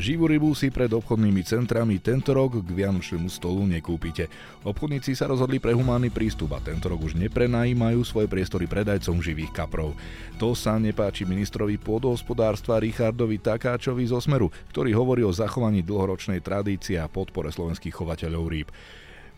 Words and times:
Živú 0.00 0.32
rybu 0.32 0.56
si 0.56 0.72
pred 0.72 0.88
obchodnými 0.88 1.44
centrami 1.44 2.00
tento 2.00 2.32
rok 2.32 2.64
k 2.64 2.70
vianočnému 2.72 3.28
stolu 3.28 3.68
nekúpite. 3.68 4.32
Obchodníci 4.64 5.12
sa 5.12 5.28
rozhodli 5.28 5.60
pre 5.60 5.76
humánny 5.76 6.08
prístup 6.08 6.56
a 6.56 6.64
tento 6.64 6.88
rok 6.88 7.04
už 7.04 7.20
neprenajímajú 7.20 8.00
svoje 8.08 8.24
priestory 8.24 8.64
predajcom 8.64 9.20
živých 9.20 9.52
kaprov. 9.52 9.92
To 10.40 10.56
sa 10.56 10.80
nepáči 10.80 11.28
ministrovi 11.28 11.76
pôdohospodárstva 11.76 12.80
Richardovi 12.80 13.44
Takáčovi 13.44 14.08
zo 14.08 14.24
Smeru, 14.24 14.48
ktorý 14.72 14.96
hovorí 14.96 15.20
o 15.20 15.36
zachovaní 15.36 15.84
dlhoročnej 15.84 16.40
tradície 16.40 16.96
a 16.96 17.04
podpore 17.04 17.52
slovenských 17.52 17.92
chovateľov 17.92 18.44
rýb. 18.48 18.72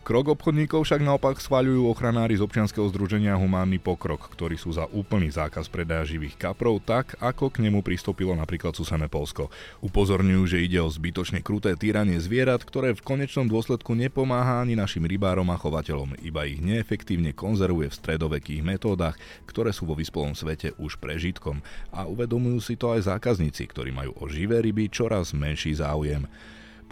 Krok 0.03 0.35
obchodníkov 0.35 0.83
však 0.83 0.99
naopak 0.99 1.39
schváľujú 1.39 1.87
ochranári 1.87 2.35
z 2.35 2.43
občianskeho 2.43 2.83
združenia 2.91 3.39
Humánny 3.39 3.79
pokrok, 3.79 4.27
ktorí 4.35 4.59
sú 4.59 4.75
za 4.75 4.83
úplný 4.91 5.31
zákaz 5.31 5.71
predaja 5.71 6.03
živých 6.03 6.35
kaprov, 6.35 6.83
tak 6.83 7.15
ako 7.23 7.47
k 7.47 7.63
nemu 7.63 7.79
pristúpilo 7.79 8.35
napríklad 8.35 8.75
susené 8.75 9.07
Polsko. 9.07 9.47
Upozorňujú, 9.79 10.43
že 10.43 10.59
ide 10.59 10.83
o 10.83 10.91
zbytočne 10.91 11.39
kruté 11.39 11.79
týranie 11.79 12.19
zvierat, 12.19 12.67
ktoré 12.67 12.91
v 12.91 12.99
konečnom 12.99 13.47
dôsledku 13.47 13.95
nepomáha 13.95 14.59
ani 14.59 14.75
našim 14.75 15.07
rybárom 15.07 15.47
a 15.47 15.55
chovateľom, 15.55 16.19
iba 16.19 16.43
ich 16.43 16.59
neefektívne 16.59 17.31
konzervuje 17.31 17.87
v 17.87 17.95
stredovekých 18.03 18.59
metódach, 18.59 19.15
ktoré 19.47 19.71
sú 19.71 19.87
vo 19.87 19.95
vyspelom 19.95 20.35
svete 20.35 20.75
už 20.83 20.99
prežitkom. 20.99 21.63
A 21.95 22.11
uvedomujú 22.11 22.59
si 22.59 22.75
to 22.75 22.91
aj 22.91 23.07
zákazníci, 23.07 23.71
ktorí 23.71 23.95
majú 23.95 24.11
o 24.19 24.27
živé 24.27 24.59
ryby 24.59 24.91
čoraz 24.91 25.31
menší 25.31 25.79
záujem. 25.79 26.27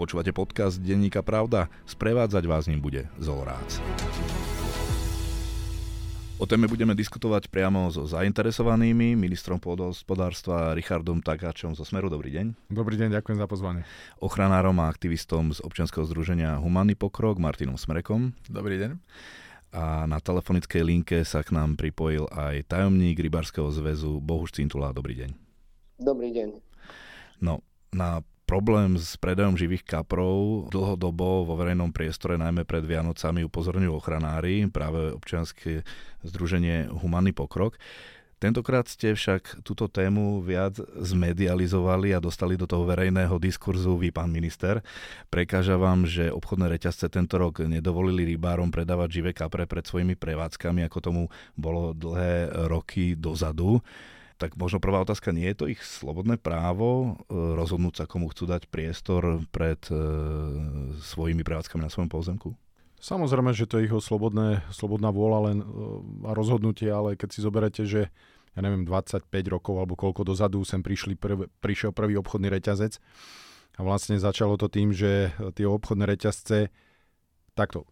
Počúvate 0.01 0.33
podcast 0.33 0.81
Denníka 0.81 1.21
Pravda? 1.21 1.69
Sprevádzať 1.85 2.49
vás 2.49 2.65
ním 2.65 2.81
bude 2.81 3.05
Zolrác. 3.21 3.77
O 6.41 6.49
téme 6.49 6.65
budeme 6.65 6.97
diskutovať 6.97 7.53
priamo 7.53 7.85
so 7.93 8.09
zainteresovanými, 8.09 9.13
ministrom 9.13 9.61
pôdohospodárstva 9.61 10.73
Richardom 10.73 11.21
Takáčom 11.21 11.77
zo 11.77 11.85
Smeru. 11.85 12.09
Dobrý 12.09 12.33
deň. 12.33 12.73
Dobrý 12.73 12.97
deň, 12.97 13.13
ďakujem 13.13 13.37
za 13.37 13.45
pozvanie. 13.45 13.85
Ochranárom 14.17 14.73
a 14.81 14.89
aktivistom 14.89 15.53
z 15.53 15.61
občianskeho 15.61 16.01
združenia 16.09 16.57
Humanný 16.57 16.97
pokrok 16.97 17.37
Martinom 17.37 17.77
Smrekom. 17.77 18.33
Dobrý 18.49 18.81
deň. 18.81 18.97
A 19.77 20.09
na 20.09 20.17
telefonickej 20.17 20.81
linke 20.81 21.21
sa 21.21 21.45
k 21.45 21.53
nám 21.53 21.77
pripojil 21.77 22.25
aj 22.33 22.73
tajomník 22.73 23.21
Rybárskeho 23.21 23.69
zväzu 23.69 24.17
Bohuš 24.17 24.57
Cintula. 24.57 24.97
Dobrý 24.97 25.13
deň. 25.13 25.29
Dobrý 26.01 26.33
deň. 26.33 26.57
No, 27.45 27.61
na 27.93 28.25
problém 28.51 28.99
s 28.99 29.15
predajom 29.15 29.55
živých 29.55 29.87
kaprov 29.87 30.67
dlhodobo 30.75 31.47
vo 31.47 31.55
verejnom 31.55 31.95
priestore, 31.95 32.35
najmä 32.35 32.67
pred 32.67 32.83
Vianocami, 32.83 33.47
upozorňujú 33.47 33.95
ochranári, 33.95 34.67
práve 34.67 35.15
občianske 35.15 35.87
združenie 36.27 36.91
Humanný 36.91 37.31
pokrok. 37.31 37.79
Tentokrát 38.43 38.91
ste 38.91 39.15
však 39.15 39.63
túto 39.63 39.87
tému 39.87 40.43
viac 40.43 40.75
zmedializovali 40.83 42.11
a 42.11 42.19
dostali 42.19 42.59
do 42.59 42.67
toho 42.67 42.83
verejného 42.83 43.39
diskurzu 43.39 43.95
vy, 43.95 44.11
pán 44.11 44.33
minister. 44.33 44.83
Prekáža 45.31 45.79
vám, 45.79 46.03
že 46.03 46.27
obchodné 46.27 46.75
reťazce 46.75 47.07
tento 47.07 47.39
rok 47.39 47.63
nedovolili 47.63 48.35
rybárom 48.35 48.67
predávať 48.67 49.23
živé 49.23 49.31
kapre 49.31 49.63
pred 49.63 49.87
svojimi 49.87 50.19
prevádzkami, 50.19 50.83
ako 50.91 50.99
tomu 50.99 51.23
bolo 51.55 51.95
dlhé 51.95 52.51
roky 52.67 53.15
dozadu 53.15 53.79
tak 54.41 54.57
možno 54.57 54.81
prvá 54.81 55.05
otázka, 55.05 55.29
nie 55.29 55.45
je 55.53 55.57
to 55.61 55.65
ich 55.69 55.77
slobodné 55.85 56.41
právo 56.41 57.21
e, 57.29 57.29
rozhodnúť 57.29 58.01
sa, 58.01 58.09
komu 58.09 58.33
chcú 58.33 58.49
dať 58.49 58.65
priestor 58.73 59.45
pred 59.53 59.77
e, 59.93 59.95
svojimi 60.97 61.45
prevádzkami 61.45 61.85
na 61.85 61.93
svojom 61.93 62.09
pozemku? 62.09 62.57
Samozrejme, 62.97 63.53
že 63.53 63.69
to 63.69 63.77
je 63.77 63.85
jeho 63.85 64.01
slobodné, 64.01 64.65
slobodná 64.73 65.13
vôľa 65.13 65.39
len 65.53 65.57
e, 65.61 65.65
a 66.25 66.33
rozhodnutie, 66.33 66.89
ale 66.89 67.13
keď 67.13 67.29
si 67.29 67.39
zoberete, 67.45 67.85
že 67.85 68.09
ja 68.57 68.59
neviem, 68.65 68.81
25 68.81 69.29
rokov 69.53 69.77
alebo 69.77 69.93
koľko 69.93 70.25
dozadu 70.25 70.65
sem 70.65 70.81
prišli 70.81 71.13
prv, 71.13 71.45
prišiel 71.61 71.93
prvý 71.93 72.17
obchodný 72.17 72.49
reťazec 72.49 72.97
a 73.77 73.81
vlastne 73.85 74.17
začalo 74.17 74.57
to 74.57 74.67
tým, 74.67 74.89
že 74.89 75.31
tie 75.53 75.69
obchodné 75.69 76.09
reťazce 76.09 76.73
takto 77.53 77.85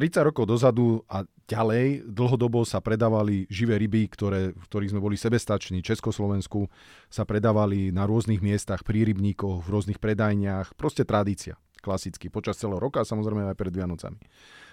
30 0.00 0.32
rokov 0.32 0.48
dozadu 0.48 1.04
a 1.12 1.28
ďalej 1.44 2.08
dlhodobo 2.08 2.64
sa 2.64 2.80
predávali 2.80 3.44
živé 3.52 3.76
ryby, 3.76 4.08
ktoré, 4.08 4.56
v 4.56 4.64
ktorých 4.64 4.96
sme 4.96 5.04
boli 5.04 5.20
sebestační. 5.20 5.84
Československu 5.84 6.72
sa 7.12 7.28
predávali 7.28 7.92
na 7.92 8.08
rôznych 8.08 8.40
miestach, 8.40 8.80
pri 8.80 9.04
rybníkoch, 9.12 9.60
v 9.60 9.68
rôznych 9.68 10.00
predajniach. 10.00 10.72
Proste 10.72 11.04
tradícia, 11.04 11.60
klasicky, 11.84 12.32
počas 12.32 12.56
celého 12.56 12.80
roka 12.80 13.04
samozrejme 13.04 13.52
aj 13.52 13.60
pred 13.60 13.76
Vianocami. 13.76 14.16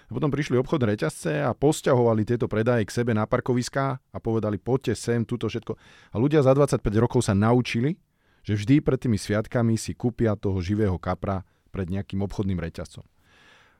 Potom 0.08 0.32
prišli 0.32 0.56
obchodné 0.56 0.96
reťazce 0.96 1.44
a 1.44 1.52
posťahovali 1.52 2.24
tieto 2.24 2.48
predaje 2.48 2.88
k 2.88 3.04
sebe 3.04 3.12
na 3.12 3.28
parkoviská 3.28 4.00
a 4.00 4.16
povedali, 4.16 4.56
poďte 4.56 4.96
sem, 4.96 5.28
túto 5.28 5.52
všetko. 5.52 5.76
A 5.76 6.16
ľudia 6.16 6.40
za 6.40 6.56
25 6.56 6.80
rokov 6.96 7.28
sa 7.28 7.36
naučili, 7.36 8.00
že 8.48 8.56
vždy 8.56 8.80
pred 8.80 8.96
tými 8.96 9.20
sviatkami 9.20 9.76
si 9.76 9.92
kúpia 9.92 10.40
toho 10.40 10.56
živého 10.64 10.96
kapra 10.96 11.44
pred 11.68 11.92
nejakým 11.92 12.24
obchodným 12.24 12.56
reťazcom. 12.56 13.04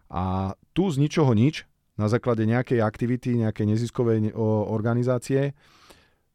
A 0.08 0.56
tu 0.72 0.88
z 0.88 0.96
ničoho 1.00 1.32
nič, 1.36 1.68
na 1.98 2.06
základe 2.06 2.46
nejakej 2.46 2.80
aktivity, 2.80 3.36
nejakej 3.36 3.66
neziskovej 3.68 4.32
organizácie, 4.70 5.52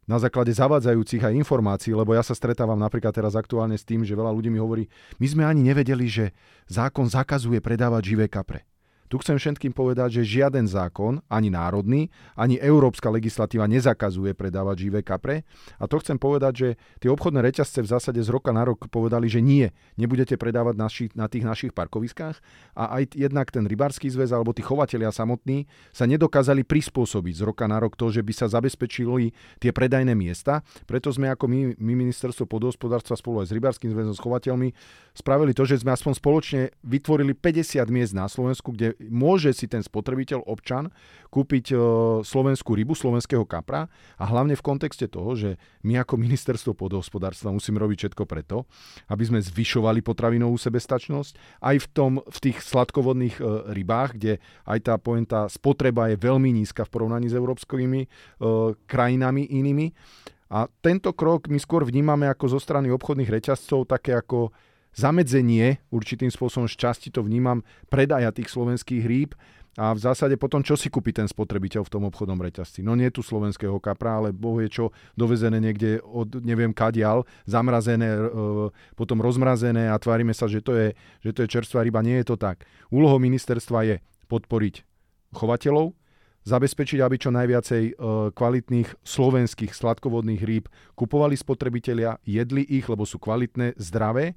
na 0.04 0.20
základe 0.20 0.52
zavadzajúcich 0.52 1.24
aj 1.24 1.38
informácií, 1.40 1.96
lebo 1.96 2.12
ja 2.12 2.20
sa 2.20 2.36
stretávam 2.36 2.76
napríklad 2.76 3.16
teraz 3.16 3.40
aktuálne 3.40 3.80
s 3.80 3.88
tým, 3.88 4.04
že 4.04 4.20
veľa 4.20 4.36
ľudí 4.36 4.52
mi 4.52 4.60
hovorí, 4.60 4.92
my 5.16 5.28
sme 5.32 5.44
ani 5.48 5.64
nevedeli, 5.64 6.12
že 6.12 6.26
zákon 6.68 7.08
zakazuje 7.08 7.64
predávať 7.64 8.12
živé 8.12 8.28
kapre. 8.28 8.68
Tu 9.14 9.22
chcem 9.22 9.38
všetkým 9.38 9.78
povedať, 9.78 10.18
že 10.18 10.42
žiaden 10.42 10.66
zákon, 10.66 11.22
ani 11.30 11.54
národný, 11.54 12.10
ani 12.34 12.58
európska 12.58 13.14
legislatíva 13.14 13.70
nezakazuje 13.70 14.34
predávať 14.34 14.90
živé 14.90 15.06
kapre. 15.06 15.46
A 15.78 15.86
to 15.86 16.02
chcem 16.02 16.18
povedať, 16.18 16.54
že 16.58 16.70
tie 16.98 17.14
obchodné 17.14 17.46
reťazce 17.46 17.86
v 17.86 17.94
zásade 17.94 18.18
z 18.26 18.34
roka 18.34 18.50
na 18.50 18.66
rok 18.66 18.90
povedali, 18.90 19.30
že 19.30 19.38
nie, 19.38 19.70
nebudete 20.02 20.34
predávať 20.34 20.76
naši, 20.82 21.06
na 21.14 21.30
tých 21.30 21.46
našich 21.46 21.78
parkoviskách. 21.78 22.42
A 22.74 22.90
aj 22.98 23.14
jednak 23.14 23.54
ten 23.54 23.70
rybársky 23.70 24.10
zväz 24.10 24.34
alebo 24.34 24.50
tí 24.50 24.66
chovatelia 24.66 25.14
samotní 25.14 25.70
sa 25.94 26.10
nedokázali 26.10 26.66
prispôsobiť 26.66 27.38
z 27.38 27.46
roka 27.46 27.70
na 27.70 27.78
rok 27.78 27.94
to, 27.94 28.10
že 28.10 28.26
by 28.26 28.34
sa 28.34 28.50
zabezpečili 28.50 29.30
tie 29.62 29.70
predajné 29.70 30.18
miesta. 30.18 30.66
Preto 30.90 31.14
sme 31.14 31.30
ako 31.30 31.46
my, 31.46 31.78
my 31.78 31.94
ministerstvo 32.02 32.50
podhospodárstva 32.50 33.14
spolu 33.14 33.46
aj 33.46 33.54
s 33.54 33.56
rybárskym 33.62 33.94
zväzom 33.94 34.18
s 34.18 34.24
chovateľmi 34.26 34.74
spravili 35.14 35.54
to, 35.54 35.70
že 35.70 35.86
sme 35.86 35.94
aspoň 35.94 36.18
spoločne 36.18 36.62
vytvorili 36.82 37.38
50 37.38 37.78
miest 37.94 38.18
na 38.18 38.26
Slovensku, 38.26 38.74
kde 38.74 39.03
môže 39.10 39.52
si 39.56 39.66
ten 39.68 39.82
spotrebiteľ, 39.82 40.46
občan, 40.46 40.92
kúpiť 41.34 41.74
e, 41.74 41.76
slovenskú 42.22 42.78
rybu, 42.78 42.94
slovenského 42.94 43.42
kapra 43.44 43.90
a 44.22 44.24
hlavne 44.30 44.54
v 44.54 44.66
kontexte 44.66 45.10
toho, 45.10 45.34
že 45.34 45.50
my 45.82 45.98
ako 46.04 46.22
ministerstvo 46.22 46.78
podhospodárstva 46.78 47.50
musíme 47.50 47.82
robiť 47.82 47.98
všetko 48.08 48.24
preto, 48.30 48.70
aby 49.10 49.24
sme 49.26 49.40
zvyšovali 49.42 50.06
potravinovú 50.06 50.54
sebestačnosť 50.56 51.64
aj 51.66 51.76
v, 51.82 51.88
tom, 51.90 52.12
v 52.22 52.38
tých 52.38 52.62
sladkovodných 52.62 53.42
e, 53.42 53.44
rybách, 53.74 54.10
kde 54.16 54.34
aj 54.70 54.80
tá 54.86 54.96
poenta 55.02 55.50
spotreba 55.50 56.14
je 56.14 56.22
veľmi 56.22 56.54
nízka 56.54 56.86
v 56.86 56.94
porovnaní 56.94 57.28
s 57.32 57.38
európskymi 57.38 58.02
e, 58.06 58.08
krajinami 58.86 59.50
inými. 59.50 59.90
A 60.54 60.70
tento 60.86 61.10
krok 61.18 61.50
my 61.50 61.58
skôr 61.58 61.82
vnímame 61.82 62.30
ako 62.30 62.46
zo 62.46 62.60
strany 62.62 62.94
obchodných 62.94 63.42
reťazcov 63.42 63.90
také 63.90 64.14
ako 64.14 64.54
zamedzenie, 64.94 65.82
určitým 65.90 66.30
spôsobom 66.30 66.70
šťastí 66.70 67.10
to 67.14 67.26
vnímam, 67.26 67.66
predaja 67.90 68.30
tých 68.34 68.50
slovenských 68.50 69.04
rýb 69.04 69.32
a 69.74 69.90
v 69.98 70.00
zásade 70.06 70.38
potom, 70.38 70.62
čo 70.62 70.78
si 70.78 70.94
kúpi 70.94 71.10
ten 71.10 71.26
spotrebiteľ 71.26 71.82
v 71.82 71.94
tom 71.94 72.06
obchodnom 72.06 72.38
reťazci? 72.38 72.86
No 72.86 72.94
nie 72.94 73.10
tu 73.10 73.26
slovenského 73.26 73.82
kapra, 73.82 74.22
ale 74.22 74.30
boh 74.30 74.62
je 74.62 74.70
čo 74.70 74.86
dovezené 75.18 75.58
niekde 75.58 75.98
od 76.06 76.46
neviem 76.46 76.70
kadial, 76.70 77.26
zamrazené, 77.50 78.06
e, 78.06 78.22
potom 78.94 79.18
rozmrazené 79.18 79.90
a 79.90 79.98
tvárime 79.98 80.38
sa, 80.38 80.46
že 80.46 80.62
to, 80.62 80.78
je, 80.78 80.88
že 81.26 81.34
to 81.34 81.42
je 81.42 81.54
čerstvá 81.58 81.82
ryba. 81.82 82.06
Nie 82.06 82.22
je 82.22 82.30
to 82.30 82.38
tak. 82.38 82.70
Úlohou 82.94 83.18
ministerstva 83.18 83.82
je 83.90 83.96
podporiť 84.30 84.86
chovateľov, 85.34 85.98
zabezpečiť, 86.44 87.00
aby 87.00 87.16
čo 87.16 87.32
najviacej 87.32 87.84
e, 87.84 87.94
kvalitných 88.36 88.90
slovenských 89.04 89.72
sladkovodných 89.72 90.42
rýb 90.44 90.66
kupovali 90.96 91.36
spotrebitelia, 91.40 92.20
jedli 92.28 92.64
ich, 92.68 92.88
lebo 92.88 93.08
sú 93.08 93.20
kvalitné, 93.20 93.80
zdravé. 93.80 94.36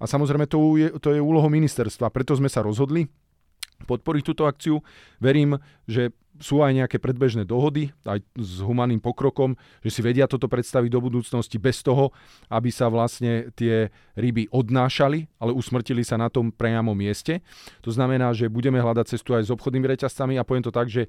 A 0.00 0.08
samozrejme 0.08 0.48
to 0.48 0.58
je, 0.80 0.88
to 0.98 1.12
je 1.12 1.20
úlohou 1.20 1.52
ministerstva. 1.52 2.12
Preto 2.12 2.34
sme 2.34 2.48
sa 2.48 2.64
rozhodli 2.64 3.06
podporiť 3.84 4.22
túto 4.24 4.46
akciu. 4.46 4.80
Verím, 5.18 5.58
že 5.84 6.14
sú 6.40 6.64
aj 6.64 6.74
nejaké 6.74 6.96
predbežné 6.98 7.44
dohody, 7.46 7.92
aj 8.02 8.18
s 8.34 8.58
humaným 8.64 8.98
pokrokom, 8.98 9.54
že 9.84 9.94
si 9.94 10.00
vedia 10.00 10.26
toto 10.26 10.50
predstaviť 10.50 10.90
do 10.90 11.00
budúcnosti 11.04 11.60
bez 11.60 11.84
toho, 11.84 12.10
aby 12.48 12.72
sa 12.72 12.88
vlastne 12.88 13.52
tie 13.54 13.92
ryby 14.18 14.48
odnášali, 14.50 15.28
ale 15.38 15.52
usmrtili 15.54 16.02
sa 16.02 16.16
na 16.16 16.32
tom 16.32 16.50
priamom 16.50 16.96
mieste. 16.96 17.44
To 17.84 17.94
znamená, 17.94 18.32
že 18.32 18.50
budeme 18.50 18.82
hľadať 18.82 19.14
cestu 19.14 19.36
aj 19.36 19.46
s 19.46 19.54
obchodnými 19.54 19.86
reťazcami 19.86 20.34
a 20.40 20.46
poviem 20.46 20.66
to 20.66 20.74
tak, 20.74 20.90
že 20.90 21.06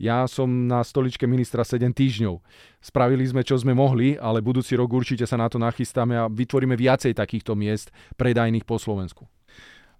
ja 0.00 0.26
som 0.26 0.48
na 0.66 0.82
stoličke 0.82 1.28
ministra 1.30 1.62
7 1.62 1.94
týždňov. 1.94 2.42
Spravili 2.82 3.22
sme, 3.22 3.46
čo 3.46 3.54
sme 3.54 3.70
mohli, 3.76 4.18
ale 4.18 4.42
budúci 4.42 4.74
rok 4.74 4.90
určite 4.90 5.28
sa 5.28 5.38
na 5.38 5.46
to 5.46 5.62
nachystáme 5.62 6.18
a 6.18 6.26
vytvoríme 6.26 6.74
viacej 6.74 7.14
takýchto 7.14 7.54
miest 7.54 7.94
predajných 8.18 8.66
po 8.66 8.82
Slovensku. 8.82 9.30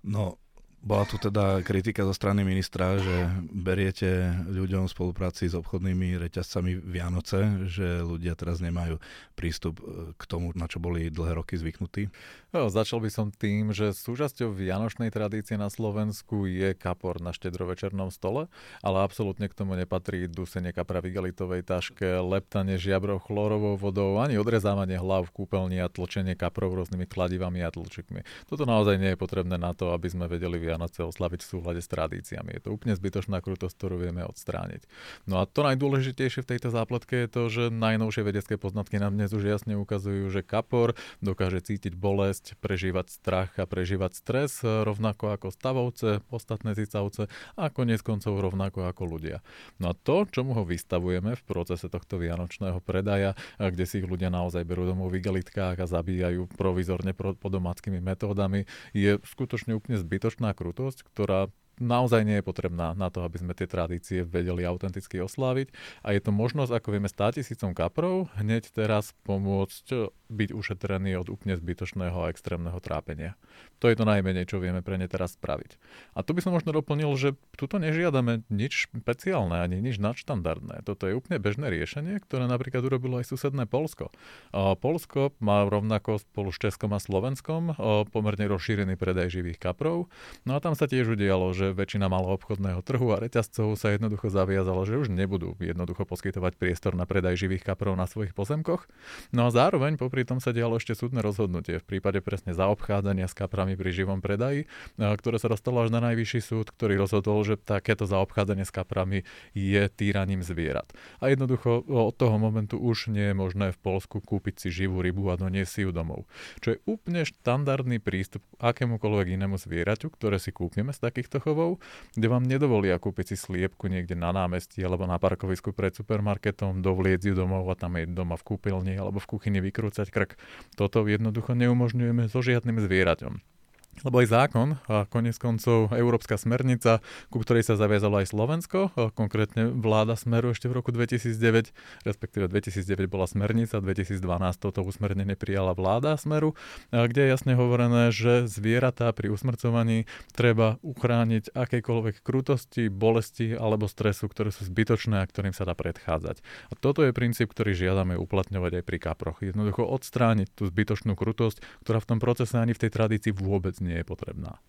No, 0.02 0.41
Bola 0.82 1.06
tu 1.06 1.14
teda 1.14 1.62
kritika 1.62 2.02
zo 2.02 2.10
strany 2.10 2.42
ministra, 2.42 2.98
že 2.98 3.30
beriete 3.54 4.34
ľuďom 4.50 4.90
v 4.90 4.94
spolupráci 4.94 5.46
s 5.46 5.54
obchodnými 5.54 6.18
reťazcami 6.18 6.74
Vianoce, 6.74 7.70
že 7.70 8.02
ľudia 8.02 8.34
teraz 8.34 8.58
nemajú 8.58 8.98
prístup 9.38 9.78
e, 9.78 10.10
k 10.18 10.22
tomu, 10.26 10.50
na 10.58 10.66
čo 10.66 10.82
boli 10.82 11.06
dlhé 11.06 11.38
roky 11.38 11.54
zvyknutí? 11.54 12.10
No, 12.50 12.66
začal 12.66 12.98
by 12.98 13.14
som 13.14 13.30
tým, 13.30 13.70
že 13.70 13.94
súčasťou 13.94 14.50
vianočnej 14.50 15.14
tradície 15.14 15.54
na 15.54 15.70
Slovensku 15.70 16.50
je 16.50 16.74
kapor 16.74 17.22
na 17.22 17.30
štedrovečernom 17.30 18.10
stole, 18.10 18.50
ale 18.82 19.06
absolútne 19.06 19.46
k 19.46 19.54
tomu 19.54 19.78
nepatrí 19.78 20.26
dusenie 20.26 20.74
kapra 20.74 20.98
v 20.98 21.14
igelitovej 21.14 21.62
taške, 21.62 22.18
leptanie 22.26 22.74
žiabrov 22.74 23.30
chlorovou 23.30 23.78
vodou, 23.78 24.18
ani 24.18 24.34
odrezávanie 24.34 24.98
hlav 24.98 25.30
v 25.30 25.46
kúpeľni 25.46 25.78
a 25.78 25.86
tlčenie 25.86 26.34
kaprov 26.34 26.74
rôznymi 26.74 27.06
kladivami 27.06 27.62
a 27.62 27.70
tlčikmi. 27.70 28.26
Toto 28.50 28.66
naozaj 28.66 28.98
nie 28.98 29.14
je 29.14 29.22
potrebné 29.22 29.54
na 29.54 29.70
to, 29.78 29.94
aby 29.94 30.10
sme 30.10 30.26
vedeli 30.26 30.71
Vianoce 30.72 31.04
oslaviť 31.04 31.44
v 31.44 31.50
súhľade 31.52 31.84
s 31.84 31.92
tradíciami. 31.92 32.56
Je 32.56 32.62
to 32.64 32.72
úplne 32.72 32.96
zbytočná 32.96 33.44
krutosť, 33.44 33.76
ktorú 33.76 34.00
vieme 34.00 34.24
odstrániť. 34.24 34.88
No 35.28 35.44
a 35.44 35.44
to 35.44 35.60
najdôležitejšie 35.68 36.40
v 36.40 36.50
tejto 36.56 36.72
zápletke 36.72 37.12
je 37.12 37.28
to, 37.28 37.42
že 37.52 37.64
najnovšie 37.68 38.24
vedecké 38.24 38.56
poznatky 38.56 38.96
nám 38.96 39.20
dnes 39.20 39.36
už 39.36 39.44
jasne 39.44 39.76
ukazujú, 39.76 40.32
že 40.32 40.40
kapor 40.40 40.96
dokáže 41.20 41.60
cítiť 41.60 41.92
bolesť, 41.92 42.56
prežívať 42.64 43.12
strach 43.12 43.52
a 43.60 43.68
prežívať 43.68 44.16
stres 44.16 44.64
rovnako 44.64 45.36
ako 45.36 45.52
stavovce, 45.52 46.24
ostatné 46.32 46.72
cicavce 46.72 47.28
a 47.60 47.68
konec 47.68 48.00
koncov 48.00 48.40
rovnako 48.40 48.88
ako 48.88 49.02
ľudia. 49.04 49.44
No 49.76 49.92
a 49.92 49.98
to, 49.98 50.24
čomu 50.24 50.56
ho 50.56 50.64
vystavujeme 50.64 51.36
v 51.36 51.42
procese 51.44 51.92
tohto 51.92 52.16
vianočného 52.16 52.80
predaja, 52.80 53.36
kde 53.60 53.84
si 53.84 54.00
ich 54.00 54.08
ľudia 54.08 54.32
naozaj 54.32 54.64
berú 54.64 54.88
domov 54.88 55.12
v 55.12 55.20
igelitkách 55.20 55.76
a 55.76 55.90
zabíjajú 55.90 56.48
provizorne 56.56 57.12
po 57.12 57.48
domáckými 57.52 58.00
metódami, 58.00 58.64
je 58.96 59.20
skutočne 59.20 59.76
úplne 59.76 59.98
zbytočná 59.98 60.54
krutosť, 60.62 61.02
ktorá 61.10 61.50
naozaj 61.82 62.22
nie 62.22 62.38
je 62.38 62.46
potrebná 62.46 62.94
na 62.94 63.10
to, 63.10 63.26
aby 63.26 63.42
sme 63.42 63.58
tie 63.58 63.66
tradície 63.66 64.22
vedeli 64.22 64.62
autenticky 64.62 65.18
osláviť. 65.18 65.74
A 66.06 66.14
je 66.14 66.20
to 66.22 66.30
možnosť, 66.30 66.78
ako 66.78 66.88
vieme, 66.94 67.10
100 67.10 67.42
tisícom 67.42 67.74
kaprov 67.74 68.30
hneď 68.38 68.70
teraz 68.70 69.10
pomôcť 69.26 70.14
byť 70.32 70.50
ušetrený 70.56 71.20
od 71.20 71.28
úplne 71.28 71.54
zbytočného 71.60 72.16
a 72.16 72.32
extrémneho 72.32 72.80
trápenia. 72.80 73.36
To 73.84 73.92
je 73.92 73.98
to 73.98 74.08
najmenej, 74.08 74.48
čo 74.48 74.58
vieme 74.58 74.80
pre 74.80 74.96
ne 74.96 75.04
teraz 75.04 75.36
spraviť. 75.36 75.76
A 76.16 76.24
tu 76.24 76.32
by 76.32 76.40
som 76.40 76.56
možno 76.56 76.72
doplnil, 76.72 77.12
že 77.20 77.36
tuto 77.54 77.76
nežiadame 77.76 78.48
nič 78.48 78.88
špeciálne 78.88 79.60
ani 79.60 79.84
nič 79.84 80.00
nadštandardné. 80.00 80.88
Toto 80.88 81.04
je 81.04 81.18
úplne 81.18 81.36
bežné 81.36 81.68
riešenie, 81.68 82.16
ktoré 82.24 82.48
napríklad 82.48 82.80
urobilo 82.86 83.20
aj 83.20 83.28
susedné 83.28 83.68
Polsko. 83.68 84.08
Polsko 84.54 85.36
má 85.42 85.68
rovnako 85.68 86.22
spolu 86.22 86.54
s 86.54 86.58
Českom 86.62 86.96
a 86.96 87.02
Slovenskom 87.02 87.76
pomerne 88.08 88.48
rozšírený 88.48 88.96
predaj 88.96 89.34
živých 89.34 89.60
kaprov. 89.60 90.08
No 90.48 90.56
a 90.56 90.62
tam 90.62 90.72
sa 90.78 90.88
tiež 90.88 91.12
udialo, 91.18 91.52
že 91.52 91.74
väčšina 91.74 92.06
maloobchodného 92.08 92.80
trhu 92.86 93.12
a 93.12 93.20
reťazcov 93.20 93.74
sa 93.76 93.92
jednoducho 93.92 94.30
zaviazalo, 94.30 94.86
že 94.86 94.96
už 94.96 95.10
nebudú 95.12 95.58
jednoducho 95.58 96.06
poskytovať 96.06 96.54
priestor 96.56 96.94
na 96.94 97.04
predaj 97.04 97.36
živých 97.36 97.66
kaprov 97.66 97.98
na 97.98 98.06
svojich 98.06 98.32
pozemkoch. 98.32 98.86
No 99.34 99.46
a 99.46 99.50
zároveň 99.50 99.98
popri 99.98 100.21
tom 100.28 100.38
sa 100.38 100.54
dialo 100.54 100.78
ešte 100.78 100.94
súdne 100.94 101.24
rozhodnutie 101.24 101.80
v 101.80 101.86
prípade 101.86 102.22
presne 102.22 102.54
zaobchádzania 102.54 103.26
s 103.26 103.34
kaprami 103.34 103.74
pri 103.74 103.90
živom 103.90 104.20
predaji, 104.22 104.70
ktoré 104.98 105.36
sa 105.40 105.50
dostalo 105.50 105.82
až 105.82 105.90
na 105.90 106.00
najvyšší 106.04 106.40
súd, 106.44 106.70
ktorý 106.70 107.00
rozhodol, 107.00 107.42
že 107.42 107.58
takéto 107.58 108.06
zaobchádzanie 108.06 108.62
s 108.62 108.72
kaprami 108.72 109.26
je 109.56 109.82
týraním 109.90 110.46
zvierat. 110.46 110.92
A 111.18 111.32
jednoducho 111.32 111.82
od 111.88 112.14
toho 112.14 112.36
momentu 112.38 112.78
už 112.78 113.10
nie 113.10 113.32
je 113.32 113.36
možné 113.36 113.66
v 113.74 113.78
Polsku 113.82 114.22
kúpiť 114.22 114.62
si 114.62 114.68
živú 114.70 115.02
rybu 115.02 115.32
a 115.32 115.40
doniesť 115.40 115.88
ju 115.88 115.90
domov. 115.90 116.30
Čo 116.60 116.76
je 116.76 116.78
úplne 116.86 117.26
štandardný 117.26 117.98
prístup 117.98 118.44
akémukoľvek 118.60 119.34
inému 119.34 119.56
zvieraťu, 119.58 120.12
ktoré 120.12 120.36
si 120.38 120.52
kúpime 120.52 120.94
z 120.94 121.02
takýchto 121.02 121.40
chovov, 121.40 121.80
kde 122.14 122.28
vám 122.28 122.44
nedovolia 122.44 123.00
kúpiť 123.00 123.32
si 123.32 123.36
sliepku 123.40 123.88
niekde 123.88 124.14
na 124.14 124.30
námestí 124.30 124.84
alebo 124.84 125.08
na 125.08 125.16
parkovisku 125.16 125.72
pred 125.72 125.96
supermarketom, 125.96 126.84
dovliecť 126.84 127.32
ju 127.32 127.34
domov 127.34 127.66
a 127.72 127.74
tam 127.74 127.96
je 127.96 128.04
doma 128.06 128.36
v 128.36 128.44
kúpeľni 128.54 128.94
alebo 129.00 129.18
v 129.18 129.30
kuchyni 129.32 129.64
vykrúcať 129.64 130.11
krk. 130.12 130.36
Toto 130.76 131.08
jednoducho 131.08 131.56
neumožňujeme 131.56 132.28
so 132.28 132.44
žiadnym 132.44 132.78
zvieraťom. 132.84 133.51
Lebo 134.00 134.24
aj 134.24 134.32
zákon, 134.32 134.80
a 134.88 135.04
konec 135.04 135.36
koncov 135.36 135.92
Európska 135.92 136.40
smernica, 136.40 137.04
ku 137.28 137.44
ktorej 137.44 137.68
sa 137.68 137.76
zaviazalo 137.76 138.24
aj 138.24 138.32
Slovensko, 138.32 138.88
konkrétne 139.12 139.68
vláda 139.68 140.16
Smeru 140.16 140.56
ešte 140.56 140.64
v 140.64 140.80
roku 140.80 140.96
2009, 140.96 141.76
respektíve 142.08 142.48
2009 142.48 143.04
bola 143.06 143.28
smernica, 143.28 143.84
2012 143.84 144.24
toto 144.56 144.80
usmernenie 144.80 145.36
prijala 145.36 145.76
vláda 145.76 146.16
Smeru, 146.16 146.56
kde 146.88 147.20
je 147.20 147.28
jasne 147.36 147.52
hovorené, 147.52 148.08
že 148.10 148.48
zvieratá 148.48 149.12
pri 149.12 149.28
usmrcovaní 149.28 150.08
treba 150.32 150.80
uchrániť 150.80 151.52
akejkoľvek 151.52 152.24
krutosti, 152.24 152.88
bolesti 152.88 153.52
alebo 153.52 153.92
stresu, 153.92 154.24
ktoré 154.26 154.56
sú 154.56 154.66
zbytočné 154.72 155.20
a 155.20 155.28
ktorým 155.28 155.52
sa 155.52 155.68
dá 155.68 155.76
predchádzať. 155.76 156.40
A 156.72 156.74
toto 156.80 157.04
je 157.04 157.12
princíp, 157.12 157.52
ktorý 157.52 157.76
žiadame 157.76 158.16
uplatňovať 158.16 158.80
aj 158.80 158.84
pri 158.88 158.98
kaproch. 158.98 159.44
Jednoducho 159.44 159.84
odstrániť 159.84 160.48
tú 160.56 160.64
zbytočnú 160.64 161.12
krutosť, 161.12 161.60
ktorá 161.84 162.00
v 162.00 162.08
tom 162.08 162.18
procese 162.18 162.56
ani 162.56 162.72
v 162.72 162.88
tej 162.88 162.90
tradícii 162.90 163.36
vôbec 163.36 163.76
nie 163.82 163.98
je 164.00 164.06
potrebná. 164.06 164.62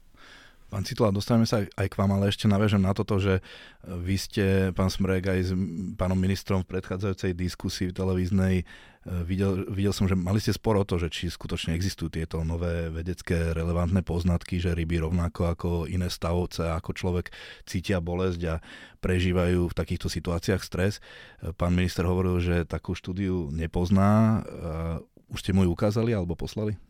Pán 0.74 0.89
Citula, 0.89 1.13
dostaneme 1.13 1.45
sa 1.45 1.62
aj 1.62 1.86
k 1.86 1.98
vám, 2.01 2.18
ale 2.18 2.33
ešte 2.33 2.50
naviažem 2.50 2.81
na 2.81 2.98
toto, 2.98 3.21
že 3.21 3.45
vy 3.86 4.18
ste, 4.18 4.45
pán 4.74 4.89
Smrek, 4.89 5.30
aj 5.30 5.39
s 5.45 5.51
pánom 5.94 6.18
ministrom 6.18 6.65
v 6.65 6.74
predchádzajúcej 6.74 7.38
diskusii 7.38 7.94
televíznej 7.94 8.56
e, 8.57 9.13
videl, 9.21 9.69
videl 9.69 9.94
som, 9.94 10.10
že 10.10 10.18
mali 10.18 10.42
ste 10.42 10.50
sporo 10.50 10.81
o 10.81 10.89
to, 10.89 10.98
že 10.98 11.13
či 11.13 11.30
skutočne 11.30 11.77
existujú 11.77 12.18
tieto 12.18 12.42
nové 12.42 12.89
vedecké 12.89 13.54
relevantné 13.54 14.01
poznatky, 14.01 14.57
že 14.57 14.74
ryby 14.74 14.98
rovnako 14.98 15.42
ako 15.45 15.69
iné 15.86 16.10
stavovce, 16.10 16.65
ako 16.74 16.89
človek 16.98 17.30
cítia 17.69 18.01
bolesť 18.01 18.42
a 18.50 18.56
prežívajú 18.98 19.69
v 19.69 19.77
takýchto 19.77 20.10
situáciách 20.10 20.65
stres. 20.65 20.98
E, 21.38 21.54
pán 21.54 21.77
minister 21.77 22.01
hovoril, 22.01 22.42
že 22.42 22.65
takú 22.65 22.98
štúdiu 22.98 23.54
nepozná. 23.54 24.42
E, 24.42 25.38
už 25.38 25.45
ste 25.45 25.54
mu 25.54 25.69
ju 25.69 25.69
ukázali 25.69 26.18
alebo 26.18 26.33
poslali? 26.33 26.81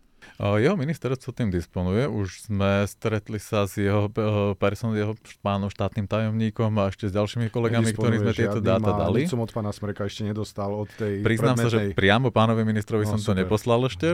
Jeho 0.42 0.75
ministerstvo 0.75 1.30
tým 1.31 1.54
disponuje. 1.54 2.10
Už 2.10 2.50
sme 2.50 2.84
stretli 2.90 3.38
sa 3.38 3.70
s 3.70 3.78
jeho 3.78 4.10
eh, 4.10 4.58
person, 4.58 4.92
jeho 4.98 5.14
pánom 5.46 5.70
štátnym 5.70 6.10
tajomníkom 6.10 6.74
a 6.81 6.90
ešte 6.90 7.08
s 7.08 7.14
ďalšími 7.14 7.54
kolegami, 7.54 7.94
ktorí 7.94 8.20
sme 8.20 8.34
tieto 8.34 8.60
dáta 8.60 8.92
dali. 8.98 9.30
som 9.30 9.40
od 9.40 9.54
pána 9.54 9.70
Smreka 9.70 10.10
ešte 10.10 10.25
nedostal 10.25 10.74
od 10.74 10.90
tej 10.98 11.22
Priznám 11.22 11.56
predmetnej... 11.56 11.94
sa, 11.94 11.94
že 11.94 11.98
priamo 11.98 12.34
pánovi 12.34 12.66
ministrovi 12.66 13.06
no, 13.06 13.16
som 13.16 13.20
super. 13.22 13.38
to 13.38 13.42
neposlal 13.46 13.80
ešte, 13.86 14.08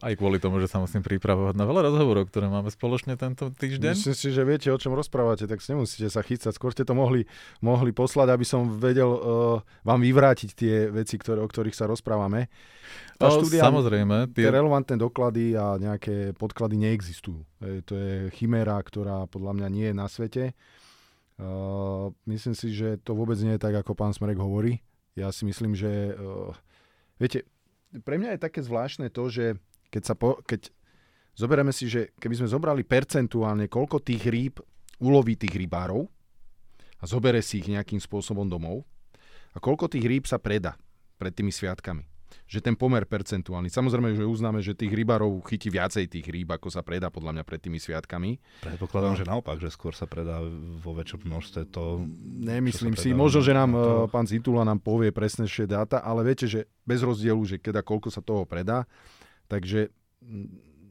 aj 0.00 0.12
kvôli 0.14 0.38
tomu, 0.38 0.62
že 0.62 0.70
sa 0.70 0.78
musím 0.78 1.02
pripravovať 1.02 1.54
na 1.58 1.64
veľa 1.66 1.90
rozhovorov, 1.90 2.30
ktoré 2.30 2.46
máme 2.46 2.70
spoločne 2.70 3.18
tento 3.18 3.50
týždeň. 3.50 3.92
Myslím 3.98 4.16
si, 4.16 4.28
že 4.30 4.42
viete, 4.46 4.68
o 4.70 4.78
čom 4.78 4.94
rozprávate, 4.94 5.50
tak 5.50 5.58
nemusíte 5.58 6.08
sa 6.08 6.22
chycať. 6.22 6.54
Skôr 6.54 6.70
ste 6.70 6.86
to 6.86 6.94
mohli, 6.94 7.26
mohli 7.58 7.90
poslať, 7.90 8.30
aby 8.30 8.46
som 8.46 8.70
vedel 8.78 9.10
uh, 9.10 9.20
vám 9.82 10.00
vyvrátiť 10.00 10.50
tie 10.54 10.74
veci, 10.88 11.18
ktoré, 11.18 11.42
o 11.42 11.48
ktorých 11.50 11.74
sa 11.74 11.90
rozprávame. 11.90 12.46
Tá 13.14 13.30
no, 13.30 13.38
štúdia, 13.38 13.62
samozrejme. 13.62 14.34
Tie... 14.34 14.42
tie 14.42 14.50
relevantné 14.50 14.98
doklady 14.98 15.53
a 15.56 15.80
nejaké 15.80 16.36
podklady 16.36 16.76
neexistujú. 16.78 17.42
To 17.60 17.92
je 17.94 18.30
chiméra, 18.34 18.78
ktorá 18.78 19.26
podľa 19.26 19.52
mňa 19.56 19.68
nie 19.70 19.86
je 19.90 19.94
na 19.96 20.06
svete. 20.06 20.44
Uh, 21.34 22.14
myslím 22.30 22.54
si, 22.54 22.70
že 22.70 22.94
to 23.02 23.18
vôbec 23.18 23.34
nie 23.42 23.58
je 23.58 23.64
tak, 23.66 23.74
ako 23.74 23.98
pán 23.98 24.14
Smerek 24.14 24.38
hovorí. 24.38 24.78
Ja 25.18 25.34
si 25.34 25.42
myslím, 25.42 25.74
že... 25.74 26.14
Uh, 26.14 26.54
viete, 27.18 27.42
pre 28.06 28.22
mňa 28.22 28.38
je 28.38 28.44
také 28.46 28.62
zvláštne 28.62 29.10
to, 29.10 29.26
že 29.26 29.58
keď 29.90 30.02
sa 30.06 30.14
po, 30.14 30.38
keď 30.46 30.70
zoberieme 31.34 31.74
si, 31.74 31.90
že 31.90 32.14
keby 32.22 32.38
sme 32.38 32.48
zobrali 32.54 32.86
percentuálne, 32.86 33.66
koľko 33.66 33.98
tých 33.98 34.30
rýb 34.30 34.62
uloví 35.02 35.34
tých 35.34 35.58
rybárov 35.58 36.06
a 37.02 37.04
zobere 37.04 37.42
si 37.42 37.58
ich 37.58 37.66
nejakým 37.66 37.98
spôsobom 37.98 38.46
domov 38.46 38.86
a 39.54 39.58
koľko 39.58 39.90
tých 39.90 40.06
rýb 40.06 40.24
sa 40.30 40.38
preda 40.38 40.78
pred 41.18 41.34
tými 41.34 41.50
sviatkami 41.50 42.13
že 42.44 42.60
ten 42.60 42.76
pomer 42.76 43.08
percentuálny. 43.08 43.72
Samozrejme, 43.72 44.14
že 44.14 44.24
uznáme, 44.28 44.60
že 44.60 44.76
tých 44.76 44.92
rybárov 44.92 45.40
chytí 45.48 45.72
viacej 45.72 46.10
tých 46.10 46.26
rýb, 46.28 46.52
ako 46.52 46.68
sa 46.68 46.84
predá 46.84 47.08
podľa 47.08 47.40
mňa 47.40 47.44
pred 47.46 47.60
tými 47.60 47.78
sviatkami. 47.80 48.36
Predpokladám, 48.62 49.14
no. 49.14 49.18
že 49.18 49.24
naopak, 49.24 49.56
že 49.58 49.72
skôr 49.72 49.96
sa 49.96 50.04
predá 50.04 50.42
vo 50.78 50.92
väčšom 50.94 51.24
množstve 51.24 51.62
to. 51.72 52.04
Nemyslím 52.44 52.94
si, 52.94 53.16
možno, 53.16 53.40
že 53.40 53.56
nám 53.56 53.72
to... 53.74 53.80
Eh, 53.80 54.12
pán 54.12 54.26
Zitula 54.28 54.62
nám 54.62 54.82
povie 54.82 55.10
presnejšie 55.10 55.64
dáta, 55.64 56.04
ale 56.04 56.22
viete, 56.26 56.44
že 56.44 56.68
bez 56.84 57.00
rozdielu, 57.00 57.40
že 57.48 57.56
keda 57.56 57.80
koľko 57.80 58.12
sa 58.12 58.20
toho 58.20 58.44
predá, 58.44 58.84
takže 59.48 59.88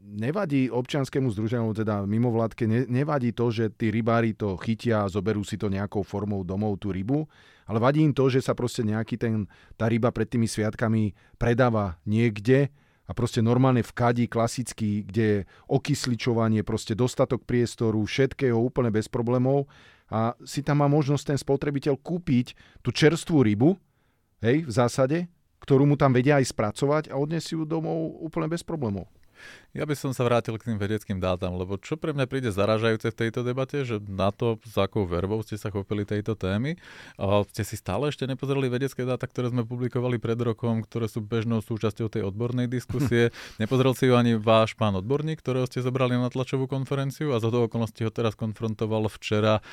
nevadí 0.04 0.70
občianskému 0.70 1.32
združeniu, 1.34 1.74
teda 1.74 2.06
mimovládke, 2.06 2.70
ne, 2.70 2.86
nevadí 2.86 3.34
to, 3.34 3.50
že 3.50 3.74
tí 3.74 3.90
rybári 3.90 4.38
to 4.38 4.54
chytia 4.62 5.08
a 5.08 5.12
zoberú 5.12 5.42
si 5.42 5.58
to 5.58 5.72
nejakou 5.72 6.06
formou 6.06 6.46
domov 6.46 6.78
tú 6.78 6.94
rybu, 6.94 7.26
ale 7.68 7.80
vadí 7.80 8.04
im 8.04 8.16
to, 8.16 8.28
že 8.28 8.44
sa 8.44 8.54
proste 8.58 8.84
nejaký 8.84 9.16
ten, 9.16 9.48
tá 9.80 9.88
ryba 9.88 10.12
pred 10.12 10.28
tými 10.28 10.48
sviatkami 10.48 11.16
predáva 11.36 12.00
niekde 12.04 12.72
a 13.04 13.12
proste 13.12 13.44
normálne 13.44 13.84
v 13.84 13.92
kadi 13.92 14.26
klasický, 14.32 15.04
kde 15.04 15.24
je 15.24 15.40
okysličovanie, 15.68 16.64
proste 16.64 16.96
dostatok 16.96 17.44
priestoru, 17.44 18.00
všetkého 18.08 18.56
úplne 18.56 18.90
bez 18.90 19.12
problémov 19.12 19.68
a 20.08 20.36
si 20.48 20.64
tam 20.64 20.84
má 20.84 20.88
možnosť 20.88 21.36
ten 21.36 21.40
spotrebiteľ 21.40 22.00
kúpiť 22.00 22.56
tú 22.80 22.96
čerstvú 22.96 23.44
rybu, 23.44 23.76
hej, 24.44 24.68
v 24.68 24.72
zásade, 24.72 25.18
ktorú 25.64 25.88
mu 25.88 25.96
tam 25.96 26.12
vedia 26.12 26.40
aj 26.40 26.52
spracovať 26.52 27.04
a 27.12 27.16
odniesie 27.16 27.56
ju 27.56 27.64
domov 27.64 28.20
úplne 28.20 28.52
bez 28.52 28.64
problémov. 28.64 29.08
Ja 29.74 29.90
by 29.90 29.98
som 29.98 30.14
sa 30.14 30.22
vrátil 30.22 30.54
k 30.62 30.70
tým 30.70 30.78
vedeckým 30.78 31.18
dátam, 31.18 31.58
lebo 31.58 31.82
čo 31.82 31.98
pre 31.98 32.14
mňa 32.14 32.30
príde 32.30 32.54
zaražajúce 32.54 33.10
v 33.10 33.20
tejto 33.26 33.42
debate, 33.42 33.82
že 33.82 33.98
na 34.06 34.30
to, 34.30 34.62
s 34.62 34.78
akou 34.78 35.10
verbou 35.10 35.42
ste 35.42 35.58
sa 35.58 35.74
chopili 35.74 36.06
tejto 36.06 36.38
témy, 36.38 36.78
a 37.18 37.42
ste 37.50 37.66
si 37.66 37.74
stále 37.74 38.14
ešte 38.14 38.30
nepozreli 38.30 38.70
vedecké 38.70 39.02
dáta, 39.02 39.26
ktoré 39.26 39.50
sme 39.50 39.66
publikovali 39.66 40.22
pred 40.22 40.38
rokom, 40.38 40.86
ktoré 40.86 41.10
sú 41.10 41.26
bežnou 41.26 41.66
súčasťou 41.66 42.06
tej 42.06 42.22
odbornej 42.22 42.70
diskusie. 42.70 43.34
Nepozrel 43.62 43.98
si 43.98 44.06
ju 44.06 44.14
ani 44.14 44.38
váš 44.38 44.78
pán 44.78 44.94
odborník, 44.94 45.42
ktorého 45.42 45.66
ste 45.66 45.82
zobrali 45.82 46.22
na 46.22 46.30
tlačovú 46.30 46.70
konferenciu 46.70 47.34
a 47.34 47.42
za 47.42 47.50
to 47.50 47.66
okolnosti 47.66 47.98
ho 48.06 48.14
teraz 48.14 48.38
konfrontoval 48.38 49.10
včera 49.10 49.66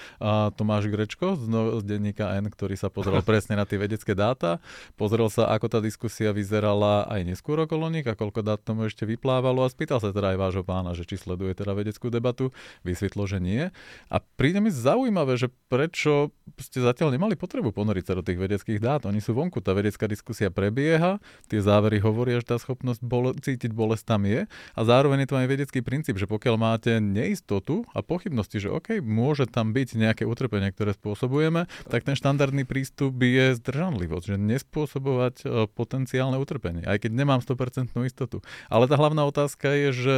Tomáš 0.57 0.89
Grečko 0.89 1.37
z, 1.37 1.45
no, 1.45 1.77
z 1.77 1.85
denníka 1.85 2.41
N, 2.41 2.49
ktorý 2.49 2.73
sa 2.73 2.89
pozrel 2.89 3.21
presne 3.21 3.53
na 3.61 3.69
tie 3.69 3.77
vedecké 3.77 4.17
dáta. 4.17 4.65
Pozrel 4.97 5.29
sa, 5.29 5.53
ako 5.53 5.77
tá 5.77 5.79
diskusia 5.85 6.33
vyzerala 6.33 7.05
aj 7.05 7.21
neskôr 7.29 7.61
okolo 7.69 7.93
nich 7.93 8.09
a 8.09 8.17
koľko 8.17 8.41
dát 8.41 8.65
tomu 8.65 8.89
ešte 8.89 9.05
vyplávalo 9.05 9.61
a 9.61 9.69
spýtal 9.69 9.90
Pýtal 9.91 10.07
sa 10.07 10.15
teda 10.15 10.31
aj 10.31 10.39
vášho 10.39 10.63
pána, 10.63 10.95
že 10.95 11.03
či 11.03 11.19
sleduje 11.19 11.51
teda 11.51 11.75
vedeckú 11.75 12.15
debatu, 12.15 12.55
vysvetlo, 12.87 13.27
že 13.27 13.43
nie. 13.43 13.75
A 14.07 14.23
príde 14.39 14.63
mi 14.63 14.71
zaujímavé, 14.71 15.35
že 15.35 15.51
prečo 15.67 16.31
ste 16.63 16.79
zatiaľ 16.79 17.19
nemali 17.19 17.35
potrebu 17.35 17.75
ponoriť 17.75 18.05
sa 18.07 18.15
do 18.15 18.23
tých 18.23 18.39
vedeckých 18.39 18.79
dát. 18.79 19.03
Oni 19.11 19.19
sú 19.19 19.35
vonku, 19.35 19.59
tá 19.59 19.75
vedecká 19.75 20.07
diskusia 20.07 20.47
prebieha, 20.47 21.19
tie 21.51 21.59
závery 21.59 21.99
hovoria, 21.99 22.39
že 22.39 22.55
tá 22.55 22.63
schopnosť 22.63 23.03
bole, 23.03 23.35
cítiť 23.35 23.75
bolesť 23.75 24.05
tam 24.07 24.31
je 24.31 24.47
a 24.47 24.81
zároveň 24.87 25.27
je 25.27 25.29
to 25.35 25.37
aj 25.43 25.47
vedecký 25.51 25.83
princíp, 25.83 26.15
že 26.23 26.31
pokiaľ 26.31 26.55
máte 26.55 27.03
neistotu 27.03 27.83
a 27.91 28.07
pochybnosti, 28.07 28.63
že 28.63 28.71
OK, 28.71 29.03
môže 29.03 29.51
tam 29.51 29.75
byť 29.75 29.99
nejaké 29.99 30.23
utrpenie, 30.23 30.71
ktoré 30.71 30.95
spôsobujeme, 30.95 31.67
tak 31.91 32.07
ten 32.07 32.15
štandardný 32.15 32.63
prístup 32.63 33.19
je 33.19 33.59
zdržanlivosť, 33.59 34.25
že 34.31 34.37
nespôsobovať 34.39 35.35
e, 35.43 35.67
potenciálne 35.67 36.39
utrpenie, 36.39 36.87
aj 36.87 37.03
keď 37.03 37.11
nemám 37.11 37.43
100% 37.43 37.91
istotu. 38.07 38.39
Ale 38.71 38.87
tá 38.87 38.95
hlavná 38.95 39.27
otázka 39.27 39.73
je, 39.73 39.80
je, 39.81 39.93
že 39.93 40.17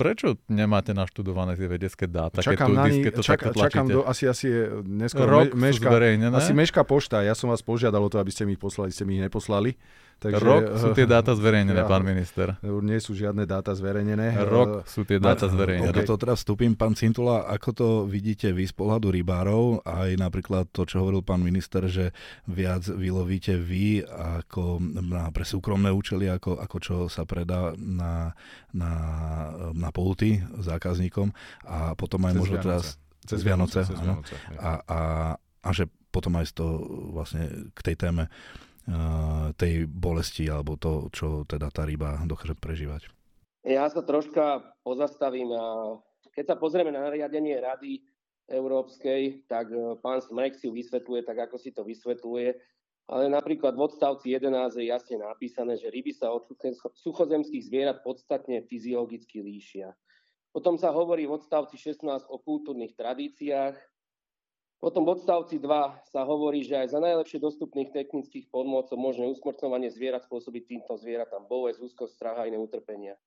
prečo 0.00 0.40
nemáte 0.48 0.96
naštudované 0.96 1.60
tie 1.60 1.68
vedecké 1.68 2.08
dáta, 2.08 2.40
čakám 2.40 2.72
tu, 2.72 3.04
keď 3.04 3.12
to 3.12 3.22
čak, 3.22 3.40
čakám 3.52 3.86
do, 3.92 4.00
asi, 4.08 4.24
asi 4.24 4.48
je 4.48 4.62
neskôr 4.88 5.28
Rok 5.28 5.52
me, 5.52 5.68
meška, 5.68 5.92
asi 6.40 6.56
meška 6.56 6.88
pošta. 6.88 7.20
Ja 7.20 7.36
som 7.36 7.52
vás 7.52 7.60
požiadal 7.60 8.00
o 8.00 8.08
to, 8.08 8.16
aby 8.16 8.32
ste 8.32 8.48
mi 8.48 8.56
ich 8.56 8.62
poslali, 8.62 8.88
ste 8.88 9.04
mi 9.04 9.20
ich 9.20 9.24
neposlali. 9.28 9.76
Takže, 10.20 10.44
Rok 10.44 10.62
sú 10.76 10.88
tie 10.92 11.08
dáta 11.08 11.32
zverejnené, 11.32 11.80
ja, 11.80 11.88
pán 11.92 12.04
minister. 12.04 12.52
Nie 12.60 13.00
sú 13.00 13.16
žiadne 13.16 13.48
dáta 13.48 13.72
zverejnené. 13.72 14.36
Rok 14.44 14.84
sú 14.84 15.08
tie 15.08 15.16
dáta 15.16 15.48
zverejnené. 15.48 15.96
Okay. 15.96 16.04
To 16.04 16.20
teraz 16.20 16.44
vstúpim, 16.44 16.76
pán 16.76 16.92
Cintula, 16.92 17.48
ako 17.48 17.68
to 17.72 17.88
vidíte 18.04 18.52
vy 18.52 18.68
z 18.68 18.74
pohľadu 18.76 19.08
rybárov, 19.16 19.80
aj 19.80 20.20
napríklad 20.20 20.68
to, 20.76 20.84
čo 20.84 21.00
hovoril 21.00 21.24
pán 21.24 21.40
minister, 21.40 21.88
že 21.88 22.12
viac 22.44 22.84
vylovíte 22.84 23.56
vy 23.56 24.04
ako 24.12 24.76
na, 25.00 25.32
pre 25.32 25.48
súkromné 25.48 25.88
účely, 25.88 26.28
ako, 26.28 26.60
ako 26.60 26.76
čo 26.84 26.96
sa 27.08 27.24
predá 27.24 27.72
na, 27.80 28.36
na, 28.76 28.92
na 29.72 29.88
pouty 29.92 30.42
zákazníkom 30.58 31.30
a 31.66 31.94
potom 31.94 32.24
aj 32.26 32.34
možno 32.34 32.56
teraz 32.58 32.96
cez 33.26 33.44
Vianoce, 33.44 33.84
cez 33.84 33.98
Vianoce, 34.00 34.34
a, 34.58 34.80
a, 34.86 35.00
a 35.38 35.68
že 35.70 35.86
potom 36.10 36.34
aj 36.40 36.50
to 36.56 36.66
vlastne 37.14 37.70
k 37.76 37.80
tej 37.92 37.96
téme 37.98 38.26
tej 39.54 39.86
bolesti 39.86 40.48
alebo 40.50 40.74
to, 40.74 41.12
čo 41.14 41.46
teda 41.46 41.70
tá 41.70 41.86
ryba 41.86 42.18
dokáže 42.26 42.56
prežívať. 42.58 43.06
Ja 43.62 43.86
sa 43.92 44.00
troška 44.00 44.74
pozastavím 44.80 45.52
a 45.52 46.00
keď 46.32 46.54
sa 46.54 46.56
pozrieme 46.56 46.90
na 46.90 47.04
nariadenie 47.04 47.60
Rady 47.60 48.00
Európskej, 48.50 49.46
tak 49.46 49.70
e, 49.70 49.94
pán 50.00 50.18
Smrek 50.18 50.58
si 50.58 50.66
vysvetľuje 50.66 51.22
tak, 51.22 51.38
ako 51.46 51.56
si 51.60 51.70
to 51.70 51.86
vysvetľuje, 51.86 52.56
ale 53.10 53.26
napríklad 53.26 53.74
v 53.74 53.90
odstavci 53.90 54.30
11 54.38 54.78
je 54.78 54.86
jasne 54.86 55.18
napísané, 55.18 55.74
že 55.74 55.90
ryby 55.90 56.14
sa 56.14 56.30
od 56.30 56.46
suchozemských 56.94 57.66
zvierat 57.66 58.06
podstatne 58.06 58.62
fyziologicky 58.70 59.42
líšia. 59.42 59.90
Potom 60.54 60.78
sa 60.78 60.94
hovorí 60.94 61.26
v 61.26 61.34
odstavci 61.34 61.74
16 61.74 62.06
o 62.06 62.38
kultúrnych 62.38 62.94
tradíciách, 62.94 63.74
potom 64.80 65.04
v 65.04 65.12
odstavci 65.18 65.60
2 65.60 66.08
sa 66.08 66.22
hovorí, 66.24 66.64
že 66.64 66.72
aj 66.72 66.96
za 66.96 67.00
najlepšie 67.02 67.36
dostupných 67.42 67.92
technických 67.92 68.48
podmocov 68.48 68.96
možné 68.96 69.28
usmrcovanie 69.28 69.92
zvierat 69.92 70.24
spôsobiť 70.24 70.62
týmto 70.64 70.96
zvieratám 70.96 71.44
bolesť, 71.44 71.84
úzkosť, 71.84 72.14
strach 72.16 72.38
a 72.40 72.48
iné 72.48 72.56
utrpenia. 72.56 73.18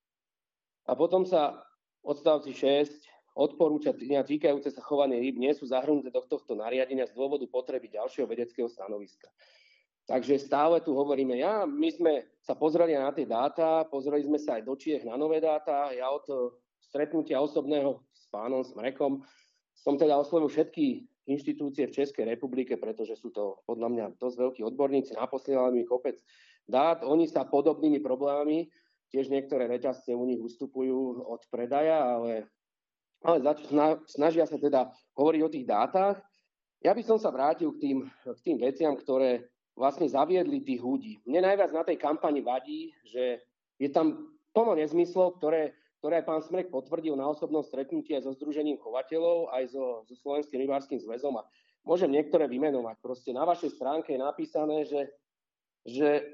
A 0.89 0.97
potom 0.97 1.27
sa 1.27 1.61
v 2.01 2.15
odstavci 2.15 2.55
6 2.55 3.37
odporúčania 3.37 4.25
týkajúce 4.25 4.73
sa 4.73 4.81
chovanie 4.81 5.21
rýb 5.21 5.37
nie 5.37 5.53
sú 5.53 5.69
zahrnuté 5.69 6.09
do 6.09 6.25
tohto 6.25 6.57
nariadenia 6.57 7.05
z 7.05 7.13
dôvodu 7.13 7.45
potreby 7.45 7.85
ďalšieho 7.91 8.25
vedeckého 8.25 8.65
stanoviska. 8.65 9.29
Takže 10.03 10.35
stále 10.35 10.83
tu 10.83 10.91
hovoríme, 10.91 11.39
ja, 11.39 11.63
my 11.63 11.87
sme 11.87 12.27
sa 12.43 12.59
pozreli 12.59 12.91
na 12.91 13.15
tie 13.15 13.23
dáta, 13.23 13.87
pozreli 13.87 14.27
sme 14.27 14.35
sa 14.35 14.59
aj 14.59 14.67
do 14.67 14.75
Čiech 14.75 15.07
na 15.07 15.15
nové 15.15 15.39
dáta, 15.39 15.95
ja 15.95 16.11
od 16.11 16.27
stretnutia 16.83 17.39
osobného 17.39 18.03
s 18.11 18.27
pánom 18.27 18.67
Smrekom 18.67 19.23
som 19.71 19.95
teda 19.95 20.19
oslovil 20.19 20.51
všetky 20.51 21.07
inštitúcie 21.23 21.87
v 21.87 21.95
Českej 21.95 22.27
republike, 22.35 22.75
pretože 22.75 23.15
sú 23.15 23.31
to 23.31 23.63
podľa 23.63 23.87
mňa 23.91 24.05
dosť 24.19 24.37
veľkí 24.43 24.61
odborníci, 24.63 25.15
naposielali 25.15 25.83
mi 25.83 25.85
kopec 25.87 26.19
dát, 26.67 27.03
oni 27.03 27.27
sa 27.27 27.47
podobnými 27.47 28.03
problémami, 28.03 28.67
tiež 29.11 29.31
niektoré 29.31 29.71
reťazce 29.71 30.11
u 30.11 30.23
nich 30.27 30.39
ustupujú 30.39 31.23
od 31.23 31.41
predaja, 31.47 32.19
ale, 32.19 32.47
ale 33.23 33.37
zač- 33.39 33.71
snažia 34.09 34.43
sa 34.43 34.59
teda 34.59 34.91
hovoriť 35.15 35.41
o 35.43 35.53
tých 35.53 35.65
dátach. 35.67 36.19
Ja 36.83 36.91
by 36.91 37.03
som 37.07 37.15
sa 37.15 37.31
vrátil 37.31 37.71
k 37.75 37.79
tým, 37.79 37.97
k 38.09 38.39
tým 38.43 38.57
veciam, 38.59 38.95
ktoré 38.99 39.52
vlastne 39.73 40.05
zaviedli 40.05 40.61
tých 40.61 40.81
ľudí. 40.81 41.13
Mne 41.25 41.49
najviac 41.49 41.71
na 41.73 41.83
tej 41.85 41.97
kampani 41.97 42.41
vadí, 42.45 42.93
že 43.05 43.41
je 43.81 43.89
tam 43.89 44.29
plno 44.53 44.77
nezmyslov, 44.77 45.41
ktoré 45.41 45.73
ktoré 46.03 46.19
aj 46.19 46.27
pán 46.27 46.43
Smrek 46.43 46.67
potvrdil 46.67 47.15
na 47.15 47.31
osobnom 47.31 47.63
stretnutí 47.63 48.11
aj 48.11 48.27
so 48.27 48.35
Združením 48.35 48.75
chovateľov, 48.75 49.55
aj 49.55 49.71
so, 49.71 50.03
so 50.03 50.19
Slovenským 50.19 50.59
rybárským 50.59 50.99
zväzom. 50.99 51.39
A 51.39 51.47
môžem 51.87 52.11
niektoré 52.11 52.43
vymenovať. 52.51 52.99
Proste 52.99 53.31
na 53.31 53.47
vašej 53.47 53.79
stránke 53.79 54.11
je 54.11 54.19
napísané, 54.19 54.83
že, 54.83 55.07
že 55.87 56.27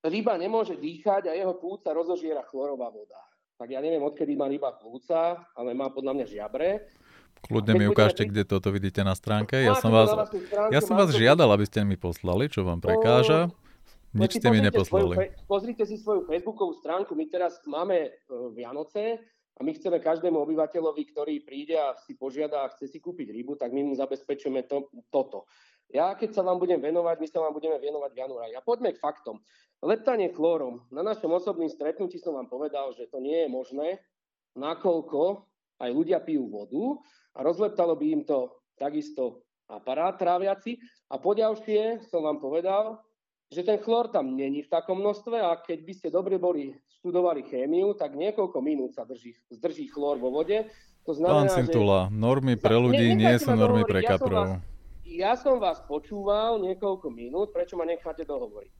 ryba 0.00 0.40
nemôže 0.40 0.80
dýchať 0.80 1.28
a 1.28 1.36
jeho 1.36 1.60
plúca 1.60 1.92
rozožiera 1.92 2.40
chlorová 2.48 2.88
voda. 2.88 3.20
Tak 3.60 3.68
ja 3.68 3.84
neviem, 3.84 4.00
odkedy 4.00 4.32
má 4.32 4.48
ryba 4.48 4.72
plúca, 4.72 5.44
ale 5.52 5.76
má 5.76 5.92
podľa 5.92 6.16
mňa 6.16 6.26
žiabre. 6.40 6.88
Kľudne 7.46 7.72
mi 7.78 7.84
ukážte, 7.88 8.28
kde 8.28 8.44
toto 8.44 8.68
vidíte 8.70 9.00
na 9.00 9.16
stránke. 9.16 9.58
Ja 9.60 9.78
som 9.78 9.90
vás, 9.90 10.12
ja 10.68 10.80
som 10.84 10.94
vás 10.94 11.10
žiadal, 11.14 11.48
aby 11.50 11.64
ste 11.64 11.82
mi 11.82 11.96
poslali, 11.96 12.52
čo 12.52 12.62
vám 12.62 12.82
prekáža. 12.82 13.48
Nič 14.10 14.42
ste 14.42 14.48
mi 14.50 14.58
neposlali. 14.58 15.30
Pozrite 15.46 15.86
si 15.86 15.94
svoju 15.94 16.26
facebookovú 16.26 16.74
stránku. 16.82 17.14
My 17.14 17.30
teraz 17.30 17.62
máme 17.62 18.10
uh, 18.10 18.50
Vianoce 18.50 19.22
a 19.54 19.60
my 19.62 19.70
chceme 19.76 20.02
každému 20.02 20.34
obyvateľovi, 20.34 21.02
ktorý 21.14 21.46
príde 21.46 21.78
a 21.78 21.94
si 21.94 22.18
požiada 22.18 22.66
a 22.66 22.70
chce 22.74 22.90
si 22.90 22.98
kúpiť 22.98 23.30
rybu, 23.30 23.54
tak 23.54 23.70
my 23.70 23.86
mu 23.86 23.94
zabezpečujeme 23.94 24.66
to, 24.66 24.90
toto. 25.14 25.46
Ja 25.90 26.14
keď 26.18 26.38
sa 26.38 26.42
vám 26.42 26.58
budem 26.58 26.82
venovať, 26.82 27.22
my 27.22 27.28
sa 27.30 27.38
vám 27.42 27.54
budeme 27.54 27.78
venovať 27.78 28.10
v 28.14 28.20
januári. 28.24 28.52
A 28.58 28.62
poďme 28.62 28.94
k 28.94 29.02
faktom. 29.02 29.42
Leptanie 29.82 30.30
chlórom. 30.34 30.86
Na 30.90 31.06
našom 31.06 31.30
osobnom 31.34 31.70
stretnutí 31.70 32.18
som 32.18 32.34
vám 32.34 32.50
povedal, 32.50 32.90
že 32.94 33.10
to 33.10 33.18
nie 33.18 33.46
je 33.46 33.48
možné, 33.50 33.88
nakoľko 34.58 35.46
aj 35.80 35.90
ľudia 35.90 36.18
pijú 36.22 36.50
vodu 36.50 36.98
a 37.34 37.38
rozleptalo 37.42 37.94
by 37.94 38.06
im 38.10 38.22
to 38.26 38.50
takisto 38.74 39.44
aparát 39.70 40.18
tráviaci. 40.18 40.80
A 41.10 41.18
poďalšie 41.18 42.06
som 42.10 42.26
vám 42.26 42.42
povedal, 42.42 42.98
že 43.50 43.66
ten 43.66 43.82
chlór 43.82 44.10
tam 44.10 44.38
není 44.38 44.62
v 44.62 44.70
takom 44.70 45.02
množstve 45.02 45.42
a 45.42 45.58
keď 45.58 45.78
by 45.82 45.92
ste 45.94 46.08
dobre 46.14 46.38
boli 46.38 46.70
študovali 47.02 47.42
chémiu, 47.46 47.98
tak 47.98 48.14
niekoľko 48.14 48.58
minút 48.62 48.94
sa 48.94 49.02
drží, 49.02 49.34
zdrží 49.50 49.90
chlór 49.90 50.22
vo 50.22 50.30
vode. 50.30 50.70
To 51.08 51.12
znamená, 51.16 51.50
Pán 51.50 51.66
Cintula, 51.66 52.00
že... 52.06 52.14
normy 52.14 52.54
pre 52.54 52.76
ľudí 52.78 53.10
nie, 53.16 53.26
nie 53.26 53.36
sú 53.42 53.50
normy 53.56 53.82
pre 53.82 54.06
kaprov. 54.06 54.62
Ja, 55.02 55.32
ja 55.32 55.32
som 55.34 55.58
vás 55.58 55.82
počúval 55.82 56.62
niekoľko 56.62 57.10
minút, 57.10 57.50
prečo 57.50 57.74
ma 57.74 57.82
necháte 57.88 58.22
dohovoriť? 58.22 58.72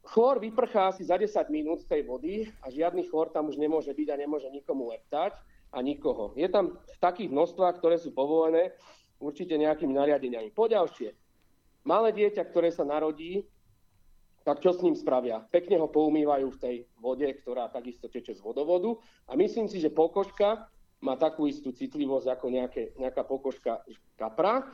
Chlór 0.00 0.42
vyprchá 0.42 0.92
asi 0.92 1.06
za 1.06 1.16
10 1.16 1.32
minút 1.48 1.80
z 1.84 1.88
tej 1.88 2.02
vody 2.04 2.48
a 2.60 2.68
žiadny 2.68 3.06
chlór 3.08 3.30
tam 3.32 3.48
už 3.48 3.56
nemôže 3.56 3.94
byť 3.94 4.08
a 4.10 4.16
nemôže 4.20 4.50
nikomu 4.52 4.90
leptať 4.90 5.32
a 5.70 5.78
nikoho. 5.80 6.34
Je 6.34 6.50
tam 6.50 6.76
v 6.76 6.98
takých 6.98 7.30
množstvách, 7.30 7.78
ktoré 7.78 7.96
sú 7.96 8.10
povolené 8.10 8.74
určite 9.22 9.54
nejakými 9.54 9.94
nariadeniami. 9.94 10.50
Poďalšie, 10.50 11.14
Malé 11.80 12.12
dieťa, 12.12 12.44
ktoré 12.44 12.68
sa 12.68 12.84
narodí, 12.84 13.48
tak 14.44 14.60
čo 14.60 14.76
s 14.76 14.84
ním 14.84 14.96
spravia? 14.96 15.40
Pekne 15.48 15.80
ho 15.80 15.88
poumývajú 15.88 16.46
v 16.52 16.60
tej 16.60 16.76
vode, 17.00 17.28
ktorá 17.40 17.72
takisto 17.72 18.08
teče 18.08 18.36
z 18.36 18.44
vodovodu 18.44 18.96
a 19.28 19.36
myslím 19.36 19.68
si, 19.68 19.80
že 19.80 19.92
pokožka 19.92 20.68
má 21.00 21.16
takú 21.16 21.48
istú 21.48 21.72
citlivosť 21.72 22.26
ako 22.36 22.46
nejaké, 22.52 22.82
nejaká 23.00 23.24
pokožka 23.24 23.80
kapra. 24.20 24.68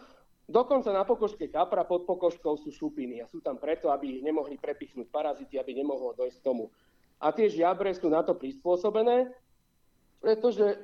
Dokonca 0.46 0.90
na 0.90 1.06
pokožke 1.06 1.46
kapra 1.50 1.86
pod 1.86 2.06
pokožkou 2.06 2.58
sú 2.58 2.74
šupiny 2.74 3.22
a 3.22 3.30
sú 3.30 3.38
tam 3.42 3.58
preto, 3.58 3.90
aby 3.90 4.18
ich 4.18 4.22
nemohli 4.22 4.58
prepichnúť 4.58 5.10
parazity, 5.10 5.58
aby 5.58 5.78
nemohlo 5.78 6.14
dojsť 6.14 6.38
k 6.42 6.46
tomu. 6.46 6.70
A 7.22 7.30
tie 7.30 7.46
žiabre 7.46 7.94
sú 7.94 8.10
na 8.10 8.22
to 8.26 8.34
prispôsobené, 8.34 9.30
pretože 10.20 10.76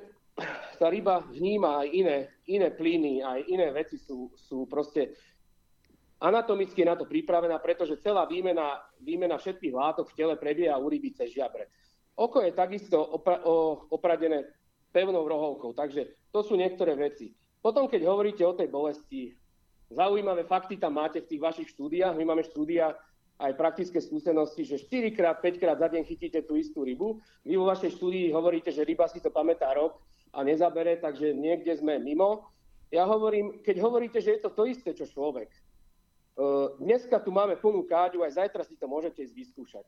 tá 0.81 0.89
ryba 0.89 1.21
vníma 1.29 1.85
aj 1.85 1.87
iné, 1.93 2.17
iné 2.49 2.69
plyny, 2.73 3.21
aj 3.21 3.39
iné 3.47 3.69
veci 3.69 4.01
sú, 4.01 4.33
sú 4.33 4.65
proste 4.65 5.13
anatomicky 6.23 6.81
na 6.87 6.95
to 6.95 7.05
pripravená, 7.05 7.59
pretože 7.59 7.99
celá 7.99 8.25
výmena, 8.25 8.81
výmena 9.03 9.37
všetkých 9.37 9.75
látok 9.75 10.09
v 10.09 10.17
tele 10.17 10.35
prebieha 10.39 10.79
u 10.79 10.87
ryby 10.87 11.11
cez 11.13 11.35
žiabre. 11.35 11.67
Oko 12.15 12.41
je 12.41 12.53
takisto 12.55 12.97
opra- 12.97 13.43
o, 13.43 13.89
opradené 13.91 14.47
pevnou 14.93 15.25
rohovkou, 15.25 15.73
takže 15.73 16.29
to 16.29 16.45
sú 16.45 16.53
niektoré 16.55 16.93
veci. 16.95 17.33
Potom, 17.59 17.89
keď 17.89 18.05
hovoríte 18.05 18.43
o 18.45 18.53
tej 18.53 18.69
bolesti, 18.69 19.33
zaujímavé 19.89 20.45
fakty 20.45 20.77
tam 20.77 20.97
máte 20.97 21.21
v 21.21 21.29
tých 21.29 21.41
vašich 21.41 21.69
štúdiách. 21.73 22.17
My 22.17 22.23
máme 22.23 22.43
štúdia 22.45 22.93
aj 23.41 23.57
praktické 23.57 23.97
skúsenosti, 23.97 24.63
že 24.63 24.77
4 24.77 25.13
krát, 25.17 25.41
5 25.41 25.61
krát 25.61 25.77
za 25.81 25.89
deň 25.89 26.03
chytíte 26.05 26.45
tú 26.45 26.53
istú 26.53 26.85
rybu. 26.85 27.17
Vy 27.43 27.57
vo 27.57 27.65
vašej 27.65 27.97
štúdii 27.97 28.29
hovoríte, 28.31 28.69
že 28.69 28.85
ryba 28.85 29.09
si 29.09 29.19
to 29.19 29.33
pamätá 29.33 29.73
rok 29.73 29.97
a 30.33 30.45
nezabere, 30.45 31.01
takže 31.01 31.33
niekde 31.33 31.73
sme 31.73 31.97
mimo. 31.97 32.45
Ja 32.93 33.09
hovorím, 33.09 33.65
keď 33.65 33.81
hovoríte, 33.81 34.21
že 34.21 34.37
je 34.37 34.41
to 34.45 34.53
to 34.53 34.69
isté, 34.69 34.93
čo 34.93 35.09
človek, 35.09 35.49
dneska 36.77 37.17
tu 37.21 37.33
máme 37.33 37.57
plnú 37.57 37.85
káďu, 37.89 38.21
aj 38.21 38.37
zajtra 38.37 38.61
si 38.65 38.77
to 38.77 38.85
môžete 38.85 39.21
ísť 39.21 39.33
vyskúšať. 39.33 39.85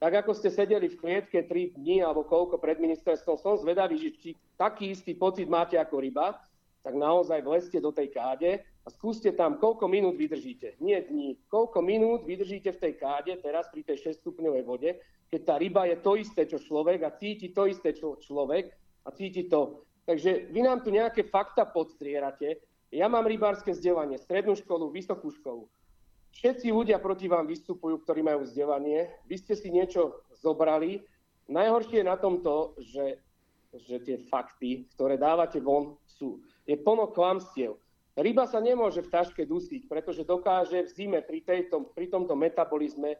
Tak 0.00 0.24
ako 0.24 0.32
ste 0.32 0.48
sedeli 0.48 0.88
v 0.88 0.96
klietke 0.96 1.44
3 1.44 1.76
dní 1.76 2.00
alebo 2.00 2.24
koľko 2.24 2.56
pred 2.56 2.80
ministerstvom, 2.80 3.36
som 3.36 3.60
zvedavý, 3.60 4.00
že 4.00 4.16
či 4.16 4.30
taký 4.56 4.96
istý 4.96 5.12
pocit 5.12 5.44
máte 5.44 5.76
ako 5.76 6.00
ryba, 6.00 6.40
tak 6.80 6.96
naozaj 6.96 7.44
vlezte 7.44 7.76
do 7.76 7.92
tej 7.92 8.08
káde 8.08 8.64
a 8.80 8.88
skúste 8.88 9.30
tam, 9.36 9.60
koľko 9.60 9.86
minút 9.86 10.16
vydržíte. 10.16 10.80
Nie 10.80 11.04
dní, 11.04 11.36
koľko 11.52 11.84
minút 11.84 12.24
vydržíte 12.24 12.72
v 12.72 12.80
tej 12.80 12.92
káde, 12.96 13.32
teraz 13.44 13.68
pri 13.68 13.84
tej 13.84 14.16
6 14.16 14.24
stupňovej 14.24 14.64
vode, 14.64 14.90
keď 15.30 15.40
tá 15.46 15.54
ryba 15.60 15.86
je 15.86 15.96
to 16.00 16.12
isté, 16.16 16.42
čo 16.48 16.58
človek 16.58 17.04
a 17.06 17.14
cíti 17.14 17.52
to 17.52 17.68
isté, 17.68 17.92
čo 17.92 18.18
človek 18.18 18.72
a 19.06 19.08
cíti 19.12 19.46
to. 19.46 19.84
Takže 20.08 20.50
vy 20.50 20.60
nám 20.64 20.82
tu 20.82 20.90
nejaké 20.90 21.22
fakta 21.22 21.68
podstrierate. 21.68 22.58
Ja 22.90 23.06
mám 23.06 23.30
rybárske 23.30 23.70
vzdelanie, 23.70 24.18
strednú 24.18 24.58
školu, 24.58 24.90
vysokú 24.90 25.30
školu. 25.30 25.70
Všetci 26.34 26.74
ľudia 26.74 26.98
proti 26.98 27.30
vám 27.30 27.46
vystupujú, 27.46 28.02
ktorí 28.02 28.22
majú 28.26 28.42
vzdelanie. 28.42 29.10
Vy 29.26 29.36
ste 29.38 29.54
si 29.54 29.70
niečo 29.70 30.24
zobrali. 30.34 31.02
Najhoršie 31.50 32.02
je 32.02 32.10
na 32.10 32.18
tom 32.18 32.42
to, 32.42 32.74
že, 32.78 33.18
že 33.86 34.02
tie 34.02 34.16
fakty, 34.30 34.90
ktoré 34.94 35.18
dávate 35.18 35.58
von, 35.62 35.98
sú. 36.06 36.42
Je 36.66 36.78
plno 36.78 37.10
klamstiev. 37.10 37.78
Ryba 38.20 38.44
sa 38.44 38.60
nemôže 38.60 39.00
v 39.00 39.08
taške 39.08 39.48
dusiť, 39.48 39.88
pretože 39.88 40.28
dokáže 40.28 40.84
v 40.84 40.92
zime 40.92 41.20
pri, 41.24 41.40
tejto, 41.40 41.88
pri 41.96 42.12
tomto 42.12 42.36
metabolizme 42.36 43.16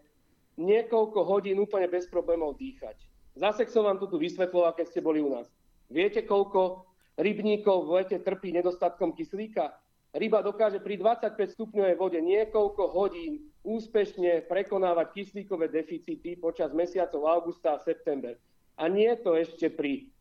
niekoľko 0.60 1.24
hodín 1.24 1.56
úplne 1.56 1.88
bez 1.88 2.04
problémov 2.04 2.60
dýchať. 2.60 3.00
Zase 3.32 3.64
som 3.72 3.88
vám 3.88 3.96
tu 3.96 4.12
vysvetloval, 4.20 4.76
keď 4.76 4.86
ste 4.92 5.00
boli 5.00 5.24
u 5.24 5.32
nás. 5.32 5.48
Viete, 5.88 6.20
koľko 6.20 6.84
rybníkov 7.16 7.88
v 7.88 7.90
lete 7.96 8.20
trpí 8.20 8.52
nedostatkom 8.52 9.16
kyslíka? 9.16 9.72
Ryba 10.12 10.44
dokáže 10.44 10.84
pri 10.84 11.00
25 11.00 11.56
stupňovej 11.56 11.96
vode 11.96 12.20
niekoľko 12.20 12.92
hodín 12.92 13.48
úspešne 13.64 14.44
prekonávať 14.52 15.16
kyslíkové 15.16 15.72
deficity 15.72 16.36
počas 16.36 16.76
mesiacov 16.76 17.24
augusta 17.24 17.78
a 17.78 17.82
september. 17.82 18.36
A 18.76 18.84
nie 18.90 19.08
je 19.16 19.18
to 19.22 19.32
ešte 19.32 19.72
pri, 19.72 20.12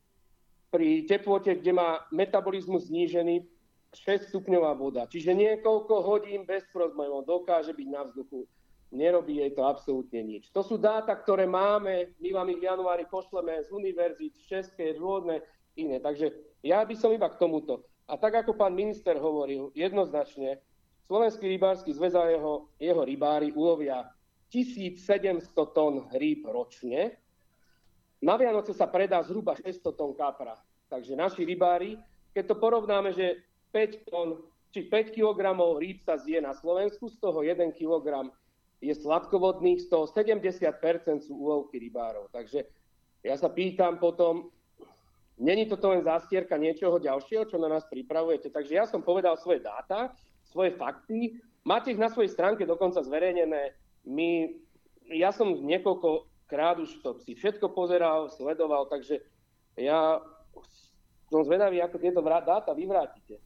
pri 0.72 1.04
teplote, 1.04 1.52
kde 1.58 1.76
má 1.76 2.06
metabolizmus 2.16 2.88
znížený 2.88 3.59
6 3.94 4.30
stupňová 4.30 4.78
voda. 4.78 5.10
Čiže 5.10 5.34
niekoľko 5.34 5.94
hodín 6.06 6.46
bez 6.46 6.62
problémov 6.70 7.26
dokáže 7.26 7.74
byť 7.74 7.88
na 7.90 8.06
vzduchu. 8.06 8.46
Nerobí 8.90 9.38
jej 9.38 9.54
to 9.54 9.66
absolútne 9.66 10.22
nič. 10.26 10.50
To 10.50 10.66
sú 10.66 10.78
dáta, 10.82 11.14
ktoré 11.14 11.46
máme, 11.46 12.14
my 12.18 12.30
vám 12.34 12.50
ich 12.50 12.62
v 12.62 12.70
januári 12.70 13.06
pošleme 13.06 13.62
z 13.62 13.70
univerzít, 13.70 14.34
z 14.50 14.98
rôzne 14.98 15.46
iné. 15.78 16.02
Takže 16.02 16.34
ja 16.66 16.82
by 16.82 16.96
som 16.98 17.14
iba 17.14 17.30
k 17.30 17.38
tomuto. 17.38 17.86
A 18.10 18.18
tak 18.18 18.42
ako 18.42 18.58
pán 18.58 18.74
minister 18.74 19.14
hovoril, 19.22 19.70
jednoznačne, 19.78 20.58
Slovenský 21.10 21.50
rybársky 21.50 21.90
zväz 21.90 22.14
a 22.14 22.30
jeho, 22.30 22.70
jeho 22.78 23.02
rybári 23.02 23.50
ulovia 23.54 24.06
1700 24.54 25.54
tón 25.74 26.06
rýb 26.14 26.46
ročne. 26.46 27.18
Na 28.22 28.38
Vianoce 28.38 28.78
sa 28.78 28.86
predá 28.86 29.22
zhruba 29.26 29.58
600 29.58 29.90
tón 29.98 30.14
kapra. 30.14 30.54
Takže 30.86 31.18
naši 31.18 31.46
rybári, 31.46 31.98
keď 32.34 32.54
to 32.54 32.56
porovnáme, 32.62 33.14
že 33.14 33.42
5 33.72 34.10
tón, 34.10 34.42
či 34.70 34.86
5 34.86 35.16
kg 35.16 35.40
rýb 35.78 36.02
sa 36.02 36.18
zje 36.18 36.42
na 36.42 36.54
Slovensku, 36.54 37.10
z 37.10 37.18
toho 37.18 37.42
1 37.42 37.74
kg 37.74 38.30
je 38.80 38.94
sladkovodných, 38.96 39.84
z 39.84 39.88
toho 39.92 40.08
70% 40.08 41.26
sú 41.26 41.34
úlovky 41.36 41.82
rybárov. 41.82 42.32
Takže 42.32 42.64
ja 43.26 43.36
sa 43.36 43.52
pýtam 43.52 44.00
potom, 44.00 44.50
Není 45.40 45.72
toto 45.72 45.96
len 45.96 46.04
zástierka 46.04 46.60
niečoho 46.60 47.00
ďalšieho, 47.00 47.48
čo 47.48 47.56
na 47.56 47.72
nás 47.72 47.88
pripravujete. 47.88 48.52
Takže 48.52 48.74
ja 48.76 48.84
som 48.84 49.00
povedal 49.00 49.40
svoje 49.40 49.64
dáta, 49.64 50.12
svoje 50.52 50.76
fakty. 50.76 51.40
Máte 51.64 51.96
ich 51.96 52.00
na 52.00 52.12
svojej 52.12 52.36
stránke 52.36 52.68
dokonca 52.68 53.00
zverejnené. 53.00 53.72
My, 54.04 54.52
ja 55.08 55.32
som 55.32 55.64
niekoľkokrát 55.64 56.84
už 56.84 56.92
to 57.00 57.16
si 57.24 57.40
všetko 57.40 57.72
pozeral, 57.72 58.28
sledoval, 58.28 58.92
takže 58.92 59.24
ja 59.80 60.20
som 61.32 61.48
zvedavý, 61.48 61.80
ako 61.80 62.04
tieto 62.04 62.20
dáta 62.20 62.76
vyvrátite. 62.76 63.40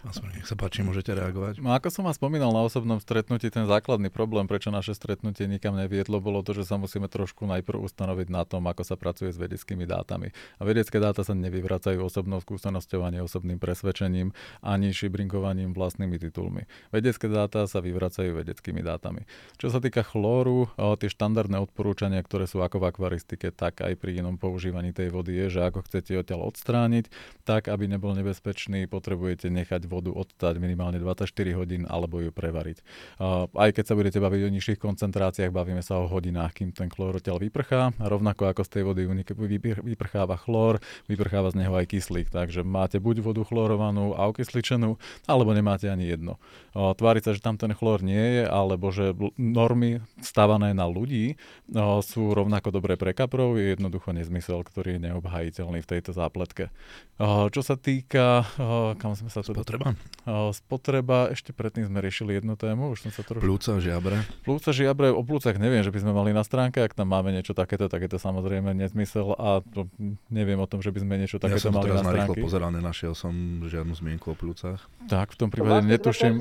Aspoň, 0.00 0.40
nech 0.40 0.48
sa 0.48 0.56
páči, 0.56 0.80
môžete 0.80 1.12
reagovať. 1.12 1.60
No 1.60 1.76
ako 1.76 1.92
som 1.92 2.08
vás 2.08 2.16
spomínal 2.16 2.56
na 2.56 2.64
osobnom 2.64 2.96
stretnutí, 2.96 3.52
ten 3.52 3.68
základný 3.68 4.08
problém, 4.08 4.48
prečo 4.48 4.72
naše 4.72 4.96
stretnutie 4.96 5.44
nikam 5.44 5.76
neviedlo, 5.76 6.24
bolo 6.24 6.40
to, 6.40 6.56
že 6.56 6.64
sa 6.64 6.80
musíme 6.80 7.04
trošku 7.04 7.44
najprv 7.44 7.84
ustanoviť 7.84 8.32
na 8.32 8.48
tom, 8.48 8.64
ako 8.64 8.80
sa 8.80 8.96
pracuje 8.96 9.28
s 9.28 9.36
vedeckými 9.36 9.84
dátami. 9.84 10.32
A 10.56 10.64
vedecké 10.64 10.96
dáta 10.96 11.20
sa 11.20 11.36
nevyvracajú 11.36 12.00
osobnou 12.00 12.40
skúsenosťou 12.40 13.04
ani 13.04 13.20
osobným 13.20 13.60
presvedčením, 13.60 14.32
ani 14.64 14.88
šibrinkovaním 14.96 15.76
vlastnými 15.76 16.16
titulmi. 16.16 16.64
Vedecké 16.88 17.28
dáta 17.28 17.68
sa 17.68 17.84
vyvracajú 17.84 18.40
vedeckými 18.40 18.80
dátami. 18.80 19.28
Čo 19.60 19.68
sa 19.68 19.84
týka 19.84 20.00
chlóru, 20.00 20.72
tie 20.96 21.12
štandardné 21.12 21.60
odporúčania, 21.60 22.24
ktoré 22.24 22.48
sú 22.48 22.64
ako 22.64 22.80
v 22.80 22.88
akvaristike, 22.88 23.52
tak 23.52 23.84
aj 23.84 24.00
pri 24.00 24.24
inom 24.24 24.40
používaní 24.40 24.96
tej 24.96 25.12
vody 25.12 25.36
je, 25.44 25.60
že 25.60 25.68
ako 25.68 25.84
chcete 25.84 26.16
odtiaľ 26.16 26.48
odstrániť, 26.48 27.12
tak 27.44 27.68
aby 27.68 27.84
nebol 27.84 28.16
nebezpečný, 28.16 28.88
potrebujete 28.88 29.52
nechať 29.52 29.89
vodu 29.90 30.14
odstať 30.14 30.62
minimálne 30.62 31.02
24 31.02 31.34
hodín 31.58 31.82
alebo 31.90 32.22
ju 32.22 32.30
prevariť. 32.30 32.78
Aj 33.50 33.70
keď 33.74 33.84
sa 33.84 33.98
budete 33.98 34.22
baviť 34.22 34.40
o 34.46 34.54
nižších 34.54 34.78
koncentráciách, 34.78 35.50
bavíme 35.50 35.82
sa 35.82 35.98
o 35.98 36.06
hodinách, 36.06 36.54
kým 36.62 36.70
ten 36.70 36.86
chlór 36.86 37.18
odtiaľ 37.18 37.42
vyprchá. 37.42 37.90
Rovnako 37.98 38.54
ako 38.54 38.62
z 38.62 38.70
tej 38.70 38.82
vody 38.86 39.02
vyprcháva 39.82 40.38
chlór, 40.38 40.78
vyprcháva 41.10 41.50
z 41.50 41.66
neho 41.66 41.74
aj 41.74 41.90
kyslík. 41.90 42.30
Takže 42.30 42.62
máte 42.62 43.02
buď 43.02 43.26
vodu 43.26 43.42
chlorovanú 43.42 44.14
a 44.14 44.30
okysličenú, 44.30 44.94
alebo 45.26 45.50
nemáte 45.50 45.90
ani 45.90 46.06
jedno. 46.06 46.38
Tváriť 46.70 47.22
sa, 47.26 47.34
že 47.34 47.42
tam 47.42 47.58
ten 47.58 47.74
chlór 47.74 48.06
nie 48.06 48.38
je, 48.38 48.44
alebo 48.46 48.94
že 48.94 49.10
normy 49.34 49.98
stávané 50.22 50.70
na 50.70 50.86
ľudí 50.86 51.34
sú 52.06 52.30
rovnako 52.30 52.70
dobré 52.70 52.94
pre 52.94 53.10
kaprov, 53.16 53.58
je 53.58 53.74
jednoducho 53.74 54.14
nezmysel, 54.14 54.62
ktorý 54.62 55.00
je 55.00 55.10
neobhajiteľný 55.10 55.80
v 55.82 55.90
tejto 55.90 56.14
zápletke. 56.14 56.68
Čo 57.50 57.60
sa 57.64 57.74
týka, 57.80 58.44
kam 59.00 59.16
sme 59.16 59.32
sa 59.32 59.40
tu 59.40 59.56
spotreba? 59.80 60.52
Spotreba, 60.52 61.18
ešte 61.32 61.50
predtým 61.56 61.88
sme 61.88 61.98
riešili 62.04 62.36
jednu 62.36 62.54
tému, 62.54 62.92
už 62.92 63.08
som 63.08 63.10
sa 63.10 63.24
trošku... 63.24 63.42
Plúca, 63.42 63.80
žiabre. 63.80 64.20
Plúca, 64.44 64.70
žiabre, 64.70 65.08
o 65.10 65.22
plúcach 65.24 65.56
neviem, 65.56 65.80
že 65.80 65.90
by 65.90 65.98
sme 66.04 66.12
mali 66.12 66.30
na 66.36 66.44
stránke, 66.44 66.84
ak 66.84 66.92
tam 66.92 67.08
máme 67.10 67.32
niečo 67.32 67.56
takéto, 67.56 67.88
tak 67.88 68.04
je 68.04 68.10
to 68.12 68.18
samozrejme 68.20 68.76
nezmysel 68.76 69.32
a 69.34 69.64
to, 69.64 69.88
neviem 70.28 70.60
o 70.60 70.68
tom, 70.68 70.84
že 70.84 70.92
by 70.92 71.00
sme 71.00 71.14
niečo 71.16 71.40
takéto 71.40 71.72
ja 71.72 71.74
mali 71.74 71.88
na 71.90 72.04
stránke. 72.04 72.04
Ja 72.04 72.04
som 72.04 72.04
to 72.04 72.04
teraz 72.04 72.04
narýchlo 72.06 72.34
pozeral, 72.44 72.70
nenašiel 72.70 73.12
som 73.16 73.32
žiadnu 73.64 73.94
zmienku 73.96 74.26
o 74.32 74.36
plúcach. 74.36 74.80
Tak, 75.08 75.34
v 75.34 75.36
tom 75.40 75.48
prípade 75.48 75.88
netuším. 75.88 76.38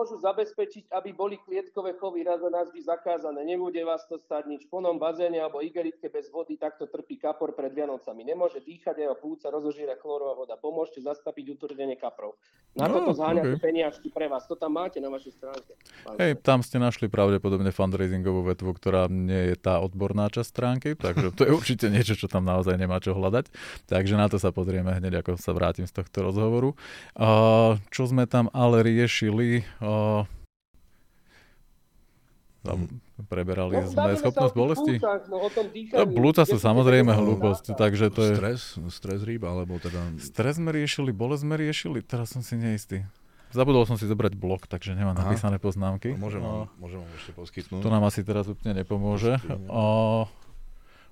môžu 0.00 0.16
zabezpečiť, 0.24 0.90
aby 0.96 1.12
boli 1.12 1.36
klietkové 1.44 1.92
chovy 2.00 2.24
raz 2.24 2.40
a 2.40 2.48
navždy 2.48 2.80
zakázané. 2.80 3.44
Nebude 3.44 3.84
vás 3.84 4.08
to 4.08 4.16
stať 4.16 4.48
nič. 4.48 4.64
V 4.64 4.72
plnom 4.72 4.96
bazéne 4.96 5.38
alebo 5.38 5.60
igelitke 5.60 6.08
bez 6.08 6.32
vody 6.32 6.56
takto 6.56 6.88
trpí 6.88 7.20
kapor 7.20 7.52
pred 7.52 7.70
Vianocami. 7.76 8.24
Nemôže 8.24 8.64
dýchať 8.64 8.96
jeho 9.04 9.16
plúca, 9.20 9.52
rozožíra 9.52 10.00
chlorová 10.00 10.32
voda. 10.32 10.54
Pomôžte 10.56 11.04
zastaviť 11.04 11.60
utvrdenie 11.60 12.00
kaprov. 12.00 12.40
Na 12.80 12.88
no, 12.88 13.04
toto 13.04 13.12
zháňate 13.12 13.54
okay. 13.56 13.62
peniažky 13.62 14.08
pre 14.08 14.26
vás. 14.26 14.48
To 14.48 14.56
tam 14.56 14.80
máte 14.80 14.98
na 14.98 15.12
vašej 15.12 15.32
stránke. 15.36 15.72
Hej, 16.16 16.40
tam 16.40 16.64
ste 16.64 16.80
našli 16.80 17.12
pravdepodobne 17.12 17.68
fundraisingovú 17.70 18.48
vetvu, 18.48 18.72
ktorá 18.72 19.06
nie 19.12 19.52
je 19.52 19.56
tá 19.60 19.78
odborná 19.84 20.32
časť 20.32 20.48
stránky, 20.48 20.88
takže 20.96 21.36
to 21.36 21.44
je 21.44 21.52
určite 21.52 21.86
niečo, 21.92 22.16
čo 22.16 22.26
tam 22.26 22.48
naozaj 22.48 22.80
nemá 22.80 22.96
čo 23.04 23.12
hľadať. 23.12 23.52
Takže 23.86 24.14
na 24.16 24.26
to 24.32 24.40
sa 24.40 24.50
pozrieme 24.50 24.96
hneď, 24.96 25.20
ako 25.20 25.36
sa 25.36 25.52
vrátim 25.52 25.84
z 25.84 25.92
tohto 25.92 26.24
rozhovoru. 26.24 26.72
Uh, 27.14 27.76
čo 27.92 28.08
sme 28.08 28.24
tam 28.24 28.48
ale 28.56 28.80
riešili? 28.80 29.68
Uh, 29.84 30.24
preberali 33.26 33.82
no, 33.82 33.90
sme 33.90 34.16
schopnosť 34.16 34.54
bolesti. 34.54 34.94
Blúcach, 34.96 35.22
no, 35.28 35.36
no, 35.48 36.04
blúca 36.08 36.42
sú 36.48 36.56
samozrejme 36.56 37.12
hlúposť, 37.12 37.74
takže 37.76 38.08
to 38.14 38.20
je... 38.30 38.34
Stres, 38.38 38.60
stres 38.94 39.20
rýb, 39.26 39.44
alebo 39.44 39.76
teda... 39.76 40.00
Stres 40.22 40.56
sme 40.56 40.72
riešili, 40.72 41.10
bolesť 41.12 41.42
sme 41.44 41.54
riešili, 41.60 41.98
teraz 42.00 42.32
som 42.32 42.40
si 42.40 42.56
neistý. 42.56 43.04
Zabudol 43.50 43.82
som 43.82 43.98
si 43.98 44.06
zobrať 44.06 44.38
blok, 44.38 44.70
takže 44.70 44.94
nemám 44.94 45.18
Aha. 45.18 45.26
napísané 45.26 45.58
poznámky. 45.58 46.14
No, 46.14 46.30
môžem, 46.30 46.38
vám, 46.38 46.70
môžem 46.78 47.02
vám 47.02 47.10
ešte 47.18 47.32
poskytnúť. 47.34 47.82
To 47.82 47.90
nám 47.90 48.06
asi 48.06 48.22
teraz 48.22 48.46
úplne 48.46 48.78
nepomôže. 48.78 49.42
O... 49.66 50.30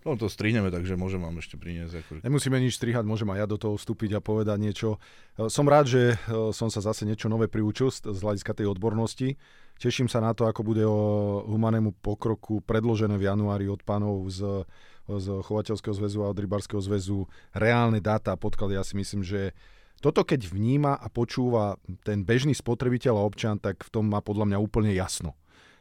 No 0.07 0.14
to 0.14 0.31
strihneme, 0.31 0.71
takže 0.71 0.94
môžem 0.94 1.18
vám 1.18 1.42
ešte 1.42 1.59
priniesť. 1.59 2.01
Ako... 2.01 2.11
Nemusíme 2.23 2.62
nič 2.62 2.79
strihať, 2.79 3.03
môžem 3.03 3.27
aj 3.35 3.38
ja 3.42 3.47
do 3.51 3.59
toho 3.59 3.75
vstúpiť 3.75 4.16
a 4.16 4.21
povedať 4.23 4.57
niečo. 4.62 5.03
Som 5.51 5.66
rád, 5.66 5.90
že 5.90 6.14
som 6.55 6.71
sa 6.71 6.79
zase 6.79 7.03
niečo 7.03 7.27
nové 7.27 7.51
priučil 7.51 7.90
z 7.90 8.07
hľadiska 8.07 8.55
tej 8.55 8.71
odbornosti. 8.71 9.35
Teším 9.78 10.10
sa 10.10 10.18
na 10.18 10.34
to, 10.34 10.50
ako 10.50 10.66
bude 10.66 10.82
o 10.82 10.98
humanému 11.46 11.94
pokroku 12.02 12.58
predložené 12.66 13.14
v 13.14 13.30
januári 13.30 13.70
od 13.70 13.80
pánov 13.86 14.26
z 14.26 14.66
z 15.08 15.40
Chovateľského 15.40 15.96
zväzu 15.96 16.20
a 16.20 16.28
od 16.28 16.36
Rybárskeho 16.36 16.84
zväzu 16.84 17.24
reálne 17.56 17.96
dáta 17.96 18.36
a 18.36 18.40
podklady. 18.40 18.76
Ja 18.76 18.84
si 18.84 18.92
myslím, 19.00 19.24
že 19.24 19.56
toto 20.04 20.20
keď 20.20 20.52
vníma 20.52 21.00
a 21.00 21.08
počúva 21.08 21.80
ten 22.04 22.22
bežný 22.28 22.52
spotrebiteľ 22.52 23.16
a 23.16 23.26
občan, 23.26 23.56
tak 23.56 23.88
v 23.88 23.90
tom 23.90 24.04
má 24.12 24.20
podľa 24.20 24.52
mňa 24.52 24.58
úplne 24.60 24.92
jasno. 24.92 25.32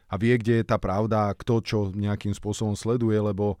A 0.08 0.16
vie, 0.16 0.32
kde 0.40 0.64
je 0.64 0.66
tá 0.66 0.80
pravda 0.80 1.28
a 1.28 1.36
kto 1.36 1.60
čo 1.60 1.78
nejakým 1.92 2.32
spôsobom 2.32 2.72
sleduje, 2.72 3.20
lebo 3.20 3.60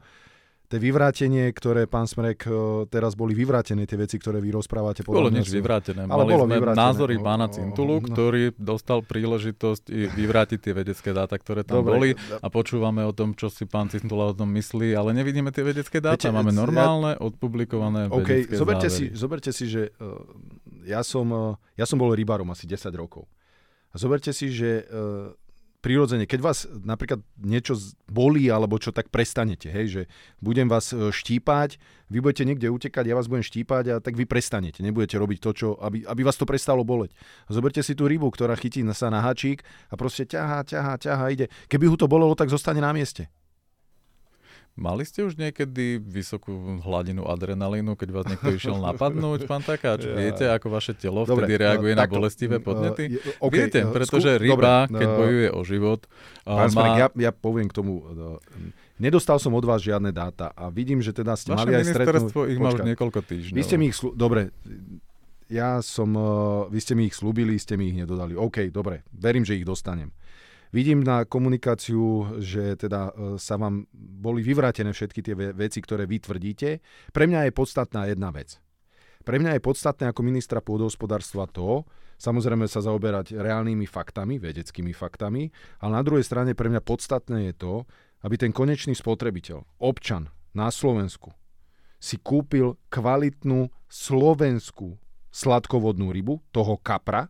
to 0.68 0.76
vyvrátenie, 0.76 1.48
ktoré 1.56 1.88
pán 1.88 2.04
Smrek 2.04 2.44
e, 2.44 2.84
teraz 2.92 3.16
boli 3.16 3.32
vyvrátené, 3.32 3.88
tie 3.88 3.96
veci, 3.96 4.20
ktoré 4.20 4.36
vy 4.36 4.52
rozprávate. 4.52 5.00
Bolo 5.08 5.32
nič 5.32 5.48
vyvrátené. 5.48 6.04
Ale 6.04 6.28
Mali 6.28 6.32
bolo 6.36 6.44
sme 6.44 6.56
vyvrátené. 6.60 6.84
názory 6.84 7.16
pána 7.16 7.48
Cintulu, 7.48 8.04
ktorý 8.04 8.52
dostal 8.60 9.00
príležitosť 9.00 9.88
vyvrátiť 9.88 10.58
tie 10.60 10.72
vedecké 10.76 11.16
dáta, 11.16 11.40
ktoré 11.40 11.64
tam 11.64 11.80
Dobre. 11.80 11.92
boli 11.96 12.10
a 12.16 12.46
počúvame 12.52 13.00
o 13.08 13.16
tom, 13.16 13.32
čo 13.32 13.48
si 13.48 13.64
pán 13.64 13.88
Cintula 13.88 14.28
o 14.28 14.34
tom 14.36 14.52
myslí, 14.52 14.92
ale 14.92 15.16
nevidíme 15.16 15.48
tie 15.48 15.64
vedecké 15.64 16.04
dáta. 16.04 16.28
Viete, 16.28 16.36
Máme 16.36 16.52
normálne, 16.52 17.16
ja... 17.16 17.24
odpublikované 17.24 18.12
okay, 18.12 18.44
vedecké 18.44 18.60
zoberte 18.60 18.88
závery. 18.92 19.08
si, 19.08 19.16
zoberte 19.16 19.50
si, 19.56 19.64
že 19.72 19.82
uh, 20.04 20.20
ja, 20.84 21.00
som, 21.00 21.26
uh, 21.32 21.56
ja 21.80 21.88
som 21.88 21.96
bol 21.96 22.12
rybárom 22.12 22.46
asi 22.52 22.68
10 22.68 22.92
rokov. 22.92 23.24
A 23.88 23.96
zoberte 23.96 24.36
si, 24.36 24.52
že 24.52 24.84
prirodzene, 25.88 26.28
keď 26.28 26.40
vás 26.44 26.68
napríklad 26.68 27.24
niečo 27.40 27.72
bolí 28.12 28.52
alebo 28.52 28.76
čo, 28.76 28.92
tak 28.92 29.08
prestanete, 29.08 29.72
hej, 29.72 29.86
že 29.88 30.02
budem 30.44 30.68
vás 30.68 30.92
e, 30.92 31.08
štípať, 31.08 31.80
vy 32.12 32.20
budete 32.20 32.44
niekde 32.44 32.68
utekať, 32.68 33.08
ja 33.08 33.16
vás 33.16 33.24
budem 33.24 33.40
štípať 33.40 33.84
a 33.88 33.94
tak 34.04 34.12
vy 34.12 34.28
prestanete, 34.28 34.84
nebudete 34.84 35.16
robiť 35.16 35.38
to, 35.40 35.50
čo, 35.56 35.68
aby, 35.80 36.04
aby 36.04 36.20
vás 36.20 36.36
to 36.36 36.44
prestalo 36.44 36.84
boleť. 36.84 37.16
Zoberte 37.48 37.80
si 37.80 37.96
tú 37.96 38.04
rybu, 38.04 38.28
ktorá 38.28 38.52
chytí 38.60 38.84
sa 38.92 39.08
na 39.08 39.24
háčik 39.24 39.64
a 39.88 39.96
proste 39.96 40.28
ťahá, 40.28 40.60
ťahá, 40.68 41.00
ťahá, 41.00 41.24
ide. 41.32 41.48
Keby 41.72 41.88
ho 41.88 41.96
to 41.96 42.04
bolelo, 42.04 42.36
tak 42.36 42.52
zostane 42.52 42.84
na 42.84 42.92
mieste. 42.92 43.32
Mali 44.78 45.02
ste 45.02 45.26
už 45.26 45.34
niekedy 45.34 45.98
vysokú 45.98 46.54
hladinu 46.86 47.26
adrenalínu, 47.26 47.98
keď 47.98 48.08
vás 48.14 48.24
niekto 48.30 48.54
išiel 48.54 48.78
napadnúť, 48.94 49.50
pán 49.50 49.66
Takáč? 49.66 50.06
Ja. 50.06 50.14
Viete, 50.14 50.44
ako 50.46 50.70
vaše 50.70 50.94
telo 50.94 51.26
Dobre, 51.26 51.50
vtedy 51.50 51.52
reaguje 51.58 51.92
uh, 51.92 51.98
na 51.98 52.06
takto, 52.06 52.14
bolestivé 52.14 52.62
podnety? 52.62 53.18
Uh, 53.18 53.50
okay, 53.50 53.66
Viete, 53.66 53.90
pretože 53.90 54.38
skú, 54.38 54.44
ryba, 54.46 54.86
Dobre, 54.86 55.02
keď 55.02 55.08
uh, 55.10 55.18
bojuje 55.18 55.48
o 55.50 55.60
život... 55.66 56.00
Pán 56.46 56.70
má... 56.78 56.94
ja, 56.94 57.06
ja 57.10 57.30
poviem 57.34 57.66
k 57.66 57.74
tomu... 57.74 58.06
Uh, 58.06 58.38
nedostal 59.02 59.42
som 59.42 59.50
od 59.58 59.66
vás 59.66 59.82
žiadne 59.82 60.14
dáta 60.14 60.54
a 60.54 60.70
vidím, 60.70 61.02
že 61.02 61.10
teda 61.10 61.34
ste 61.34 61.58
Vaše 61.58 61.66
mali 61.66 61.72
aj 61.74 61.84
stretnúť... 61.90 62.30
ich 62.46 62.58
má 62.62 62.70
už 62.70 62.86
niekoľko 62.86 63.18
týždňov. 63.26 63.58
Vy 63.58 63.62
ste 63.66 63.76
mi 63.82 63.90
ich... 63.90 63.98
Slu... 63.98 64.14
Dobre, 64.14 64.54
ja 65.50 65.82
som... 65.82 66.14
Uh, 66.14 66.70
vy 66.70 66.78
ste 66.78 66.94
mi 66.94 67.10
ich 67.10 67.18
slúbili, 67.18 67.58
ste 67.58 67.74
mi 67.74 67.90
ich 67.90 67.98
nedodali. 67.98 68.38
OK, 68.38 68.70
dobre, 68.70 69.02
verím, 69.10 69.42
že 69.42 69.58
ich 69.58 69.66
dostanem. 69.66 70.14
Vidím 70.68 71.00
na 71.00 71.24
komunikáciu, 71.24 72.36
že 72.44 72.76
teda 72.76 73.08
e, 73.08 73.40
sa 73.40 73.56
vám 73.56 73.88
boli 73.96 74.44
vyvrátené 74.44 74.92
všetky 74.92 75.20
tie 75.24 75.34
veci, 75.56 75.80
ktoré 75.80 76.04
vy 76.04 76.20
tvrdíte. 76.20 76.84
Pre 77.08 77.24
mňa 77.24 77.48
je 77.48 77.52
podstatná 77.56 78.04
jedna 78.04 78.28
vec. 78.28 78.60
Pre 79.24 79.36
mňa 79.40 79.56
je 79.56 79.64
podstatné 79.64 80.12
ako 80.12 80.20
ministra 80.24 80.60
pôdohospodárstva 80.60 81.48
to, 81.48 81.88
samozrejme 82.20 82.68
sa 82.68 82.84
zaoberať 82.84 83.36
reálnymi 83.36 83.88
faktami, 83.88 84.36
vedeckými 84.36 84.92
faktami, 84.92 85.48
ale 85.80 85.92
na 85.92 86.02
druhej 86.04 86.24
strane 86.24 86.52
pre 86.52 86.68
mňa 86.68 86.84
podstatné 86.84 87.52
je 87.52 87.54
to, 87.56 87.74
aby 88.24 88.36
ten 88.36 88.52
konečný 88.52 88.92
spotrebiteľ, 88.92 89.80
občan 89.80 90.28
na 90.52 90.68
Slovensku, 90.68 91.32
si 92.00 92.16
kúpil 92.20 92.76
kvalitnú 92.92 93.68
slovenskú 93.88 94.96
sladkovodnú 95.28 96.08
rybu, 96.12 96.40
toho 96.52 96.80
kapra, 96.80 97.28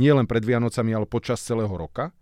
nie 0.00 0.12
len 0.14 0.24
pred 0.24 0.40
Vianocami, 0.40 0.96
ale 0.96 1.04
počas 1.04 1.44
celého 1.44 1.70
roka 1.70 2.16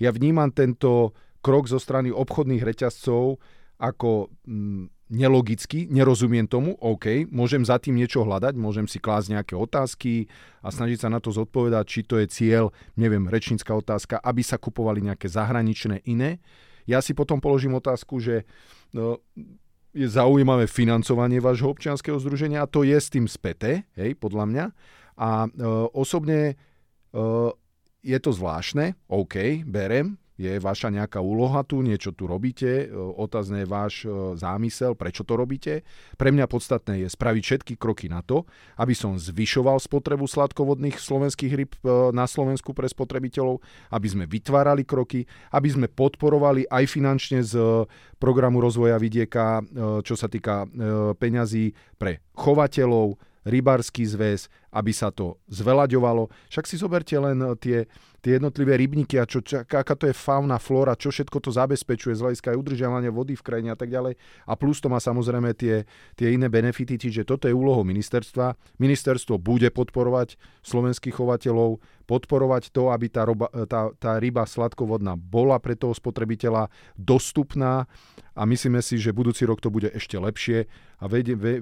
ja 0.00 0.10
vnímam 0.10 0.48
tento 0.50 1.12
krok 1.44 1.68
zo 1.68 1.76
strany 1.76 2.08
obchodných 2.08 2.64
reťazcov 2.64 3.36
ako 3.80 4.28
mm, 4.44 5.10
nelogicky, 5.10 5.90
nerozumiem 5.90 6.46
tomu, 6.46 6.78
OK, 6.78 7.26
môžem 7.34 7.66
za 7.66 7.82
tým 7.82 7.98
niečo 7.98 8.22
hľadať, 8.22 8.54
môžem 8.54 8.86
si 8.86 9.02
klásť 9.02 9.34
nejaké 9.34 9.54
otázky 9.58 10.30
a 10.62 10.70
snažiť 10.70 11.02
sa 11.02 11.08
na 11.10 11.18
to 11.18 11.34
zodpovedať, 11.34 11.84
či 11.88 12.00
to 12.06 12.14
je 12.22 12.26
cieľ, 12.30 12.70
neviem, 12.94 13.26
rečnícka 13.26 13.74
otázka, 13.74 14.22
aby 14.22 14.42
sa 14.46 14.60
kupovali 14.60 15.02
nejaké 15.02 15.26
zahraničné 15.26 16.06
iné. 16.06 16.38
Ja 16.86 17.02
si 17.02 17.12
potom 17.12 17.42
položím 17.42 17.74
otázku, 17.74 18.22
že 18.22 18.46
no, 18.94 19.18
je 19.90 20.06
zaujímavé 20.06 20.70
financovanie 20.70 21.42
vášho 21.42 21.74
občianského 21.74 22.22
združenia 22.22 22.62
a 22.62 22.70
to 22.70 22.86
je 22.86 22.94
s 22.94 23.10
tým 23.10 23.26
späté, 23.26 23.90
hej, 23.98 24.14
podľa 24.14 24.44
mňa. 24.46 24.64
A 25.18 25.28
e, 25.46 25.48
osobne 25.90 26.40
e, 26.46 26.54
je 28.00 28.18
to 28.18 28.30
zvláštne, 28.32 28.96
OK, 29.08 29.64
berem, 29.68 30.16
je 30.40 30.56
vaša 30.56 30.88
nejaká 30.88 31.20
úloha 31.20 31.60
tu, 31.68 31.84
niečo 31.84 32.16
tu 32.16 32.24
robíte, 32.24 32.88
e, 32.88 32.96
otázne 32.96 33.62
je 33.62 33.68
váš 33.68 33.94
e, 34.02 34.32
zámysel, 34.40 34.96
prečo 34.96 35.20
to 35.20 35.36
robíte. 35.36 35.84
Pre 36.16 36.32
mňa 36.32 36.48
podstatné 36.48 37.04
je 37.04 37.12
spraviť 37.12 37.42
všetky 37.44 37.74
kroky 37.76 38.08
na 38.08 38.24
to, 38.24 38.48
aby 38.80 38.96
som 38.96 39.20
zvyšoval 39.20 39.76
spotrebu 39.76 40.24
sladkovodných 40.24 40.96
slovenských 40.96 41.52
ryb 41.52 41.76
e, 41.76 41.78
na 42.16 42.24
Slovensku 42.24 42.72
pre 42.72 42.88
spotrebiteľov, 42.88 43.60
aby 43.92 44.08
sme 44.08 44.24
vytvárali 44.24 44.88
kroky, 44.88 45.28
aby 45.52 45.68
sme 45.68 45.92
podporovali 45.92 46.64
aj 46.72 46.84
finančne 46.88 47.44
z 47.44 47.84
programu 48.16 48.64
rozvoja 48.64 48.96
vidieka, 48.96 49.64
čo 50.04 50.12
sa 50.12 50.28
týka 50.28 50.68
peňazí 51.16 51.72
pre 51.96 52.20
chovateľov, 52.36 53.16
rybársky 53.48 54.04
zväz, 54.04 54.52
aby 54.70 54.92
sa 54.94 55.10
to 55.10 55.38
zvelaďovalo. 55.50 56.30
Však 56.50 56.66
si 56.66 56.78
zoberte 56.78 57.14
len 57.18 57.42
tie 57.58 57.90
tie 58.20 58.36
jednotlivé 58.36 58.76
rybníky 58.76 59.16
a 59.16 59.24
čo, 59.24 59.40
aká 59.64 59.96
to 59.96 60.04
je 60.04 60.14
fauna, 60.14 60.60
flóra, 60.60 60.92
čo 60.92 61.08
všetko 61.08 61.40
to 61.40 61.50
zabezpečuje 61.50 62.12
z 62.12 62.20
hľadiska 62.20 62.52
aj 62.52 62.60
udržiavania 62.60 63.10
vody 63.10 63.32
v 63.32 63.44
krajine 63.44 63.72
a 63.72 63.78
tak 63.80 63.88
ďalej. 63.88 64.14
A 64.44 64.52
plus 64.60 64.78
to 64.78 64.92
má 64.92 65.00
samozrejme 65.00 65.56
tie, 65.56 65.88
tie 66.14 66.36
iné 66.36 66.52
benefity, 66.52 67.00
čiže 67.00 67.24
toto 67.24 67.48
je 67.48 67.56
úlohou 67.56 67.82
ministerstva. 67.82 68.54
Ministerstvo 68.76 69.40
bude 69.40 69.72
podporovať 69.72 70.36
slovenských 70.60 71.16
chovateľov, 71.16 71.80
podporovať 72.04 72.76
to, 72.76 72.92
aby 72.92 73.08
tá, 73.08 73.24
roba, 73.24 73.48
tá, 73.64 73.88
tá 73.96 74.20
ryba 74.20 74.44
sladkovodná 74.44 75.16
bola 75.16 75.56
pre 75.56 75.72
toho 75.72 75.96
spotrebiteľa 75.96 76.68
dostupná 77.00 77.88
a 78.36 78.42
myslíme 78.44 78.84
si, 78.84 79.00
že 79.00 79.16
budúci 79.16 79.48
rok 79.48 79.64
to 79.64 79.72
bude 79.72 79.88
ešte 79.90 80.20
lepšie 80.20 80.68
a 81.00 81.04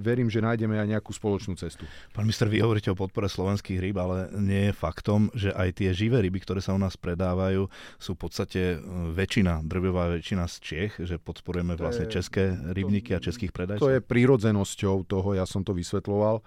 verím, 0.02 0.26
že 0.26 0.42
nájdeme 0.42 0.74
aj 0.74 0.98
nejakú 0.98 1.14
spoločnú 1.14 1.54
cestu. 1.54 1.86
Pán 2.10 2.26
minister, 2.26 2.50
vy 2.50 2.58
hovoríte 2.58 2.90
o 2.90 2.97
podpore 2.98 3.30
slovenských 3.30 3.78
ryb, 3.78 3.94
ale 3.94 4.26
nie 4.34 4.68
je 4.68 4.74
faktom, 4.74 5.30
že 5.30 5.54
aj 5.54 5.78
tie 5.78 5.94
živé 5.94 6.18
ryby, 6.18 6.42
ktoré 6.42 6.58
sa 6.58 6.74
u 6.74 6.80
nás 6.82 6.98
predávajú, 6.98 7.70
sú 8.02 8.18
v 8.18 8.20
podstate 8.26 8.62
e, 8.74 8.76
väčšina, 9.14 9.62
drvivá 9.62 10.18
väčšina 10.18 10.50
z 10.50 10.56
Čech, 10.58 10.92
že 10.98 11.22
podporujeme 11.22 11.78
vlastne 11.78 12.10
české 12.10 12.58
rybníky 12.74 13.14
a 13.14 13.22
českých 13.22 13.54
predajcov. 13.54 13.86
To 13.86 13.94
je 13.94 14.02
prírodzenosťou 14.02 15.06
toho, 15.06 15.38
ja 15.38 15.46
som 15.46 15.62
to 15.62 15.70
vysvetloval 15.70 16.42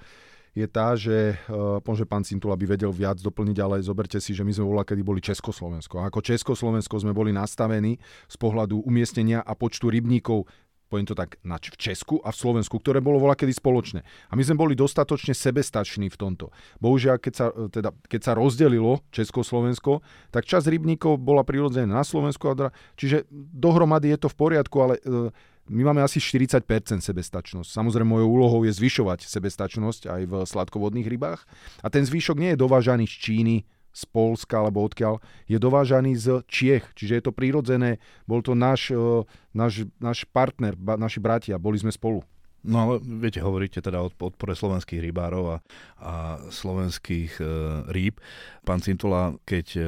je 0.51 0.67
tá, 0.67 0.99
že 0.99 1.39
uh, 1.47 1.79
že 1.95 2.03
pán 2.03 2.27
Cintula 2.27 2.59
by 2.59 2.75
vedel 2.75 2.91
viac 2.91 3.19
doplniť, 3.23 3.57
ale 3.63 3.79
zoberte 3.79 4.19
si, 4.19 4.35
že 4.35 4.43
my 4.43 4.51
sme 4.51 4.67
volá, 4.67 4.83
kedy 4.83 4.99
boli 4.99 5.23
Československo. 5.23 6.03
A 6.03 6.11
ako 6.11 6.19
Československo 6.19 6.99
sme 6.99 7.15
boli 7.15 7.31
nastavení 7.31 7.95
z 8.27 8.35
pohľadu 8.35 8.83
umiestnenia 8.83 9.39
a 9.47 9.55
počtu 9.55 9.87
rybníkov 9.87 10.43
poviem 10.91 11.07
to 11.07 11.15
tak, 11.15 11.39
v 11.71 11.79
Česku 11.79 12.19
a 12.19 12.35
v 12.35 12.37
Slovensku, 12.43 12.75
ktoré 12.75 12.99
bolo 12.99 13.15
voľa 13.15 13.39
kedy 13.39 13.55
spoločné. 13.55 14.03
A 14.27 14.35
my 14.35 14.43
sme 14.43 14.59
boli 14.59 14.75
dostatočne 14.75 15.31
sebestační 15.31 16.11
v 16.11 16.19
tomto. 16.19 16.51
Bohužiaľ, 16.83 17.15
keď 17.23 17.33
sa, 17.33 17.45
e, 17.55 17.71
teda, 17.71 17.95
keď 18.11 18.21
sa 18.27 18.33
rozdelilo 18.35 18.99
Česko-Slovensko, 19.15 20.03
tak 20.35 20.43
čas 20.43 20.67
rybníkov 20.67 21.15
bola 21.23 21.47
prirodzená 21.47 22.03
na 22.03 22.03
Slovensku, 22.03 22.51
čiže 22.99 23.23
dohromady 23.31 24.11
je 24.11 24.19
to 24.19 24.27
v 24.27 24.35
poriadku, 24.35 24.75
ale 24.83 24.99
e, 24.99 25.31
my 25.71 25.87
máme 25.87 26.03
asi 26.03 26.19
40% 26.19 26.67
sebestačnosť. 26.99 27.69
Samozrejme, 27.71 28.19
mojou 28.19 28.27
úlohou 28.27 28.59
je 28.67 28.75
zvyšovať 28.75 29.23
sebestačnosť 29.23 30.01
aj 30.11 30.21
v 30.27 30.33
sladkovodných 30.43 31.07
rybách. 31.07 31.47
A 31.79 31.87
ten 31.87 32.03
zvýšok 32.03 32.35
nie 32.35 32.51
je 32.51 32.59
dovážaný 32.59 33.07
z 33.07 33.15
Číny, 33.15 33.55
z 33.91 34.03
Polska 34.09 34.63
alebo 34.63 34.83
odkiaľ, 34.87 35.19
je 35.45 35.59
dovážaný 35.59 36.15
z 36.17 36.41
Čiech. 36.47 36.87
Čiže 36.95 37.13
je 37.19 37.23
to 37.23 37.35
prírodzené, 37.35 37.99
bol 38.25 38.39
to 38.39 38.55
náš, 38.55 38.91
e, 38.91 39.23
náš, 39.51 39.87
náš 39.99 40.23
partner, 40.31 40.75
naši 40.75 41.19
bratia, 41.19 41.61
boli 41.61 41.77
sme 41.77 41.91
spolu. 41.91 42.23
No 42.61 42.77
ale 42.77 42.93
viete, 43.01 43.41
hovoríte 43.41 43.81
teda 43.81 44.05
o 44.05 44.13
podpore 44.13 44.53
slovenských 44.53 45.01
rybárov 45.01 45.45
a, 45.49 45.57
a 45.97 46.13
slovenských 46.53 47.41
e, 47.41 47.45
rýb. 47.89 48.21
Pán 48.61 48.85
Cintula, 48.85 49.33
keď 49.49 49.67
e, 49.75 49.83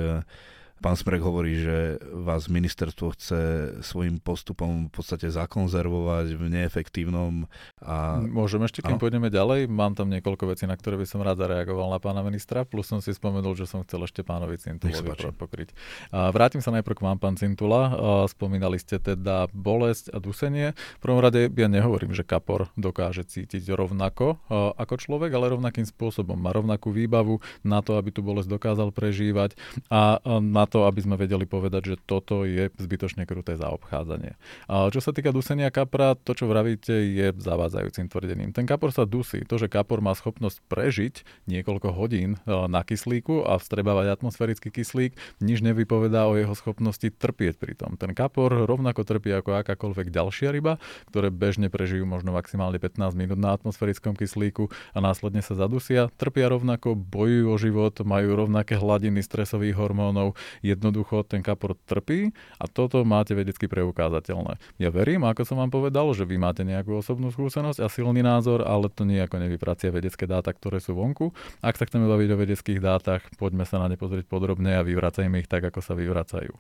Pán 0.84 1.00
Smrek 1.00 1.24
hovorí, 1.24 1.64
že 1.64 1.96
vás 2.12 2.52
ministerstvo 2.52 3.16
chce 3.16 3.40
svojim 3.88 4.20
postupom 4.20 4.92
v 4.92 4.92
podstate 4.92 5.32
zakonzervovať 5.32 6.36
v 6.36 6.44
neefektívnom 6.52 7.48
a... 7.80 8.20
Môžeme 8.20 8.68
ešte, 8.68 8.84
kým 8.84 9.00
pôjdeme 9.00 9.32
ďalej? 9.32 9.72
Mám 9.72 9.96
tam 9.96 10.12
niekoľko 10.12 10.52
vecí, 10.52 10.68
na 10.68 10.76
ktoré 10.76 11.00
by 11.00 11.08
som 11.08 11.24
rád 11.24 11.40
zareagoval 11.40 11.88
na 11.88 12.04
pána 12.04 12.20
ministra, 12.20 12.68
plus 12.68 12.92
som 12.92 13.00
si 13.00 13.16
spomenul, 13.16 13.56
že 13.56 13.64
som 13.64 13.80
chcel 13.88 14.04
ešte 14.04 14.28
pánovi 14.28 14.60
Cintulovi 14.60 15.16
pokryť. 15.32 15.72
A 16.12 16.28
vrátim 16.36 16.60
sa 16.60 16.76
najprv 16.76 17.00
k 17.00 17.06
vám, 17.08 17.16
pán 17.16 17.40
Cintula. 17.40 17.96
Spomínali 18.28 18.76
ste 18.76 19.00
teda 19.00 19.48
bolesť 19.56 20.12
a 20.12 20.20
dusenie. 20.20 20.76
V 21.00 21.02
prvom 21.08 21.24
rade 21.24 21.48
ja 21.48 21.72
nehovorím, 21.72 22.12
že 22.12 22.28
kapor 22.28 22.68
dokáže 22.76 23.24
cítiť 23.24 23.72
rovnako 23.72 24.36
ako 24.76 25.00
človek, 25.00 25.32
ale 25.32 25.56
rovnakým 25.56 25.88
spôsobom. 25.88 26.36
Má 26.36 26.52
rovnakú 26.52 26.92
výbavu 26.92 27.40
na 27.64 27.80
to, 27.80 27.96
aby 27.96 28.12
tú 28.12 28.20
bolesť 28.20 28.52
dokázal 28.52 28.92
prežívať 28.92 29.56
a 29.88 30.20
na 30.44 30.68
to, 30.74 30.90
aby 30.90 31.06
sme 31.06 31.22
vedeli 31.22 31.46
povedať, 31.46 31.94
že 31.94 31.96
toto 32.02 32.50
je 32.50 32.74
zbytočne 32.82 33.30
kruté 33.30 33.54
zaobchádzanie. 33.62 34.34
A 34.66 34.90
čo 34.90 35.06
sa 35.06 35.14
týka 35.14 35.30
dusenia 35.30 35.70
kapra, 35.70 36.18
to, 36.18 36.34
čo 36.34 36.50
vravíte, 36.50 37.14
je 37.14 37.30
zavádzajúcim 37.38 38.10
tvrdením. 38.10 38.58
Ten 38.58 38.66
kapor 38.66 38.90
sa 38.90 39.06
dusí. 39.06 39.46
To, 39.46 39.62
že 39.62 39.70
kapor 39.70 40.02
má 40.02 40.18
schopnosť 40.18 40.66
prežiť 40.66 41.46
niekoľko 41.46 41.94
hodín 41.94 42.42
e, 42.42 42.58
na 42.66 42.82
kyslíku 42.82 43.46
a 43.46 43.62
vstrebávať 43.62 44.18
atmosférický 44.18 44.74
kyslík, 44.74 45.14
nič 45.46 45.62
nevypovedá 45.62 46.26
o 46.26 46.34
jeho 46.34 46.58
schopnosti 46.58 47.06
trpieť 47.06 47.62
pri 47.62 47.78
tom. 47.78 47.94
Ten 47.94 48.18
kapor 48.18 48.66
rovnako 48.66 49.06
trpí 49.06 49.30
ako 49.30 49.62
akákoľvek 49.62 50.10
ďalšia 50.10 50.50
ryba, 50.50 50.82
ktoré 51.14 51.30
bežne 51.30 51.70
prežijú 51.70 52.10
možno 52.10 52.34
maximálne 52.34 52.82
15 52.82 53.14
minút 53.14 53.38
na 53.38 53.54
atmosférickom 53.54 54.18
kyslíku 54.18 54.74
a 54.98 54.98
následne 55.06 55.46
sa 55.46 55.54
zadusia. 55.54 56.10
Trpia 56.18 56.50
rovnako, 56.50 56.98
bojujú 56.98 57.46
o 57.46 57.58
život, 57.62 57.94
majú 58.02 58.34
rovnaké 58.34 58.74
hladiny 58.74 59.22
stresových 59.22 59.78
hormónov. 59.78 60.34
Jednoducho 60.64 61.28
ten 61.28 61.44
kapor 61.44 61.76
trpí 61.76 62.32
a 62.56 62.66
toto 62.72 63.04
máte 63.04 63.36
vedecky 63.36 63.68
preukázateľné. 63.68 64.56
Ja 64.80 64.90
verím, 64.96 65.28
ako 65.28 65.44
som 65.44 65.60
vám 65.60 65.70
povedal, 65.70 66.08
že 66.16 66.24
vy 66.24 66.40
máte 66.40 66.64
nejakú 66.64 67.04
osobnú 67.04 67.30
skúsenosť 67.36 67.84
a 67.84 67.92
silný 67.92 68.24
názor, 68.24 68.64
ale 68.64 68.88
to 68.88 69.04
nejako 69.04 69.44
nevypracia 69.44 69.92
vedecké 69.92 70.24
dáta, 70.24 70.56
ktoré 70.56 70.80
sú 70.80 70.96
vonku. 70.96 71.36
Ak 71.60 71.76
sa 71.76 71.84
chceme 71.84 72.08
baviť 72.08 72.30
o 72.32 72.40
vedeckých 72.40 72.80
dátach, 72.80 73.22
poďme 73.36 73.68
sa 73.68 73.84
na 73.84 73.92
ne 73.92 74.00
pozrieť 74.00 74.24
podrobne 74.26 74.80
a 74.80 74.88
vyvracajme 74.88 75.44
ich 75.44 75.52
tak, 75.52 75.68
ako 75.68 75.84
sa 75.84 75.94
vyvracajú. 76.00 76.56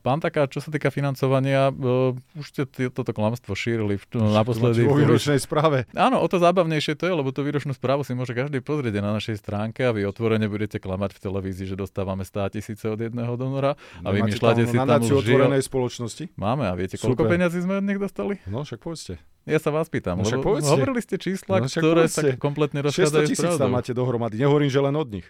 Pán 0.00 0.18
Taká, 0.24 0.48
čo 0.48 0.64
sa 0.64 0.72
týka 0.72 0.88
financovania, 0.88 1.68
uh, 1.68 2.16
už 2.40 2.46
ste 2.48 2.62
toto 2.88 3.12
klamstvo 3.12 3.52
šírili 3.52 4.00
v, 4.00 4.04
naposledy. 4.16 4.88
Vo 4.88 4.96
výročnej 4.96 5.36
správe. 5.36 5.84
Áno, 5.92 6.24
o 6.24 6.26
to 6.30 6.40
zábavnejšie 6.40 6.96
to 6.96 7.04
je, 7.04 7.12
lebo 7.12 7.36
tú 7.36 7.44
výročnú 7.44 7.76
správu 7.76 8.00
si 8.00 8.16
môže 8.16 8.32
každý 8.32 8.64
pozrieť 8.64 9.04
na 9.04 9.12
našej 9.12 9.44
stránke 9.44 9.84
a 9.84 9.92
vy 9.92 10.08
otvorene 10.08 10.48
budete 10.48 10.80
klamať 10.80 11.12
v 11.12 11.20
televízii, 11.20 11.68
že 11.68 11.76
dostávame 11.76 12.24
100 12.24 12.56
tisíce 12.56 12.88
od 12.88 12.96
jedného 12.96 13.36
donora 13.36 13.76
a 14.00 14.08
vymýšľate 14.08 14.72
si 14.72 14.76
tam 14.80 15.04
už 15.04 15.20
otvorenej 15.20 15.60
spoločnosti? 15.60 16.24
Máme 16.40 16.64
a 16.64 16.72
viete, 16.72 16.96
koľko 16.96 17.28
Super. 17.28 17.32
peniazí 17.36 17.60
sme 17.60 17.76
od 17.76 17.84
nich 17.84 18.00
dostali? 18.00 18.40
No, 18.48 18.64
však 18.64 18.80
povedzte. 18.80 19.20
Ja 19.44 19.60
sa 19.60 19.68
vás 19.72 19.88
pýtam, 19.92 20.20
no, 20.20 20.28
lebo 20.28 20.60
hovorili 20.60 21.00
ste 21.00 21.16
čísla, 21.16 21.64
no, 21.64 21.68
ktoré 21.68 22.08
povedzte. 22.08 22.36
sa 22.36 22.40
kompletne 22.40 22.80
rozchádzajú 22.84 23.24
600 23.24 23.30
tisíc 23.32 23.52
tam 23.56 23.72
máte 23.72 23.92
dohromady, 23.92 24.40
nehovorím, 24.40 24.72
že 24.72 24.80
len 24.80 24.96
od 24.96 25.08
nich. 25.08 25.28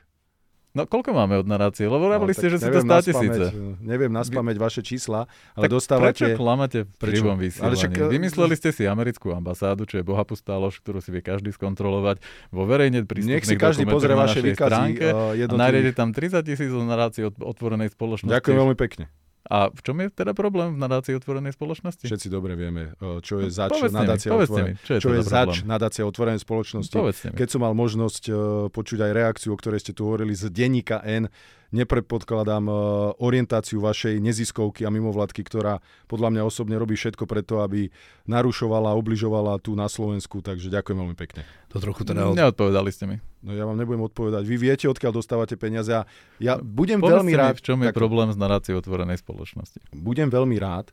No 0.77 0.85
koľko 0.85 1.17
máme 1.17 1.41
od 1.41 1.49
narácie? 1.49 1.89
Lebo 1.89 2.13
no, 2.13 2.29
ste, 2.31 2.53
že 2.53 2.61
si 2.61 2.69
to 2.69 2.85
100 2.85 3.09
tisíce. 3.09 3.45
Neviem 3.81 4.13
naspameť 4.13 4.57
vaše 4.61 4.83
čísla, 4.85 5.25
ale 5.57 5.65
tak 5.65 5.73
dostávate... 5.73 6.13
prečo 6.13 6.27
klamate 6.37 6.79
v 6.85 6.91
prečo? 7.01 7.25
živom 7.25 7.41
vysielaní? 7.41 7.77
Však... 7.81 7.93
Vymysleli 8.13 8.55
ste 8.55 8.71
si 8.77 8.85
americkú 8.85 9.33
ambasádu, 9.33 9.89
čo 9.89 9.97
je 9.97 10.05
bohapustá 10.05 10.61
lož, 10.61 10.79
ktorú 10.85 11.01
si 11.01 11.09
vie 11.09 11.25
každý 11.25 11.57
skontrolovať 11.57 12.21
vo 12.53 12.69
verejne 12.69 13.09
prístupných 13.09 13.41
Nech 13.41 13.49
si 13.49 13.57
každý 13.57 13.89
pozrie 13.89 14.13
vaše 14.13 14.45
výkazy. 14.45 14.69
Stránke, 14.69 15.07
uh, 15.09 15.35
a 15.35 15.57
nájdete 15.57 15.91
tam 15.97 16.13
30 16.13 16.45
tisíc 16.45 16.71
od 16.71 16.85
narácie 16.85 17.25
od 17.25 17.35
otvorenej 17.41 17.89
spoločnosti. 17.89 18.29
Ďakujem 18.31 18.57
veľmi 18.61 18.77
pekne. 18.77 19.09
A 19.49 19.73
v 19.73 19.81
čom 19.81 19.97
je 20.05 20.13
teda 20.13 20.37
problém 20.37 20.77
v 20.77 20.81
nadácii 20.81 21.17
otvorenej 21.17 21.57
spoločnosti? 21.57 22.05
Všetci 22.05 22.29
dobre 22.29 22.53
vieme, 22.53 22.93
e, 23.01 23.25
čo 23.25 23.41
je 23.41 23.49
zač 23.49 23.73
nadácia, 23.89 24.29
otvore... 24.29 24.77
mi, 24.77 24.85
čo 24.85 24.93
je 24.97 25.01
čo 25.01 25.11
je 25.17 25.23
zač 25.25 25.65
nadácia 25.65 26.05
otvorenej 26.05 26.45
spoločnosti. 26.45 26.93
Keď 27.33 27.49
som 27.49 27.65
mal 27.65 27.73
možnosť 27.73 28.23
uh, 28.29 28.37
počuť 28.69 29.09
aj 29.09 29.13
reakciu, 29.17 29.57
o 29.57 29.59
ktorej 29.59 29.81
ste 29.81 29.97
tu 29.97 30.05
hovorili 30.05 30.37
z 30.37 30.53
denníka 30.53 31.01
N, 31.01 31.33
nepredpokladám 31.69 32.65
e, 32.69 32.73
orientáciu 33.21 33.81
vašej 33.85 34.21
neziskovky 34.25 34.89
a 34.89 34.91
mimovládky, 34.91 35.45
ktorá 35.45 35.85
podľa 36.09 36.29
mňa 36.33 36.43
osobne 36.49 36.77
robí 36.81 36.97
všetko 36.97 37.29
preto, 37.29 37.61
aby 37.61 37.93
narušovala, 38.25 38.97
obližovala 38.97 39.61
tu 39.61 39.77
na 39.77 39.87
Slovensku, 39.87 40.41
takže 40.41 40.73
ďakujem 40.73 40.97
veľmi 40.97 41.17
pekne. 41.17 41.45
To 41.73 41.81
trochu 41.81 42.09
teda... 42.09 42.33
Neodpovedali 42.33 42.89
ste 42.89 43.05
mi. 43.05 43.17
No 43.45 43.53
ja 43.53 43.69
vám 43.69 43.77
nebudem 43.77 44.03
odpovedať. 44.09 44.43
Vy 44.49 44.57
viete, 44.57 44.85
odkiaľ 44.89 45.13
dostávate 45.21 45.55
peniaze 45.61 45.93
a 45.93 46.09
ja 46.41 46.57
budem 46.59 46.99
Povedzte 46.99 47.23
veľmi 47.23 47.33
rád... 47.37 47.55
Mi, 47.55 47.61
v 47.61 47.65
čom 47.65 47.79
je 47.85 47.91
tak, 47.93 47.97
problém 48.01 48.29
s 48.33 48.39
naráciou 48.41 48.81
otvorenej 48.81 49.21
spoločnosti? 49.21 49.79
Budem 49.93 50.33
veľmi 50.33 50.57
rád, 50.59 50.91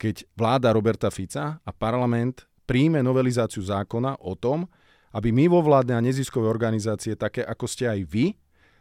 keď 0.00 0.24
vláda 0.38 0.72
Roberta 0.72 1.12
Fica 1.12 1.60
a 1.60 1.70
parlament 1.74 2.48
príjme 2.64 3.02
novelizáciu 3.02 3.60
zákona 3.60 4.22
o 4.22 4.32
tom, 4.38 4.64
aby 5.10 5.34
mimovládne 5.34 5.98
a 5.98 6.00
neziskové 6.00 6.46
organizácie, 6.46 7.18
také 7.18 7.42
ako 7.42 7.66
ste 7.66 7.90
aj 7.90 8.00
vy, 8.06 8.38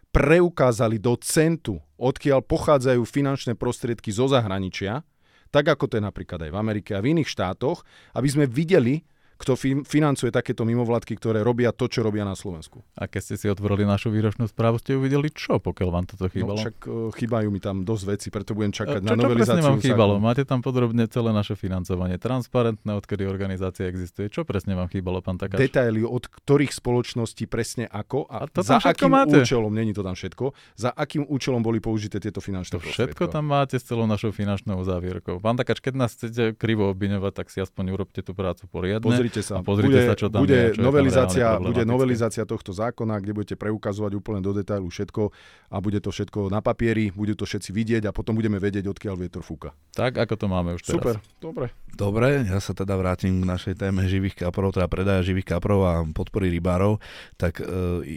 preukázali 0.10 0.98
do 0.98 1.14
centu, 1.22 1.78
odkiaľ 2.02 2.42
pochádzajú 2.46 3.02
finančné 3.06 3.54
prostriedky 3.54 4.10
zo 4.10 4.26
zahraničia, 4.26 5.06
tak 5.50 5.66
ako 5.70 5.90
to 5.90 5.94
je 5.98 6.04
napríklad 6.06 6.46
aj 6.46 6.52
v 6.54 6.60
Amerike 6.62 6.92
a 6.94 7.02
v 7.02 7.18
iných 7.18 7.30
štátoch, 7.30 7.82
aby 8.14 8.28
sme 8.30 8.46
videli, 8.46 9.06
kto 9.40 9.56
financuje 9.88 10.36
takéto 10.36 10.68
mimovládky, 10.68 11.16
ktoré 11.16 11.40
robia 11.40 11.72
to, 11.72 11.88
čo 11.88 12.04
robia 12.04 12.28
na 12.28 12.36
Slovensku. 12.36 12.84
A 13.00 13.08
keď 13.08 13.22
ste 13.24 13.36
si 13.40 13.48
otvorili 13.48 13.88
našu 13.88 14.12
výročnú 14.12 14.52
správu, 14.52 14.84
ste 14.84 15.00
uvideli 15.00 15.32
čo, 15.32 15.64
pokiaľ 15.64 15.90
vám 15.96 16.06
toto 16.12 16.28
chýbalo? 16.28 16.60
No, 16.60 16.64
však 16.68 16.78
uh, 16.84 17.16
chýbajú 17.16 17.48
mi 17.48 17.64
tam 17.64 17.88
dosť 17.88 18.04
veci, 18.04 18.28
preto 18.36 18.52
budem 18.52 18.76
čakať 18.76 19.00
čo, 19.00 19.08
na 19.08 19.16
novelizáciu. 19.16 19.48
Čo 19.48 19.56
presne 19.56 19.64
vám 19.64 19.80
chýbalo? 19.80 20.14
Zákon. 20.20 20.28
Máte 20.28 20.44
tam 20.44 20.60
podrobne 20.60 21.04
celé 21.08 21.32
naše 21.32 21.56
financovanie, 21.56 22.20
transparentné, 22.20 22.92
odkedy 23.00 23.24
organizácia 23.24 23.88
existuje. 23.88 24.28
Čo 24.28 24.44
presne 24.44 24.76
vám 24.76 24.92
chýbalo, 24.92 25.24
pán 25.24 25.40
Takáš? 25.40 25.56
Detaily, 25.56 26.04
od 26.04 26.28
ktorých 26.28 26.76
spoločností 26.76 27.48
presne 27.48 27.88
ako 27.88 28.28
a, 28.28 28.44
a 28.44 28.60
za 28.60 28.84
akým 28.84 29.08
máte? 29.08 29.40
účelom, 29.40 29.72
není 29.72 29.96
to 29.96 30.04
tam 30.04 30.20
všetko, 30.20 30.52
za 30.76 30.92
akým 30.92 31.24
účelom 31.24 31.64
boli 31.64 31.80
použité 31.80 32.20
tieto 32.20 32.44
finančné 32.44 32.76
to 32.76 32.92
Všetko 32.92 33.32
tam 33.32 33.48
máte 33.48 33.80
s 33.80 33.88
celou 33.88 34.04
našou 34.04 34.36
finančnou 34.36 34.84
závierkou. 34.84 35.40
Pán 35.40 35.56
Takáč, 35.56 35.80
keď 35.80 35.94
nás 35.96 36.12
chcete 36.12 36.60
krivo 36.60 36.92
obviňovať, 36.92 37.32
tak 37.40 37.48
si 37.48 37.64
aspoň 37.64 37.96
urobte 37.96 38.20
tú 38.20 38.36
prácu 38.36 38.68
poriadne. 38.68 39.06
Pozrite 39.06 39.29
sa. 39.46 39.54
A 39.58 39.66
pozrite 39.66 39.94
bude, 39.94 40.02
sa, 40.10 40.14
čo 40.18 40.28
tam 40.34 40.42
bude 40.42 40.58
je, 40.58 40.68
čo 40.74 40.82
novelizácia, 40.82 41.48
je 41.56 41.70
bude 41.70 41.84
novelizácia 41.86 42.44
tohto 42.50 42.74
zákona, 42.74 43.22
kde 43.22 43.32
budete 43.38 43.56
preukazovať 43.56 44.12
úplne 44.18 44.42
do 44.42 44.52
detailu 44.58 44.90
všetko 44.90 45.30
a 45.70 45.78
bude 45.78 46.02
to 46.02 46.10
všetko 46.10 46.50
na 46.50 46.66
papieri, 46.66 47.14
budú 47.14 47.38
to 47.38 47.46
všetci 47.46 47.70
vidieť 47.70 48.04
a 48.10 48.12
potom 48.12 48.34
budeme 48.34 48.58
vedieť, 48.58 48.90
odkiaľ 48.90 49.16
vietor 49.22 49.46
fúka. 49.46 49.78
Tak, 49.94 50.18
ako 50.18 50.34
to 50.34 50.46
máme 50.50 50.74
už 50.74 50.82
teraz. 50.82 50.98
Super, 50.98 51.16
dobre. 51.38 51.70
Dobre, 52.00 52.48
ja 52.48 52.64
sa 52.64 52.72
teda 52.72 52.96
vrátim 52.96 53.44
k 53.44 53.50
našej 53.50 53.76
téme 53.76 54.08
živých 54.08 54.48
kaprov, 54.48 54.72
teda 54.72 54.88
predaja 54.88 55.20
živých 55.20 55.58
kaprov 55.58 55.80
a 55.84 55.94
podpory 56.16 56.48
rybárov. 56.48 57.04
Tak 57.36 57.60
e, 57.60 57.66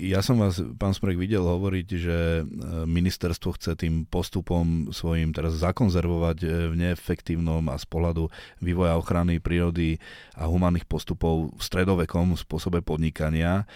ja 0.07 0.23
som 0.23 0.39
vás, 0.39 0.63
pán 0.79 0.95
Smrek, 0.95 1.19
videl 1.19 1.43
hovoriť, 1.43 1.89
že 1.99 2.19
e, 2.41 2.43
ministerstvo 2.87 3.59
chce 3.59 3.75
tým 3.75 4.07
postupom 4.07 4.95
svojim 4.95 5.35
teraz 5.35 5.59
zakonzervovať 5.59 6.39
e, 6.45 6.47
v 6.71 6.75
neefektívnom 6.79 7.67
a 7.73 7.77
z 7.81 7.87
pohľadu 7.91 8.31
vývoja 8.63 8.95
ochrany 8.95 9.43
prírody 9.43 9.99
a 10.39 10.47
humanných 10.47 10.87
postupov 11.03 11.51
v 11.59 11.63
stredovekom 11.67 12.39
spôsobe 12.39 12.79
podnikania. 12.79 13.67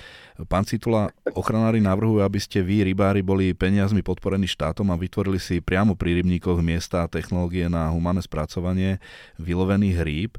Pán 0.46 0.62
Citula, 0.62 1.10
ochranári 1.34 1.82
navrhujú, 1.82 2.22
aby 2.22 2.38
ste 2.38 2.62
vy, 2.62 2.86
rybári, 2.86 3.26
boli 3.26 3.50
peniazmi 3.50 4.06
podporení 4.06 4.46
štátom 4.46 4.94
a 4.94 4.96
vytvorili 4.96 5.42
si 5.42 5.58
priamo 5.58 5.98
pri 5.98 6.22
rybníkoch 6.22 6.62
miesta 6.62 7.02
a 7.02 7.10
technológie 7.10 7.66
na 7.66 7.90
humané 7.90 8.22
spracovanie 8.22 9.02
vylovených 9.42 9.98
rýb. 10.06 10.32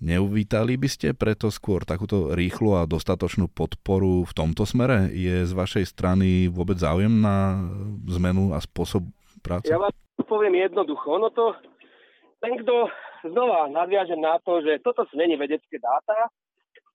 Neuvítali 0.00 0.80
by 0.80 0.88
ste 0.88 1.12
preto 1.12 1.52
skôr 1.52 1.84
takúto 1.84 2.32
rýchlu 2.32 2.72
a 2.72 2.88
dostatočnú 2.88 3.52
podporu 3.52 4.24
v 4.24 4.32
tomto 4.32 4.64
smere? 4.64 5.12
Je 5.12 5.44
z 5.44 5.52
vašej 5.52 5.84
strany 5.84 6.48
vôbec 6.48 6.80
záujem 6.80 7.20
na 7.20 7.68
zmenu 8.16 8.56
a 8.56 8.64
spôsob 8.64 9.04
práce? 9.44 9.68
Ja 9.68 9.76
vám 9.76 9.92
poviem 10.24 10.56
jednoducho. 10.56 11.20
Ono 11.20 11.28
to, 11.36 11.52
ten, 12.40 12.56
kto 12.64 12.88
znova 13.26 13.68
nadviažem 13.68 14.20
na 14.20 14.40
to, 14.40 14.64
že 14.64 14.80
toto 14.80 15.04
sú 15.08 15.16
není 15.16 15.36
vedecké 15.36 15.76
dáta, 15.76 16.32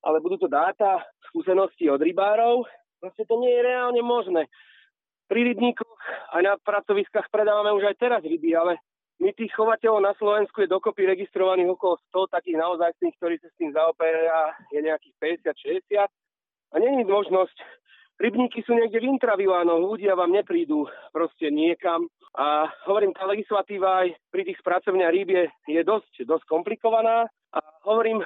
ale 0.06 0.22
budú 0.22 0.46
to 0.46 0.50
dáta, 0.50 1.02
skúsenosti 1.30 1.90
od 1.90 2.02
rybárov. 2.02 2.66
Proste 3.02 3.26
to 3.26 3.36
nie 3.42 3.52
je 3.52 3.62
reálne 3.66 4.02
možné. 4.02 4.50
Pri 5.26 5.42
rybníkoch 5.54 6.00
aj 6.38 6.42
na 6.46 6.54
pracoviskách 6.62 7.34
predávame 7.34 7.74
už 7.74 7.90
aj 7.90 7.98
teraz 7.98 8.22
ryby, 8.22 8.54
ale 8.54 8.78
my 9.18 9.32
tých 9.34 9.54
chovateľov 9.56 10.02
na 10.04 10.14
Slovensku 10.20 10.62
je 10.62 10.70
dokopy 10.70 11.08
registrovaných 11.08 11.72
okolo 11.74 11.98
100 12.14 12.36
takých 12.36 12.58
naozaj 12.62 12.92
tých, 13.00 13.16
ktorí 13.18 13.36
sa 13.40 13.48
s 13.50 13.58
tým 13.58 13.72
zaoperia, 13.74 14.54
je 14.70 14.80
nejakých 14.84 15.16
50-60. 15.56 16.06
A 16.74 16.76
není 16.78 17.08
možnosť, 17.08 17.58
rybníky 18.19 18.63
sú 18.63 18.75
niekde 18.75 19.01
v 19.01 19.10
intravilánoch, 19.15 19.82
ľudia 19.82 20.15
vám 20.15 20.32
neprídu 20.32 20.88
proste 21.12 21.51
niekam. 21.51 22.08
A 22.36 22.67
hovorím, 22.88 23.15
tá 23.15 23.23
legislatíva 23.23 24.04
aj 24.04 24.15
pri 24.28 24.43
tých 24.43 24.60
spracovniach 24.60 25.13
rýb 25.13 25.30
je, 25.32 25.45
je 25.71 25.82
dosť, 25.88 26.28
dosť 26.28 26.45
komplikovaná. 26.51 27.28
A 27.56 27.60
hovorím, 27.88 28.19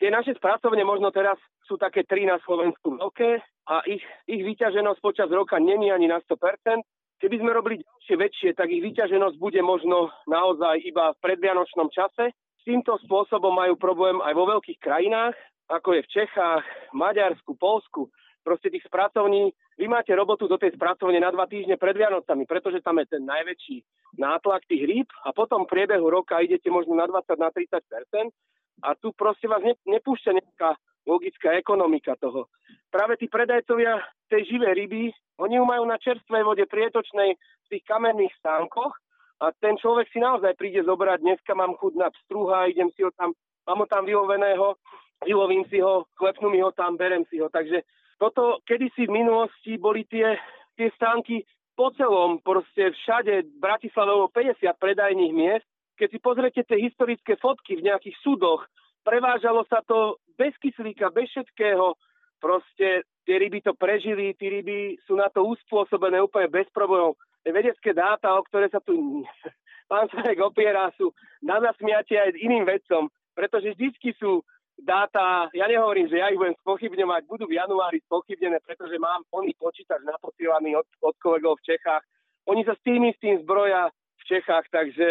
Tie 0.00 0.08
naše 0.08 0.32
spracovne 0.32 0.80
možno 0.80 1.12
teraz 1.12 1.36
sú 1.68 1.76
také 1.76 2.08
tri 2.08 2.24
na 2.24 2.40
Slovensku 2.40 2.96
veľké 2.96 3.44
a 3.68 3.84
ich, 3.84 4.00
ich 4.24 4.40
vyťaženosť 4.40 5.00
počas 5.04 5.28
roka 5.28 5.60
není 5.60 5.92
ani 5.92 6.08
na 6.08 6.24
100%. 6.24 6.80
Keby 7.20 7.36
sme 7.36 7.52
robili 7.52 7.84
ďalšie 7.84 8.16
väčšie, 8.16 8.50
tak 8.56 8.72
ich 8.72 8.80
vyťaženosť 8.80 9.36
bude 9.36 9.60
možno 9.60 10.08
naozaj 10.24 10.80
iba 10.88 11.12
v 11.12 11.20
predvianočnom 11.20 11.92
čase. 11.92 12.32
S 12.32 12.62
týmto 12.64 12.96
spôsobom 13.04 13.52
majú 13.52 13.76
problém 13.76 14.24
aj 14.24 14.32
vo 14.32 14.48
veľkých 14.48 14.80
krajinách, 14.80 15.36
ako 15.68 16.00
je 16.00 16.04
v 16.08 16.12
Čechách, 16.16 16.64
Maďarsku, 16.96 17.52
Polsku. 17.60 18.08
Proste 18.40 18.72
tých 18.72 18.88
spracovní, 18.88 19.52
vy 19.76 19.86
máte 19.88 20.16
robotu 20.16 20.48
do 20.48 20.56
tej 20.56 20.72
spracovne 20.72 21.20
na 21.20 21.28
dva 21.28 21.44
týždne 21.44 21.76
pred 21.76 21.92
Vianocami, 21.92 22.48
pretože 22.48 22.80
tam 22.80 22.96
je 23.04 23.06
ten 23.16 23.22
najväčší 23.24 23.84
nátlak 24.16 24.64
tých 24.64 24.82
rýb 24.88 25.08
a 25.28 25.36
potom 25.36 25.68
v 25.68 25.72
priebehu 25.76 26.08
roka 26.08 26.40
idete 26.40 26.72
možno 26.72 26.96
na 26.96 27.04
20 27.04 27.36
na 27.36 27.52
30% 27.52 28.32
a 28.80 28.96
tu 28.96 29.12
proste 29.12 29.44
vás 29.44 29.60
ne, 29.60 29.76
nepúšťa 29.84 30.32
nejaká 30.40 30.72
logická 31.04 31.52
ekonomika 31.56 32.16
toho. 32.16 32.48
Práve 32.88 33.20
tí 33.20 33.28
predajcovia 33.28 34.00
tej 34.32 34.56
živej 34.56 34.72
ryby, 34.72 35.02
oni 35.40 35.60
ju 35.60 35.64
majú 35.64 35.84
na 35.84 36.00
čerstvej 36.00 36.42
vode 36.44 36.64
prietočnej 36.64 37.30
v 37.36 37.66
tých 37.68 37.84
kamenných 37.84 38.32
stánkoch 38.40 38.92
a 39.40 39.52
ten 39.56 39.76
človek 39.80 40.08
si 40.12 40.20
naozaj 40.20 40.56
príde 40.56 40.84
zobrať, 40.84 41.24
dneska 41.24 41.52
mám 41.56 41.76
chud 41.80 41.96
na 41.96 42.12
pstruha, 42.12 42.68
idem 42.68 42.92
si 42.92 43.04
ho 43.04 43.12
tam, 43.16 43.32
mám 43.64 43.84
ho 43.84 43.86
tam 43.88 44.04
vyloveného, 44.04 44.76
vylovím 45.24 45.64
si 45.72 45.80
ho, 45.80 46.04
klepnú 46.16 46.52
mi 46.52 46.60
ho 46.60 46.72
tam, 46.72 47.00
berem 47.00 47.24
si 47.32 47.40
ho. 47.40 47.48
Takže 47.48 47.80
toto 48.20 48.60
kedysi 48.68 49.08
v 49.08 49.16
minulosti 49.24 49.80
boli 49.80 50.04
tie, 50.04 50.36
tie 50.76 50.92
stánky 50.92 51.48
po 51.72 51.88
celom, 51.96 52.44
proste 52.44 52.92
všade 52.92 53.48
v 53.48 53.52
Bratislave 53.56 54.12
50 54.28 54.68
predajných 54.76 55.32
miest. 55.32 55.64
Keď 55.96 56.08
si 56.12 56.18
pozriete 56.20 56.60
tie 56.68 56.76
historické 56.76 57.40
fotky 57.40 57.80
v 57.80 57.88
nejakých 57.88 58.16
súdoch, 58.20 58.68
prevážalo 59.00 59.64
sa 59.64 59.80
to 59.88 60.20
bez 60.36 60.52
kyslíka, 60.60 61.08
bez 61.08 61.32
všetkého, 61.32 61.96
proste 62.40 63.08
tie 63.24 63.36
ryby 63.40 63.64
to 63.64 63.72
prežili, 63.76 64.36
tí 64.36 64.52
ryby 64.52 65.00
sú 65.08 65.16
na 65.16 65.32
to 65.32 65.44
uspôsobené 65.44 66.20
úplne 66.20 66.52
bez 66.52 66.68
problémov 66.72 67.16
vedecké 67.44 67.96
dáta, 67.96 68.36
o 68.36 68.44
ktoré 68.44 68.68
sa 68.68 68.84
tu 68.84 69.24
pán 69.90 70.08
Sarek 70.12 70.40
opiera, 70.44 70.92
sú 71.00 71.12
na 71.40 71.56
zasmiatie 71.60 72.20
aj 72.20 72.36
iným 72.36 72.68
vedcom, 72.68 73.08
pretože 73.32 73.72
vždycky 73.72 74.12
sú 74.20 74.44
dáta, 74.82 75.48
ja 75.54 75.66
nehovorím, 75.68 76.08
že 76.08 76.20
ja 76.20 76.28
ich 76.32 76.40
budem 76.40 76.56
spochybňovať, 76.60 77.22
budú 77.28 77.44
v 77.46 77.56
januári 77.60 78.00
spochybnené, 78.04 78.58
pretože 78.64 78.96
mám 79.00 79.24
plný 79.28 79.54
počítač 79.56 80.02
naposielaný 80.04 80.76
od, 80.80 80.86
od 81.04 81.14
kolegov 81.20 81.60
v 81.60 81.74
Čechách. 81.74 82.04
Oni 82.48 82.64
sa 82.64 82.74
s 82.74 82.84
tým 82.84 83.04
istým 83.08 83.40
zbroja 83.44 83.92
v 83.92 84.22
Čechách, 84.26 84.66
takže, 84.72 85.08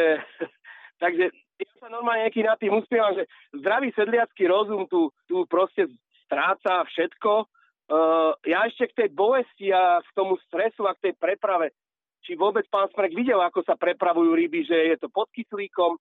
takže 1.03 1.31
ja 1.33 1.71
sa 1.79 1.87
normálne 1.91 2.27
nejaký 2.27 2.41
nad 2.45 2.57
tým 2.59 2.75
uspievam, 2.75 3.13
že 3.15 3.29
zdravý 3.55 3.93
sedliacký 3.93 4.47
rozum 4.47 4.87
tu, 4.87 5.13
tu 5.27 5.43
proste 5.45 5.87
stráca 6.25 6.85
všetko. 6.87 7.47
Uh, 7.89 8.37
ja 8.45 8.69
ešte 8.69 8.93
k 8.93 8.97
tej 9.05 9.09
bolesti 9.17 9.73
a 9.73 9.97
k 10.05 10.09
tomu 10.13 10.37
stresu 10.45 10.85
a 10.85 10.93
k 10.93 11.09
tej 11.09 11.13
preprave 11.17 11.73
či 12.23 12.35
vôbec 12.35 12.67
pán 12.67 12.85
Smrek 12.91 13.15
videl, 13.15 13.39
ako 13.39 13.63
sa 13.63 13.79
prepravujú 13.79 14.35
ryby, 14.35 14.67
že 14.67 14.77
je 14.93 14.97
to 14.99 15.07
pod 15.09 15.31
kyslíkom, 15.31 15.97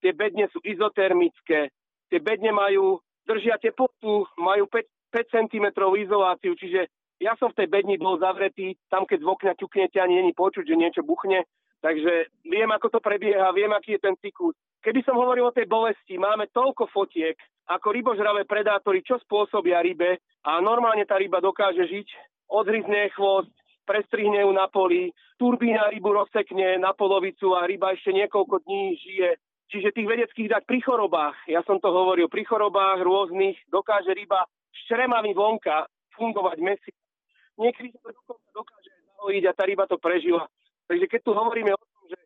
tie 0.00 0.14
bedne 0.14 0.46
sú 0.54 0.62
izotermické, 0.62 1.68
tie 2.08 2.20
bedne 2.22 2.54
majú, 2.54 3.02
držia 3.26 3.58
teplotu, 3.58 4.24
majú 4.38 4.64
5, 4.70 4.86
5 5.12 5.34
cm 5.34 5.66
izoláciu, 5.74 6.54
čiže 6.54 6.86
ja 7.18 7.32
som 7.40 7.50
v 7.52 7.64
tej 7.64 7.68
bedni 7.72 7.96
bol 7.96 8.20
zavretý, 8.20 8.76
tam 8.92 9.08
keď 9.08 9.18
z 9.24 9.26
okna 9.26 9.52
ťuknete 9.56 9.98
ani 10.00 10.20
není 10.20 10.32
počuť, 10.36 10.64
že 10.68 10.76
niečo 10.76 11.02
buchne, 11.02 11.48
takže 11.80 12.28
viem, 12.44 12.68
ako 12.68 12.92
to 12.92 13.00
prebieha, 13.00 13.52
viem, 13.56 13.72
aký 13.72 13.96
je 13.96 14.04
ten 14.04 14.16
cyklus. 14.20 14.56
Keby 14.84 15.00
som 15.02 15.18
hovoril 15.18 15.48
o 15.48 15.56
tej 15.56 15.66
bolesti, 15.66 16.20
máme 16.20 16.46
toľko 16.52 16.86
fotiek, 16.92 17.34
ako 17.66 17.90
rybožravé 17.90 18.46
predátory, 18.46 19.02
čo 19.02 19.18
spôsobia 19.18 19.82
rybe 19.82 20.22
a 20.46 20.62
normálne 20.62 21.02
tá 21.02 21.18
ryba 21.18 21.42
dokáže 21.42 21.82
žiť, 21.88 22.08
odhryzne 22.46 23.10
chvost, 23.16 23.50
prestrihne 23.86 24.46
ju 24.46 24.50
na 24.54 24.70
poli, 24.70 25.10
turbína 25.38 25.90
rybu 25.90 26.10
rozsekne 26.10 26.78
na 26.78 26.94
polovicu 26.94 27.54
a 27.54 27.66
ryba 27.66 27.94
ešte 27.94 28.14
niekoľko 28.14 28.62
dní 28.66 28.98
žije. 28.98 29.30
Čiže 29.66 29.90
tých 29.90 30.06
vedeckých 30.06 30.48
dať 30.52 30.62
pri 30.62 30.78
chorobách, 30.78 31.34
ja 31.50 31.58
som 31.66 31.82
to 31.82 31.90
hovoril, 31.90 32.30
pri 32.30 32.46
chorobách 32.46 33.02
rôznych 33.02 33.58
dokáže 33.66 34.14
ryba 34.14 34.46
štremami 34.86 35.34
vonka 35.34 35.90
fungovať 36.14 36.58
mesiac. 36.62 36.96
Niekedy 37.58 37.90
to 37.98 38.34
dokáže 38.54 38.90
zahojiť 39.16 39.44
a 39.50 39.56
tá 39.56 39.62
ryba 39.66 39.90
to 39.90 39.98
prežila. 39.98 40.46
Takže 40.86 41.06
keď 41.10 41.20
tu 41.26 41.32
hovoríme 41.34 41.74
o 41.74 41.82
tom, 41.82 42.02
že, 42.06 42.18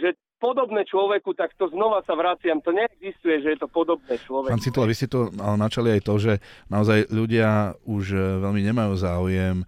že 0.00 0.08
podobné 0.38 0.86
človeku, 0.86 1.34
tak 1.34 1.52
to 1.58 1.66
znova 1.68 2.00
sa 2.06 2.14
vraciam. 2.14 2.62
To 2.62 2.70
neexistuje, 2.70 3.42
že 3.42 3.48
je 3.54 3.58
to 3.58 3.68
podobné 3.68 4.14
človeku. 4.22 4.54
Pán 4.54 4.62
Citla, 4.62 4.86
vy 4.86 4.94
ste 4.94 5.10
to 5.10 5.28
načali 5.34 5.98
aj 5.98 6.00
to, 6.06 6.14
že 6.16 6.32
naozaj 6.70 7.10
ľudia 7.10 7.74
už 7.82 8.14
e, 8.14 8.18
veľmi 8.42 8.62
nemajú 8.62 8.94
záujem 8.94 9.56
e, 9.62 9.66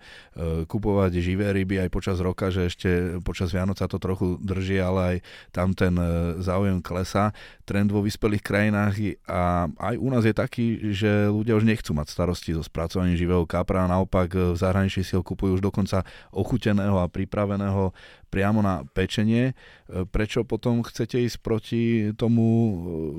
kupovať 0.71 1.19
živé 1.19 1.51
ryby 1.51 1.83
aj 1.83 1.91
počas 1.91 2.23
roka, 2.23 2.55
že 2.55 2.71
ešte 2.71 3.19
počas 3.27 3.51
Vianoca 3.51 3.91
to 3.91 3.99
trochu 3.99 4.39
drží, 4.39 4.79
ale 4.79 5.01
aj 5.03 5.17
tam 5.51 5.75
ten 5.75 5.95
e, 5.99 6.39
záujem 6.39 6.79
klesá. 6.79 7.35
Trend 7.67 7.91
vo 7.91 8.07
vyspelých 8.07 8.43
krajinách 8.43 8.95
a 9.27 9.67
aj 9.67 9.95
u 9.99 10.09
nás 10.11 10.23
je 10.23 10.35
taký, 10.35 10.95
že 10.95 11.31
ľudia 11.31 11.59
už 11.59 11.67
nechcú 11.67 11.95
mať 11.95 12.15
starosti 12.15 12.55
so 12.55 12.63
spracovaním 12.63 13.19
živého 13.19 13.43
kapra, 13.47 13.91
naopak 13.91 14.55
v 14.55 14.59
zahraničí 14.59 15.03
si 15.03 15.19
ho 15.19 15.23
kupujú 15.23 15.59
už 15.59 15.63
dokonca 15.63 16.07
ochuteného 16.31 16.99
a 16.99 17.11
pripraveného 17.11 17.95
priamo 18.31 18.63
na 18.63 18.87
pečenie. 18.95 19.59
Prečo 19.91 20.47
potom 20.61 20.85
chcete 20.85 21.17
ísť 21.17 21.41
proti 21.41 22.13
tomu, 22.13 22.45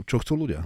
čo 0.06 0.22
chcú 0.22 0.46
ľudia? 0.46 0.62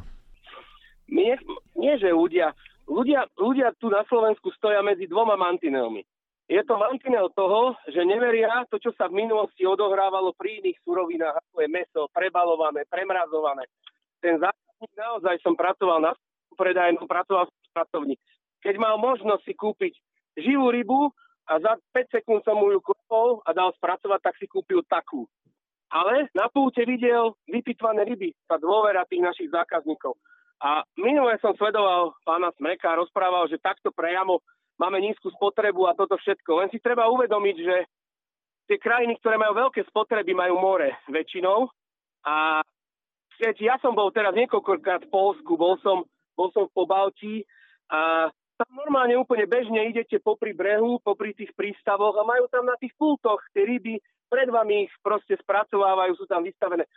Nie, 1.08 1.40
nie 1.80 1.96
že 1.96 2.12
ľudia. 2.12 2.52
ľudia. 2.84 3.32
Ľudia 3.40 3.72
tu 3.80 3.88
na 3.88 4.04
Slovensku 4.12 4.52
stoja 4.60 4.84
medzi 4.84 5.08
dvoma 5.08 5.40
mantinelmi. 5.40 6.04
Je 6.52 6.60
to 6.68 6.76
mantinel 6.76 7.32
toho, 7.32 7.80
že 7.88 8.04
neveria 8.04 8.68
to, 8.68 8.76
čo 8.76 8.92
sa 9.00 9.08
v 9.08 9.24
minulosti 9.24 9.64
odohrávalo 9.64 10.36
pri 10.36 10.60
iných 10.60 10.84
surovinách, 10.84 11.40
ako 11.40 11.64
je 11.64 11.70
meso, 11.72 12.02
prebalované, 12.12 12.84
premrazované. 12.92 13.64
Ten 14.20 14.36
zákazník 14.36 14.94
naozaj 15.00 15.40
som 15.48 15.56
pracoval 15.56 16.04
na 16.04 16.12
predajnu, 16.60 17.08
pracoval 17.08 17.48
som 17.48 17.72
pracovník. 17.72 18.20
Keď 18.62 18.76
mal 18.76 19.00
možnosť 19.00 19.48
si 19.48 19.54
kúpiť 19.56 19.94
živú 20.36 20.70
rybu, 20.76 21.08
a 21.46 21.62
za 21.62 21.78
5 21.94 22.10
sekúnd 22.10 22.42
som 22.42 22.58
mu 22.58 22.74
ju 22.74 22.82
klepol 22.82 23.38
a 23.46 23.54
dal 23.54 23.70
spracovať, 23.78 24.20
tak 24.22 24.36
si 24.42 24.50
kúpil 24.50 24.82
takú. 24.90 25.30
Ale 25.96 26.28
na 26.36 26.52
púte 26.52 26.84
videl 26.84 27.32
vypitvané 27.48 28.04
ryby, 28.04 28.36
tá 28.52 28.60
dôvera 28.60 29.08
tých 29.08 29.24
našich 29.24 29.48
zákazníkov. 29.48 30.20
A 30.60 30.84
minule 31.00 31.40
som 31.40 31.56
sledoval 31.56 32.12
pána 32.28 32.52
Smreka 32.60 32.92
a 32.92 33.00
rozprával, 33.00 33.48
že 33.48 33.64
takto 33.64 33.96
prejamo 33.96 34.44
máme 34.76 35.00
nízku 35.00 35.32
spotrebu 35.32 35.88
a 35.88 35.96
toto 35.96 36.20
všetko. 36.20 36.52
Len 36.60 36.70
si 36.72 36.84
treba 36.84 37.08
uvedomiť, 37.08 37.56
že 37.64 37.76
tie 38.68 38.78
krajiny, 38.80 39.16
ktoré 39.24 39.40
majú 39.40 39.56
veľké 39.56 39.88
spotreby, 39.88 40.36
majú 40.36 40.60
more 40.60 41.00
väčšinou. 41.08 41.72
A 42.28 42.60
keď 43.40 43.56
ja 43.64 43.76
som 43.80 43.96
bol 43.96 44.12
teraz 44.12 44.36
niekoľkokrát 44.36 45.08
v 45.08 45.14
Polsku, 45.14 45.56
bol 45.56 45.80
som, 45.80 46.04
bol 46.36 46.52
som 46.52 46.68
v 46.68 46.76
Pobaltí 46.76 47.36
a 47.88 48.32
tam 48.56 48.72
normálne 48.72 49.20
úplne 49.20 49.46
bežne 49.46 49.92
idete 49.92 50.20
popri 50.24 50.56
brehu, 50.56 51.00
popri 51.04 51.36
tých 51.36 51.52
prístavoch 51.56 52.16
a 52.16 52.28
majú 52.28 52.48
tam 52.48 52.64
na 52.68 52.76
tých 52.80 52.96
pultoch 52.96 53.44
tie 53.52 53.68
ryby, 53.68 54.00
pred 54.32 54.48
vami 54.50 54.90
ich 54.90 54.94
proste 55.04 55.36
spracovávajú, 55.40 56.16
sú 56.18 56.26
tam 56.26 56.42
vystavené. 56.42 56.88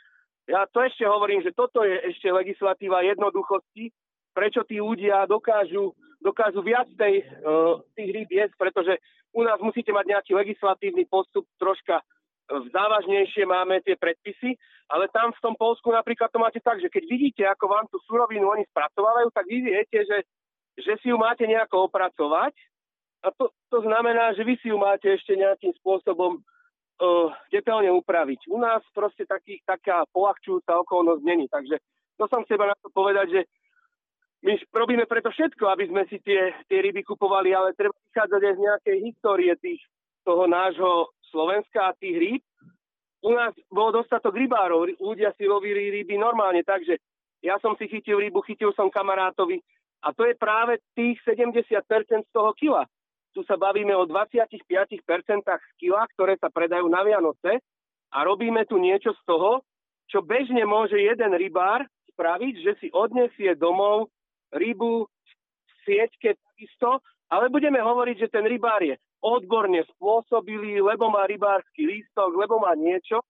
Ja 0.49 0.65
to 0.65 0.81
ešte 0.81 1.05
hovorím, 1.05 1.45
že 1.45 1.53
toto 1.53 1.85
je 1.85 1.99
ešte 2.09 2.33
legislatíva 2.33 3.05
jednoduchosti, 3.05 3.93
prečo 4.33 4.65
tí 4.65 4.81
ľudia 4.81 5.29
dokážu, 5.29 5.93
dokážu 6.25 6.65
viac 6.65 6.89
tej, 6.97 7.21
uh, 7.45 7.83
tých 7.93 8.11
rýb 8.17 8.31
jesť, 8.33 8.55
pretože 8.57 8.97
u 9.37 9.45
nás 9.45 9.61
musíte 9.61 9.93
mať 9.93 10.09
nejaký 10.09 10.33
legislatívny 10.33 11.05
postup, 11.05 11.45
troška 11.61 12.01
závažnejšie 12.49 13.45
máme 13.45 13.85
tie 13.85 13.93
predpisy, 14.01 14.57
ale 14.89 15.13
tam 15.13 15.37
v 15.37 15.43
tom 15.45 15.53
Polsku 15.53 15.93
napríklad 15.93 16.33
to 16.33 16.41
máte 16.41 16.65
tak, 16.65 16.81
že 16.81 16.89
keď 16.89 17.05
vidíte, 17.05 17.43
ako 17.45 17.65
vám 17.69 17.87
tú 17.93 18.01
surovinu 18.09 18.49
oni 18.49 18.65
spracovávajú, 18.73 19.29
tak 19.37 19.45
vy 19.45 19.59
viete, 19.69 20.01
že 20.01 20.25
že 20.79 20.95
si 21.03 21.11
ju 21.11 21.17
máte 21.19 21.43
nejako 21.45 21.91
opracovať 21.91 22.55
a 23.27 23.35
to, 23.35 23.51
to 23.71 23.79
znamená, 23.83 24.31
že 24.39 24.47
vy 24.47 24.55
si 24.63 24.71
ju 24.71 24.79
máte 24.79 25.11
ešte 25.11 25.35
nejakým 25.35 25.75
spôsobom 25.83 26.39
uh, 26.39 27.29
detailne 27.51 27.91
upraviť. 27.91 28.47
U 28.47 28.63
nás 28.63 28.83
proste 28.95 29.27
taký, 29.27 29.59
taká 29.67 30.07
polahčujúca 30.15 30.79
okolnosť 30.87 31.23
není, 31.27 31.51
takže 31.51 31.83
to 32.15 32.31
som 32.31 32.47
chcel 32.47 32.63
na 32.63 32.79
to 32.79 32.91
povedať, 32.95 33.27
že 33.31 33.41
my 34.47 34.55
robíme 34.71 35.03
preto 35.11 35.35
všetko, 35.35 35.67
aby 35.67 35.91
sme 35.91 36.03
si 36.07 36.23
tie, 36.23 36.55
tie 36.71 36.79
ryby 36.79 37.03
kupovali, 37.03 37.51
ale 37.51 37.75
treba 37.75 37.95
vychádzať 38.15 38.43
aj 38.43 38.55
z 38.55 38.61
nejakej 38.63 38.97
histórie 39.03 39.53
tých, 39.59 39.83
toho 40.23 40.47
nášho 40.47 41.11
Slovenska 41.35 41.91
a 41.91 41.97
tých 41.99 42.17
rýb. 42.17 42.43
U 43.27 43.35
nás 43.35 43.51
bolo 43.67 43.99
dostatok 43.99 44.39
rybárov, 44.39 44.95
ľudia 45.03 45.35
si 45.35 45.43
lovili 45.43 45.91
ryby 45.91 46.15
normálne, 46.15 46.63
takže 46.63 47.03
ja 47.43 47.59
som 47.59 47.75
si 47.75 47.91
chytil 47.91 48.23
rybu, 48.23 48.47
chytil 48.47 48.71
som 48.79 48.87
kamarátovi, 48.87 49.59
a 50.03 50.15
to 50.15 50.23
je 50.27 50.35
práve 50.39 50.79
tých 50.95 51.19
70% 51.27 51.65
z 52.25 52.31
toho 52.31 52.51
kila. 52.55 52.87
Tu 53.35 53.43
sa 53.45 53.59
bavíme 53.59 53.95
o 53.95 54.07
25% 54.07 54.99
kila, 55.79 56.03
ktoré 56.15 56.35
sa 56.39 56.49
predajú 56.51 56.87
na 56.87 57.03
Vianoce 57.03 57.63
a 58.15 58.19
robíme 58.25 58.65
tu 58.67 58.79
niečo 58.79 59.13
z 59.15 59.23
toho, 59.27 59.63
čo 60.09 60.25
bežne 60.25 60.65
môže 60.65 60.97
jeden 60.97 61.35
rybár 61.37 61.85
spraviť, 62.15 62.55
že 62.65 62.73
si 62.81 62.89
odnesie 62.91 63.53
domov 63.55 64.09
rybu 64.51 65.05
v 65.05 65.73
sieťke 65.85 66.35
takisto, 66.35 67.05
ale 67.29 67.53
budeme 67.53 67.79
hovoriť, 67.79 68.17
že 68.27 68.33
ten 68.33 68.49
rybár 68.49 68.81
je 68.81 68.97
odborne 69.21 69.85
spôsobilý, 69.95 70.81
lebo 70.81 71.13
má 71.13 71.29
rybársky 71.29 71.85
lístok, 71.85 72.33
lebo 72.39 72.63
má 72.63 72.73
niečo 72.73 73.21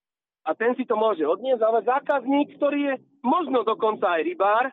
a 0.46 0.54
ten 0.54 0.72
si 0.78 0.88
to 0.88 0.94
môže 0.94 1.20
odniesť, 1.26 1.60
ale 1.60 1.84
zákazník, 1.84 2.56
ktorý 2.56 2.80
je 2.80 2.94
možno 3.20 3.66
dokonca 3.66 4.16
aj 4.16 4.22
rybár, 4.24 4.64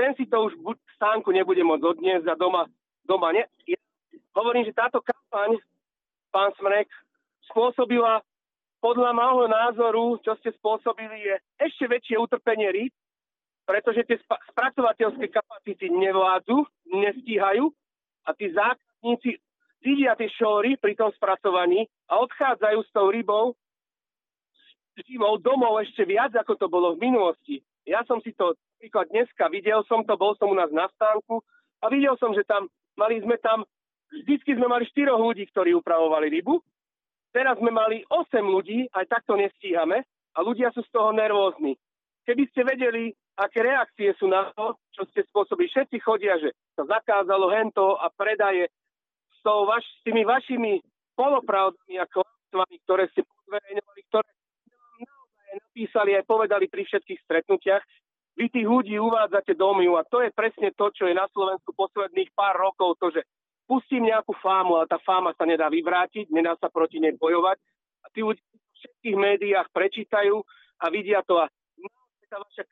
ten 0.00 0.16
si 0.16 0.24
to 0.24 0.48
už 0.48 0.56
buď 0.64 0.80
stánku 0.96 1.28
nebude 1.28 1.60
môcť 1.60 1.84
odniesť 1.84 2.32
a 2.32 2.40
doma, 2.40 2.64
doma 3.04 3.36
ne. 3.36 3.44
Ja 3.68 3.76
hovorím, 4.32 4.64
že 4.64 4.72
táto 4.72 5.04
kampaň, 5.04 5.60
pán 6.32 6.56
Smrek, 6.56 6.88
spôsobila 7.52 8.24
podľa 8.80 9.12
môjho 9.12 9.46
názoru, 9.52 10.16
čo 10.24 10.32
ste 10.40 10.56
spôsobili, 10.56 11.20
je 11.20 11.36
ešte 11.60 11.84
väčšie 11.84 12.16
utrpenie 12.16 12.72
rýb, 12.72 12.92
pretože 13.68 14.08
tie 14.08 14.16
spracovateľské 14.24 15.28
kapacity 15.28 15.92
nevládzu, 15.92 16.64
nestíhajú 16.88 17.68
a 18.24 18.32
tí 18.32 18.48
zákazníci 18.56 19.36
vidia 19.84 20.16
tie 20.16 20.32
šóry 20.32 20.80
pri 20.80 20.96
tom 20.96 21.12
spracovaní 21.12 21.84
a 22.08 22.24
odchádzajú 22.24 22.78
s 22.88 22.90
tou 22.96 23.12
rybou 23.12 23.52
živou 25.04 25.36
domov 25.40 25.80
ešte 25.80 26.04
viac, 26.04 26.32
ako 26.36 26.56
to 26.56 26.66
bolo 26.68 26.96
v 26.96 27.08
minulosti. 27.08 27.60
Ja 27.88 28.04
som 28.04 28.20
si 28.20 28.36
to 28.36 28.56
napríklad 28.80 29.12
dneska 29.12 29.44
videl 29.52 29.84
som 29.84 30.04
to, 30.08 30.16
bol 30.16 30.32
som 30.40 30.48
u 30.48 30.56
nás 30.56 30.72
na 30.72 30.88
stánku 30.96 31.44
a 31.84 31.92
videl 31.92 32.16
som, 32.16 32.32
že 32.32 32.44
tam 32.48 32.68
mali 32.96 33.20
sme 33.20 33.36
tam, 33.40 33.64
vždycky 34.08 34.56
sme 34.56 34.68
mali 34.68 34.88
štyroch 34.88 35.20
ľudí, 35.20 35.48
ktorí 35.52 35.76
upravovali 35.76 36.32
rybu. 36.32 36.60
Teraz 37.30 37.60
sme 37.60 37.70
mali 37.70 38.02
8 38.08 38.40
ľudí, 38.40 38.90
aj 38.90 39.06
takto 39.06 39.38
nestíhame 39.38 40.02
a 40.34 40.38
ľudia 40.40 40.72
sú 40.74 40.82
z 40.82 40.90
toho 40.90 41.14
nervózni. 41.14 41.78
Keby 42.26 42.42
ste 42.50 42.66
vedeli, 42.66 43.12
aké 43.38 43.64
reakcie 43.64 44.12
sú 44.18 44.28
na 44.28 44.50
to, 44.52 44.76
čo 44.92 45.08
ste 45.12 45.24
spôsobili. 45.28 45.70
Všetci 45.70 45.96
chodia, 46.04 46.36
že 46.36 46.52
sa 46.76 46.84
zakázalo 46.84 47.48
hento 47.54 47.96
a 47.96 48.12
predaje 48.12 48.68
s, 49.32 49.40
vaš, 49.44 49.84
s 49.84 50.00
tými 50.04 50.26
vašimi 50.26 50.80
polopravdami 51.16 51.96
a 51.96 52.08
klamstvami, 52.08 52.76
ktoré 52.84 53.08
ste 53.12 53.24
naozaj 53.48 53.72
napísali 55.58 56.10
aj 56.14 56.24
povedali 56.28 56.70
pri 56.70 56.86
všetkých 56.86 57.20
stretnutiach. 57.26 57.82
Vy 58.38 58.46
tých 58.48 58.68
ľudí 58.68 58.96
uvádzate 58.96 59.58
do 59.58 59.74
a 59.74 60.02
to 60.06 60.22
je 60.22 60.30
presne 60.32 60.70
to, 60.72 60.88
čo 60.94 61.10
je 61.10 61.14
na 61.14 61.26
Slovensku 61.34 61.74
posledných 61.74 62.30
pár 62.32 62.56
rokov, 62.56 62.96
to, 63.02 63.10
že 63.10 63.26
pustím 63.66 64.08
nejakú 64.08 64.34
fámu, 64.38 64.80
ale 64.80 64.86
tá 64.90 64.98
fáma 65.02 65.34
sa 65.34 65.44
nedá 65.44 65.70
vyvrátiť, 65.70 66.30
nedá 66.30 66.56
sa 66.56 66.72
proti 66.72 66.98
nej 66.98 67.14
bojovať. 67.14 67.58
A 68.02 68.06
tí 68.14 68.24
ľudia 68.24 68.40
v 68.40 68.74
všetkých 68.80 69.16
médiách 69.18 69.68
prečítajú 69.70 70.40
a 70.80 70.84
vidia 70.88 71.20
to 71.26 71.36
a 71.36 71.46
tá 72.30 72.38
vaša 72.38 72.64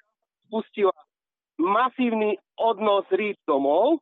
spustila 0.47 0.95
masívny 1.59 2.39
odnos 2.57 3.05
rýb 3.11 3.37
domov. 3.45 4.01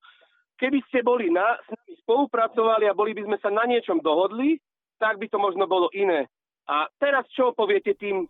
Keby 0.61 0.81
ste 0.89 1.05
boli 1.05 1.33
na, 1.33 1.57
s 1.65 1.69
nami 1.69 1.93
spolupracovali 2.05 2.85
a 2.89 2.97
boli 2.97 3.13
by 3.17 3.29
sme 3.29 3.39
sa 3.41 3.49
na 3.53 3.65
niečom 3.69 4.01
dohodli, 4.01 4.61
tak 4.97 5.21
by 5.21 5.29
to 5.29 5.37
možno 5.37 5.65
bolo 5.69 5.89
iné. 5.93 6.29
A 6.67 6.91
teraz 6.99 7.23
čo 7.31 7.55
poviete 7.55 7.95
tým, 7.95 8.27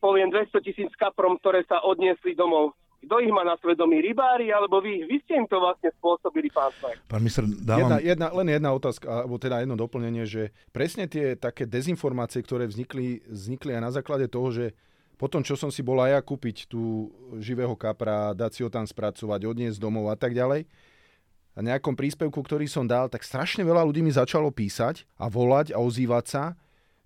poviem 0.00 0.32
200 0.32 0.64
tisíc 0.64 0.92
kaprom, 0.96 1.36
ktoré 1.36 1.60
sa 1.68 1.84
odniesli 1.84 2.32
domov? 2.32 2.72
Kto 3.04 3.22
ich 3.22 3.30
má 3.30 3.44
na 3.44 3.54
svedomí, 3.60 4.00
rybári 4.02 4.50
alebo 4.50 4.80
vy? 4.80 5.04
Vy 5.04 5.22
ste 5.22 5.38
im 5.38 5.46
to 5.46 5.60
vlastne 5.60 5.92
spôsobili, 6.00 6.48
pán 6.48 6.72
Svek. 6.80 6.96
Pán 7.06 7.20
minister, 7.22 7.44
dávam... 7.44 7.78
Jedna, 7.86 7.96
jedna, 8.02 8.26
len 8.32 8.48
jedna 8.50 8.70
otázka, 8.72 9.06
alebo 9.06 9.36
teda 9.36 9.62
jedno 9.62 9.76
doplnenie, 9.78 10.24
že 10.26 10.50
presne 10.72 11.06
tie 11.06 11.36
také 11.36 11.68
dezinformácie, 11.68 12.42
ktoré 12.42 12.66
vznikli, 12.66 13.22
vznikli 13.28 13.76
aj 13.76 13.82
na 13.84 13.92
základe 13.92 14.26
toho, 14.26 14.48
že 14.50 14.74
potom, 15.20 15.44
čo 15.44 15.54
som 15.54 15.68
si 15.68 15.84
bol 15.84 16.00
aj 16.00 16.18
ja 16.18 16.20
kúpiť 16.24 16.66
tú 16.66 17.12
živého 17.38 17.76
kapra, 17.76 18.32
dať 18.32 18.50
si 18.52 18.60
ho 18.64 18.70
tam 18.72 18.88
spracovať, 18.88 19.44
odniesť 19.44 19.78
domov 19.78 20.10
a 20.10 20.16
tak 20.16 20.32
ďalej, 20.32 20.66
a 21.56 21.64
nejakom 21.64 21.96
príspevku, 21.96 22.36
ktorý 22.44 22.68
som 22.68 22.84
dal, 22.84 23.08
tak 23.08 23.24
strašne 23.24 23.64
veľa 23.64 23.80
ľudí 23.88 24.04
mi 24.04 24.12
začalo 24.12 24.52
písať 24.52 25.08
a 25.16 25.32
volať 25.32 25.72
a 25.72 25.80
ozývať 25.80 26.24
sa, 26.28 26.42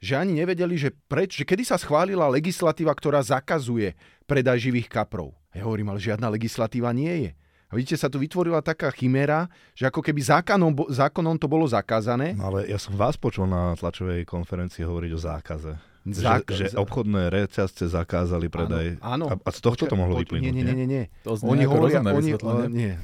že 0.01 0.17
ani 0.17 0.33
nevedeli, 0.41 0.81
že, 0.81 0.97
preč, 1.07 1.37
že 1.37 1.45
kedy 1.45 1.63
sa 1.63 1.77
schválila 1.77 2.27
legislatíva, 2.33 2.97
ktorá 2.97 3.21
zakazuje 3.21 3.93
predaj 4.25 4.65
živých 4.65 4.89
kaprov. 4.89 5.37
Ja 5.53 5.69
hovorím, 5.69 5.93
ale 5.93 6.01
žiadna 6.01 6.33
legislatíva 6.33 6.91
nie 6.97 7.29
je. 7.29 7.31
A 7.71 7.79
vidíte, 7.79 8.03
sa 8.03 8.11
tu 8.11 8.19
vytvorila 8.19 8.59
taká 8.67 8.91
chimera, 8.91 9.47
že 9.79 9.87
ako 9.87 10.03
keby 10.03 10.19
zákonom, 10.27 10.91
zákonom 10.91 11.39
to 11.39 11.47
bolo 11.47 11.71
zakázané. 11.71 12.35
No 12.35 12.51
ale 12.51 12.67
ja 12.67 12.83
som 12.83 12.99
vás 12.99 13.15
počul 13.15 13.47
na 13.47 13.79
tlačovej 13.79 14.27
konferencii 14.27 14.83
hovoriť 14.83 15.11
o 15.15 15.21
zákaze. 15.21 15.73
Zak- 16.11 16.51
že, 16.51 16.75
že 16.75 16.81
obchodné 16.81 17.31
reťazce 17.31 17.87
zakázali 17.87 18.51
predaj. 18.51 18.99
Áno, 19.05 19.31
áno. 19.31 19.39
A, 19.39 19.47
a 19.47 19.51
z 19.55 19.61
tohto 19.63 19.87
to 19.87 19.95
mohlo 19.95 20.19
vyplynúť, 20.19 20.51
nie? 20.51 20.65
Nie, 20.65 20.65
nie, 20.67 20.77
nie. 20.83 20.89
nie. 20.89 21.05
To 21.23 21.37
oni, 21.47 21.63
hovoria, 21.69 22.01
oni, 22.03 22.33
uh, 22.41 22.67
nie. 22.67 22.97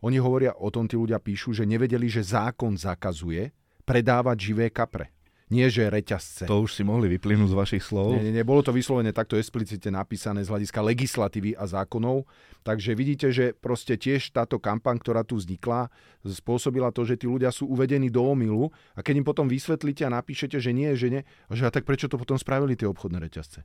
oni 0.00 0.18
hovoria 0.18 0.56
o 0.56 0.72
tom, 0.74 0.90
tí 0.90 0.98
ľudia 0.98 1.20
píšu, 1.20 1.54
že 1.54 1.62
nevedeli, 1.62 2.10
že 2.10 2.24
zákon 2.24 2.74
zakazuje 2.74 3.52
predávať 3.84 4.36
živé 4.40 4.72
kapre. 4.72 5.12
Nie, 5.54 5.70
že 5.70 5.86
reťazce. 5.86 6.50
To 6.50 6.66
už 6.66 6.74
si 6.74 6.82
mohli 6.82 7.06
vyplynúť 7.14 7.54
z 7.54 7.56
vašich 7.56 7.84
slov. 7.86 8.18
Nie, 8.18 8.26
nie, 8.26 8.34
nie, 8.34 8.44
bolo 8.44 8.66
to 8.66 8.74
vyslovene 8.74 9.14
takto 9.14 9.38
explicitne 9.38 9.94
napísané 9.94 10.42
z 10.42 10.50
hľadiska 10.50 10.82
legislatívy 10.82 11.54
a 11.54 11.70
zákonov. 11.70 12.26
Takže 12.66 12.98
vidíte, 12.98 13.30
že 13.30 13.54
proste 13.54 13.94
tiež 13.94 14.34
táto 14.34 14.58
kampaň, 14.58 14.98
ktorá 14.98 15.22
tu 15.22 15.38
vznikla, 15.38 15.94
spôsobila 16.26 16.90
to, 16.90 17.06
že 17.06 17.22
tí 17.22 17.30
ľudia 17.30 17.54
sú 17.54 17.70
uvedení 17.70 18.10
do 18.10 18.26
omilu 18.26 18.74
a 18.98 19.00
keď 19.06 19.22
im 19.22 19.26
potom 19.26 19.46
vysvetlíte 19.46 20.02
a 20.02 20.10
napíšete, 20.10 20.58
že 20.58 20.74
nie, 20.74 20.90
že 20.98 21.08
nie, 21.12 21.22
že 21.54 21.68
a 21.68 21.70
tak 21.70 21.86
prečo 21.86 22.10
to 22.10 22.18
potom 22.18 22.34
spravili 22.34 22.74
tie 22.74 22.90
obchodné 22.90 23.22
reťazce? 23.22 23.62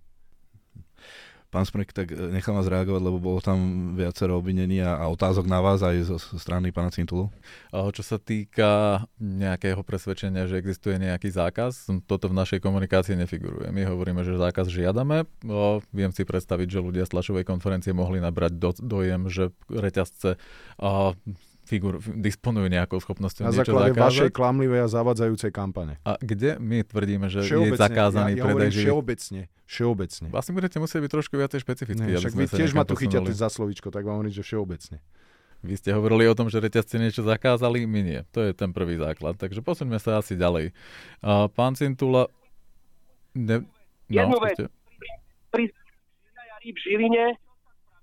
Pán 1.49 1.65
Smrek, 1.65 1.89
tak 1.89 2.13
e, 2.13 2.29
nechám 2.29 2.53
vás 2.53 2.69
reagovať, 2.69 3.01
lebo 3.01 3.17
bolo 3.17 3.41
tam 3.41 3.57
viacero 3.97 4.37
obvinení 4.37 4.85
a, 4.85 5.01
a 5.01 5.09
otázok 5.09 5.49
na 5.49 5.57
vás 5.65 5.81
aj 5.81 5.97
zo, 6.05 6.17
strany 6.37 6.69
pána 6.69 6.93
Cintulu. 6.93 7.33
Čo 7.73 8.05
sa 8.05 8.21
týka 8.21 9.03
nejakého 9.17 9.81
presvedčenia, 9.81 10.45
že 10.45 10.61
existuje 10.61 11.01
nejaký 11.01 11.33
zákaz, 11.33 11.89
toto 12.05 12.29
v 12.29 12.37
našej 12.37 12.61
komunikácii 12.61 13.17
nefiguruje. 13.17 13.73
My 13.73 13.81
hovoríme, 13.89 14.21
že 14.21 14.37
zákaz 14.37 14.69
žiadame. 14.69 15.25
O, 15.49 15.81
viem 15.89 16.13
si 16.13 16.21
predstaviť, 16.21 16.67
že 16.69 16.85
ľudia 16.85 17.03
z 17.09 17.17
tlačovej 17.17 17.49
konferencie 17.49 17.97
mohli 17.97 18.21
nabrať 18.21 18.53
do, 18.53 18.69
dojem, 18.77 19.25
že 19.25 19.49
reťazce 19.73 20.37
o, 20.77 21.17
figur, 21.69 22.01
disponujú 22.01 22.65
nejakou 22.65 22.97
schopnosťou 22.97 23.45
Na 23.45 23.53
základe 23.53 23.93
zakázať. 23.93 24.01
vašej 24.01 24.29
klamlivej 24.33 24.81
a 24.81 24.87
zavadzajúcej 24.89 25.53
kampane. 25.53 26.01
A 26.01 26.17
kde 26.17 26.57
my 26.57 26.81
tvrdíme, 26.81 27.29
že 27.29 27.45
je 27.45 27.77
zakázaný 27.77 28.33
ja, 28.33 28.41
ja 28.41 28.45
predaj 28.49 28.69
živých? 28.73 28.89
Všeobecne. 28.89 29.41
Všeobecne. 29.69 30.27
Vlastne 30.33 30.53
budete 30.57 30.77
musieť 30.81 30.99
byť 31.05 31.11
trošku 31.13 31.33
viacej 31.37 31.59
špecifický. 31.61 32.09
Ne, 32.09 32.17
však 32.17 32.33
vy 32.33 32.45
tiež 32.49 32.73
ma 32.73 32.89
tu 32.89 32.97
chytíte 32.97 33.29
za 33.29 33.53
slovičko, 33.53 33.93
tak 33.93 34.01
vám 34.01 34.17
hovorím, 34.17 34.33
že 34.33 34.41
všeobecne. 34.41 34.97
Vy 35.59 35.75
ste 35.75 35.91
hovorili 35.91 36.23
o 36.25 36.33
tom, 36.33 36.47
že 36.47 36.63
reťazce 36.63 36.95
niečo 36.95 37.21
zakázali, 37.21 37.83
my 37.83 37.99
nie. 38.01 38.19
To 38.31 38.39
je 38.47 38.55
ten 38.55 38.71
prvý 38.71 38.95
základ. 38.95 39.35
Takže 39.35 39.59
posuňme 39.59 39.99
sa 39.99 40.23
asi 40.23 40.39
ďalej. 40.39 40.71
Uh, 41.19 41.51
pán 41.51 41.75
Cintula... 41.75 42.31
Ne... 43.35 43.61
No, 43.61 43.67
Jednu 44.09 44.39
vec. 44.39 44.57
Pri, 45.51 45.69
pri 46.63 46.69
Žiline, 46.73 47.35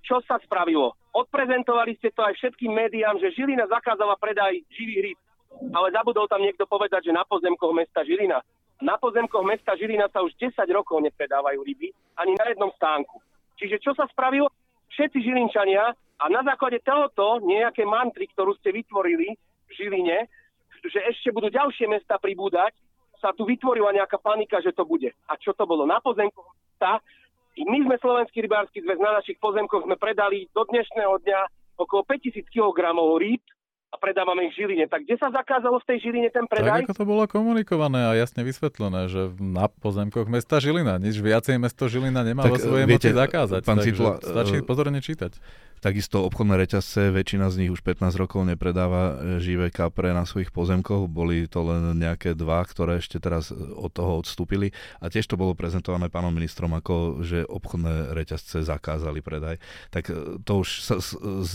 čo 0.05 0.21
sa 0.29 0.37
spravilo? 0.45 0.95
Odprezentovali 1.17 1.97
ste 1.97 2.13
to 2.13 2.21
aj 2.21 2.37
všetkým 2.37 2.77
médiám, 2.77 3.17
že 3.17 3.33
Žilina 3.33 3.65
zakázala 3.65 4.21
predaj 4.21 4.61
živých 4.69 5.01
rýb. 5.01 5.19
Ale 5.73 5.89
zabudol 5.89 6.29
tam 6.29 6.45
niekto 6.45 6.69
povedať, 6.69 7.09
že 7.09 7.17
na 7.17 7.25
pozemkoch 7.25 7.73
mesta 7.73 8.05
Žilina. 8.05 8.45
Na 8.85 9.01
pozemkoch 9.01 9.41
mesta 9.41 9.73
Žilina 9.81 10.13
sa 10.13 10.21
už 10.21 10.37
10 10.37 10.53
rokov 10.77 11.01
nepredávajú 11.01 11.65
ryby, 11.65 11.89
ani 12.21 12.37
na 12.37 12.53
jednom 12.53 12.69
stánku. 12.77 13.25
Čiže 13.57 13.81
čo 13.81 13.97
sa 13.97 14.05
spravilo? 14.13 14.53
Všetci 14.93 15.25
Žilinčania 15.25 15.97
a 16.21 16.25
na 16.29 16.45
základe 16.45 16.85
tohoto 16.85 17.41
nejaké 17.41 17.89
mantry, 17.89 18.29
ktorú 18.37 18.53
ste 18.61 18.77
vytvorili 18.77 19.33
v 19.41 19.71
Žiline, 19.73 20.29
že 20.85 21.01
ešte 21.01 21.33
budú 21.33 21.49
ďalšie 21.49 21.89
mesta 21.89 22.21
pribúdať, 22.21 22.77
sa 23.17 23.33
tu 23.33 23.49
vytvorila 23.49 23.97
nejaká 23.97 24.21
panika, 24.21 24.61
že 24.61 24.77
to 24.77 24.85
bude. 24.85 25.09
A 25.33 25.41
čo 25.41 25.57
to 25.57 25.65
bolo? 25.65 25.89
Na 25.89 25.97
pozemkoch 26.05 26.45
mesta 26.45 27.01
my 27.65 27.79
sme 27.89 27.97
Slovenský 27.97 28.45
rybársky 28.45 28.85
zväz 28.85 29.01
na 29.01 29.17
našich 29.17 29.41
pozemkoch 29.41 29.89
sme 29.89 29.97
predali 29.97 30.45
do 30.53 30.69
dnešného 30.69 31.17
dňa 31.25 31.41
okolo 31.81 32.05
5000 32.05 32.45
kg 32.53 32.93
rýb 33.17 33.41
a 33.87 33.97
predávame 33.97 34.51
ich 34.51 34.53
v 34.59 34.67
Žiline. 34.67 34.91
Tak 34.91 35.07
kde 35.07 35.17
sa 35.17 35.33
zakázalo 35.33 35.79
v 35.81 35.87
tej 35.89 35.99
Žiline 36.11 36.29
ten 36.29 36.45
predaj? 36.45 36.85
Tak 36.85 36.93
ako 36.93 37.01
to 37.01 37.07
bolo 37.07 37.23
komunikované 37.25 38.03
a 38.05 38.13
jasne 38.19 38.43
vysvetlené, 38.43 39.09
že 39.09 39.33
na 39.39 39.71
pozemkoch 39.71 40.27
mesta 40.27 40.59
Žilina. 40.59 40.99
Nič 40.99 41.17
viacej 41.23 41.57
mesto 41.57 41.87
Žilina 41.87 42.27
nemá 42.27 42.45
tak, 42.45 42.53
vo 42.53 42.57
svojej 42.61 42.85
viete, 42.85 43.09
moci 43.09 43.17
zakázať. 43.17 43.61
Pán 43.65 43.79
takže 43.81 43.95
Citla, 43.95 44.13
stačí 44.21 44.57
pozorne 44.67 44.99
čítať. 45.01 45.33
Takisto 45.87 46.27
obchodné 46.27 46.59
reťazce, 46.59 47.15
väčšina 47.15 47.47
z 47.47 47.63
nich 47.63 47.71
už 47.71 47.79
15 47.79 48.19
rokov 48.19 48.43
nepredáva 48.43 49.23
e, 49.23 49.39
živé 49.39 49.71
kapre 49.71 50.11
na 50.11 50.27
svojich 50.27 50.51
pozemkoch. 50.51 51.07
Boli 51.07 51.47
to 51.47 51.63
len 51.63 51.95
nejaké 51.95 52.35
dva, 52.35 52.59
ktoré 52.67 52.99
ešte 52.99 53.23
teraz 53.23 53.55
e, 53.55 53.57
od 53.71 53.95
toho 53.95 54.19
odstúpili. 54.19 54.75
A 54.99 55.07
tiež 55.07 55.31
to 55.31 55.39
bolo 55.39 55.55
prezentované 55.55 56.11
pánom 56.11 56.35
ministrom 56.35 56.75
ako, 56.75 57.23
že 57.23 57.47
obchodné 57.47 58.19
reťazce 58.19 58.67
zakázali 58.67 59.23
predaj. 59.23 59.63
Tak 59.95 60.11
e, 60.11 60.43
to 60.43 60.67
už 60.67 60.69
sa 60.83 60.99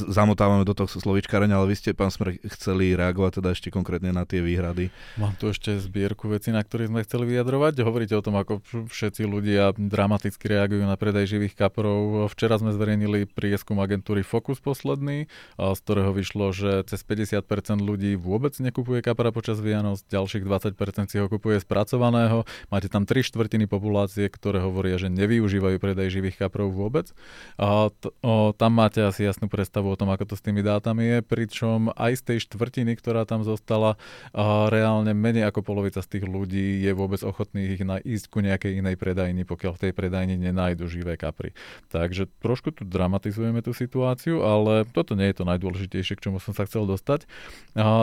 zamotávame 0.07 0.63
do 0.63 0.71
toho 0.79 0.87
slovičkárenia, 0.87 1.59
ale 1.59 1.75
vy 1.75 1.83
ste, 1.83 1.91
pán 1.91 2.07
Smer, 2.07 2.39
chceli 2.55 2.95
reagovať 2.95 3.43
teda 3.43 3.51
ešte 3.51 3.67
konkrétne 3.67 4.15
na 4.15 4.23
tie 4.23 4.39
výhrady. 4.39 4.95
Mám 5.19 5.35
tu 5.43 5.51
ešte 5.51 5.75
zbierku 5.75 6.31
veci, 6.31 6.55
na 6.55 6.63
ktorých 6.63 6.87
sme 6.87 7.03
chceli 7.03 7.35
vyjadrovať. 7.35 7.83
Hovoríte 7.83 8.15
o 8.15 8.23
tom, 8.23 8.39
ako 8.39 8.63
všetci 8.87 9.27
ľudia 9.27 9.75
dramaticky 9.75 10.55
reagujú 10.55 10.87
na 10.87 10.95
predaj 10.95 11.27
živých 11.27 11.59
kaprov. 11.59 12.31
Včera 12.31 12.55
sme 12.55 12.71
zverejnili 12.71 13.27
prieskum 13.27 13.75
agentúry 13.83 14.20
agentúry 14.21 14.23
Focus 14.23 14.61
posledný, 14.61 15.27
z 15.57 15.79
ktorého 15.83 16.13
vyšlo, 16.13 16.53
že 16.53 16.85
cez 16.87 17.01
50% 17.03 17.81
ľudí 17.81 18.15
vôbec 18.15 18.53
nekupuje 18.61 19.01
kapra 19.01 19.33
počas 19.33 19.59
Vianoc, 19.59 19.99
ďalších 20.07 20.45
20% 20.45 21.11
si 21.11 21.17
ho 21.19 21.27
kupuje 21.27 21.59
spracovaného. 21.59 22.45
Máte 22.69 22.87
tam 22.87 23.03
3 23.03 23.25
štvrtiny 23.25 23.65
populácie, 23.67 24.29
ktoré 24.29 24.61
hovoria, 24.61 25.01
že 25.01 25.09
nevyužívajú 25.09 25.77
predaj 25.81 26.13
živých 26.13 26.47
kaprov 26.47 26.71
vôbec. 26.71 27.11
A 27.57 27.89
t- 27.91 28.13
o, 28.21 28.53
tam 28.53 28.77
máte 28.77 29.01
asi 29.01 29.25
jasnú 29.25 29.49
predstavu 29.49 29.91
o 29.91 29.99
tom, 29.99 30.13
ako 30.13 30.33
to 30.33 30.35
s 30.37 30.45
tými 30.45 30.61
dátami 30.61 31.03
je, 31.03 31.17
pričom 31.25 31.91
aj 31.97 32.21
z 32.21 32.23
tej 32.33 32.37
štvrtiny, 32.47 32.95
ktorá 32.95 33.25
tam 33.25 33.43
zostala, 33.43 33.97
a 34.31 34.69
reálne 34.69 35.11
menej 35.17 35.49
ako 35.49 35.65
polovica 35.65 35.99
z 35.99 36.17
tých 36.17 36.25
ľudí 36.29 36.85
je 36.85 36.91
vôbec 36.93 37.19
ochotných 37.25 37.69
ich 37.75 37.83
na, 37.83 37.97
ísť 37.99 38.25
ku 38.31 38.39
nejakej 38.39 38.79
inej 38.79 38.95
predajni, 38.95 39.43
pokiaľ 39.43 39.75
v 39.75 39.81
tej 39.89 39.93
predajni 39.97 40.35
nenájdu 40.37 40.87
živé 40.87 41.17
kapry. 41.17 41.51
Takže 41.89 42.29
trošku 42.39 42.71
tu 42.71 42.87
dramatizujeme 42.87 43.59
tú 43.65 43.75
situáciu 43.75 44.00
situáciu, 44.01 44.41
ale 44.41 44.89
toto 44.89 45.13
nie 45.13 45.29
je 45.29 45.37
to 45.37 45.45
najdôležitejšie, 45.45 46.17
k 46.17 46.23
čomu 46.25 46.41
som 46.41 46.57
sa 46.57 46.65
chcel 46.65 46.89
dostať. 46.89 47.29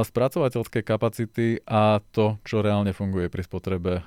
Spracovateľské 0.07 0.87
kapacity 0.87 1.59
a 1.67 1.99
to, 2.15 2.39
čo 2.47 2.63
reálne 2.63 2.95
funguje 2.95 3.27
pri 3.27 3.43
spotrebe 3.43 4.07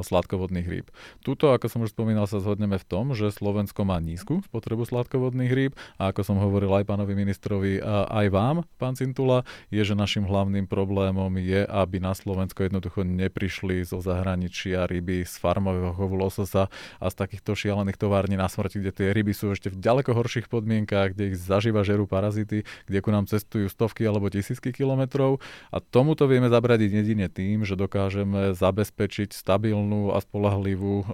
sladkovodných 0.00 0.64
rýb. 0.64 0.88
Tuto, 1.20 1.52
ako 1.52 1.68
som 1.68 1.84
už 1.84 1.92
spomínal, 1.92 2.24
sa 2.24 2.40
zhodneme 2.40 2.80
v 2.80 2.88
tom, 2.88 3.12
že 3.12 3.28
Slovensko 3.28 3.84
má 3.84 4.00
nízku 4.00 4.40
spotrebu 4.48 4.88
sladkovodných 4.88 5.52
rýb 5.52 5.72
a 6.00 6.08
ako 6.08 6.24
som 6.24 6.36
hovoril 6.40 6.72
aj 6.72 6.88
pánovi 6.88 7.12
ministrovi, 7.12 7.84
aj 7.84 8.26
vám, 8.32 8.64
pán 8.80 8.96
Cintula, 8.96 9.44
je, 9.68 9.84
že 9.84 9.92
našim 9.92 10.24
hlavným 10.24 10.64
problémom 10.64 11.36
je, 11.36 11.68
aby 11.68 12.00
na 12.00 12.16
Slovensko 12.16 12.64
jednoducho 12.64 13.04
neprišli 13.04 13.84
zo 13.84 14.00
zahraničia 14.00 14.88
ryby 14.88 15.28
z 15.28 15.36
farmového 15.36 15.92
chovu 15.92 16.16
lososa 16.16 16.72
a 16.96 17.12
z 17.12 17.14
takýchto 17.20 17.52
šialených 17.52 18.00
tovární 18.00 18.40
na 18.40 18.48
smrti, 18.48 18.80
kde 18.80 18.92
tie 18.96 19.06
ryby 19.12 19.36
sú 19.36 19.52
ešte 19.52 19.68
v 19.68 19.76
ďaleko 19.84 20.16
horších 20.16 20.48
podmienkách, 20.94 21.14
kde 21.14 21.24
ich 21.34 21.36
zaživa 21.38 21.82
žerú 21.82 22.06
parazity, 22.06 22.62
kde 22.86 22.98
ku 23.02 23.10
nám 23.10 23.26
cestujú 23.26 23.66
stovky 23.66 24.06
alebo 24.06 24.30
tisícky 24.30 24.70
kilometrov 24.70 25.42
a 25.74 25.82
tomuto 25.82 26.30
vieme 26.30 26.46
zabradiť 26.46 26.90
jedine 27.02 27.26
tým, 27.26 27.66
že 27.66 27.74
dokážeme 27.74 28.54
zabezpečiť 28.54 29.34
stabilnú 29.34 30.14
a 30.14 30.22
spolahlivú 30.22 30.94
o, 31.02 31.04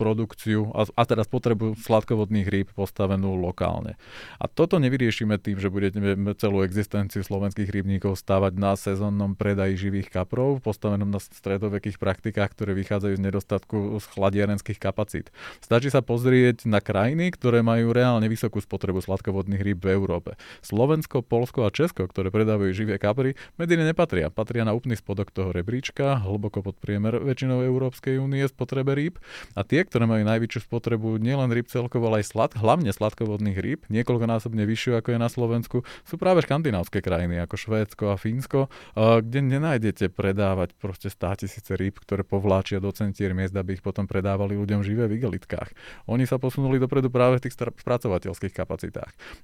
produkciu 0.00 0.72
a, 0.72 0.88
a 0.88 1.02
teda 1.04 1.22
spotrebu 1.28 1.76
sladkovodných 1.76 2.48
rýb 2.48 2.68
postavenú 2.72 3.36
lokálne. 3.36 4.00
A 4.40 4.48
toto 4.48 4.80
nevyriešime 4.80 5.36
tým, 5.36 5.60
že 5.60 5.68
budeme 5.68 6.32
celú 6.40 6.64
existenciu 6.64 7.20
slovenských 7.20 7.68
rybníkov 7.68 8.16
stavať 8.16 8.52
na 8.56 8.72
sezónnom 8.78 9.36
predaji 9.36 9.76
živých 9.76 10.08
kaprov, 10.08 10.64
postavenom 10.64 11.10
na 11.10 11.20
stredovekých 11.20 12.00
praktikách, 12.00 12.56
ktoré 12.56 12.72
vychádzajú 12.72 13.14
z 13.20 13.22
nedostatku 13.22 13.76
z 14.00 14.06
chladiarenských 14.16 14.78
kapacít. 14.80 15.28
Stačí 15.60 15.90
sa 15.90 16.00
pozrieť 16.00 16.64
na 16.64 16.78
krajiny, 16.78 17.34
ktoré 17.34 17.60
majú 17.60 17.90
reálne 17.90 18.26
vysokú 18.30 18.62
spotrebu 18.62 18.93
sladkovodných 19.00 19.62
rýb 19.64 19.80
v 19.82 19.96
Európe. 19.96 20.36
Slovensko, 20.60 21.24
Polsko 21.24 21.64
a 21.66 21.72
Česko, 21.72 22.04
ktoré 22.04 22.28
predávajú 22.28 22.70
živé 22.74 23.00
kapry, 23.00 23.38
medzi 23.56 23.74
ne 23.78 23.88
nepatria. 23.88 24.28
Patria 24.28 24.66
na 24.66 24.74
úplný 24.74 24.98
spodok 24.98 25.32
toho 25.32 25.54
rebríčka, 25.54 26.20
hlboko 26.20 26.60
pod 26.60 26.76
priemer 26.82 27.22
väčšinou 27.22 27.64
Európskej 27.64 28.18
únie 28.20 28.44
spotrebe 28.44 28.92
rýb. 28.92 29.16
A 29.54 29.64
tie, 29.64 29.86
ktoré 29.86 30.04
majú 30.04 30.26
najväčšiu 30.26 30.66
spotrebu 30.68 31.16
nielen 31.22 31.48
rýb 31.54 31.70
celkovo, 31.70 32.10
ale 32.10 32.20
aj 32.20 32.34
slad, 32.34 32.52
hlavne 32.58 32.90
sladkovodných 32.92 33.58
rýb, 33.58 33.80
niekoľkonásobne 33.88 34.66
vyššiu 34.66 35.00
ako 35.00 35.08
je 35.14 35.18
na 35.22 35.30
Slovensku, 35.32 35.86
sú 36.04 36.14
práve 36.20 36.42
škandinávské 36.44 37.00
krajiny 37.00 37.40
ako 37.40 37.54
Švédsko 37.56 38.12
a 38.12 38.20
Fínsko, 38.20 38.68
kde 38.98 39.40
nenájdete 39.40 40.10
predávať 40.10 40.76
proste 40.76 41.08
100 41.08 41.46
tisíce 41.46 41.72
rýb, 41.78 41.96
ktoré 42.02 42.26
povláčia 42.26 42.82
do 42.82 42.92
centier 42.92 43.32
miest, 43.32 43.54
aby 43.54 43.78
ich 43.78 43.84
potom 43.84 44.04
predávali 44.04 44.58
ľuďom 44.58 44.84
živé 44.84 45.08
v 45.08 45.22
igelitkách. 45.22 45.72
Oni 46.10 46.26
sa 46.26 46.36
posunuli 46.36 46.76
dopredu 46.76 47.08
práve 47.08 47.40
v 47.40 47.48
tých 47.48 47.56
spracovateľských 47.56 48.52
kapacitách. 48.52 48.83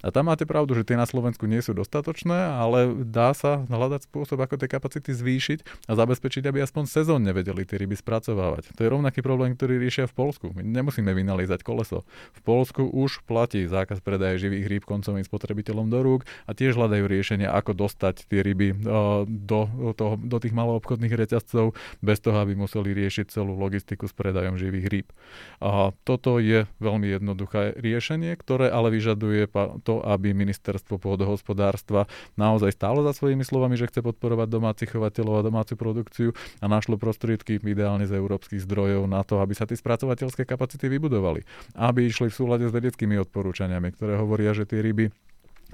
A 0.03 0.07
tam 0.13 0.29
máte 0.29 0.45
pravdu, 0.45 0.77
že 0.77 0.85
tie 0.85 0.99
na 0.99 1.07
Slovensku 1.07 1.49
nie 1.49 1.63
sú 1.63 1.73
dostatočné, 1.73 2.35
ale 2.35 2.93
dá 3.07 3.33
sa 3.33 3.63
hľadať 3.65 4.11
spôsob, 4.11 4.37
ako 4.41 4.59
tie 4.61 4.69
kapacity 4.69 5.15
zvýšiť 5.15 5.89
a 5.89 5.97
zabezpečiť, 5.97 6.43
aby 6.45 6.61
aspoň 6.61 6.83
sezónne 6.85 7.31
vedeli 7.31 7.63
tie 7.63 7.79
ryby 7.81 7.97
spracovávať. 7.97 8.75
To 8.75 8.81
je 8.83 8.89
rovnaký 8.91 9.23
problém, 9.23 9.55
ktorý 9.55 9.79
riešia 9.79 10.05
v 10.09 10.17
Polsku. 10.17 10.45
My 10.53 10.61
nemusíme 10.61 11.09
vynalizať 11.15 11.63
koleso. 11.63 12.03
V 12.35 12.41
Polsku 12.43 12.83
už 12.89 13.23
platí 13.23 13.63
zákaz 13.65 14.03
predaje 14.03 14.43
živých 14.43 14.65
rýb 14.67 14.83
koncovým 14.83 15.23
spotrebiteľom 15.23 15.87
do 15.87 15.99
rúk 16.03 16.21
a 16.45 16.51
tiež 16.51 16.75
hľadajú 16.75 17.05
riešenia, 17.07 17.53
ako 17.53 17.87
dostať 17.87 18.27
tie 18.27 18.41
ryby 18.43 18.75
do, 19.25 19.61
toho, 19.95 20.13
do 20.19 20.37
tých 20.41 20.51
maloobchodných 20.51 21.13
reťazcov 21.13 21.77
bez 22.03 22.17
toho, 22.19 22.37
aby 22.41 22.57
museli 22.57 22.91
riešiť 22.91 23.31
celú 23.31 23.55
logistiku 23.55 24.09
s 24.09 24.13
predajom 24.17 24.59
živých 24.59 24.87
rýb. 24.91 25.07
A 25.63 25.95
toto 26.03 26.41
je 26.41 26.67
veľmi 26.83 27.07
jednoduché 27.15 27.77
riešenie, 27.77 28.35
ktoré 28.35 28.67
ale 28.67 28.91
vyžaduje 28.91 29.30
to, 29.83 30.03
aby 30.03 30.33
ministerstvo 30.35 30.97
pôdohospodárstva 31.01 32.05
naozaj 32.35 32.75
stálo 32.75 33.01
za 33.01 33.15
svojimi 33.15 33.45
slovami, 33.45 33.79
že 33.79 33.87
chce 33.89 34.03
podporovať 34.03 34.47
domácich 34.47 34.91
chovateľov 34.91 35.41
a 35.41 35.45
domácu 35.45 35.73
produkciu 35.79 36.29
a 36.59 36.65
našlo 36.67 36.95
prostriedky 36.99 37.57
ideálne 37.61 38.05
z 38.05 38.17
európskych 38.17 38.63
zdrojov 38.63 39.07
na 39.07 39.23
to, 39.23 39.39
aby 39.39 39.55
sa 39.55 39.65
tie 39.65 39.79
spracovateľské 39.79 40.43
kapacity 40.43 40.91
vybudovali. 40.91 41.45
Aby 41.77 42.09
išli 42.09 42.29
v 42.29 42.37
súlade 42.37 42.65
s 42.67 42.75
vedeckými 42.75 43.15
odporúčaniami, 43.27 43.95
ktoré 43.95 44.19
hovoria, 44.19 44.51
že 44.51 44.67
tie 44.67 44.83
ryby 44.83 45.13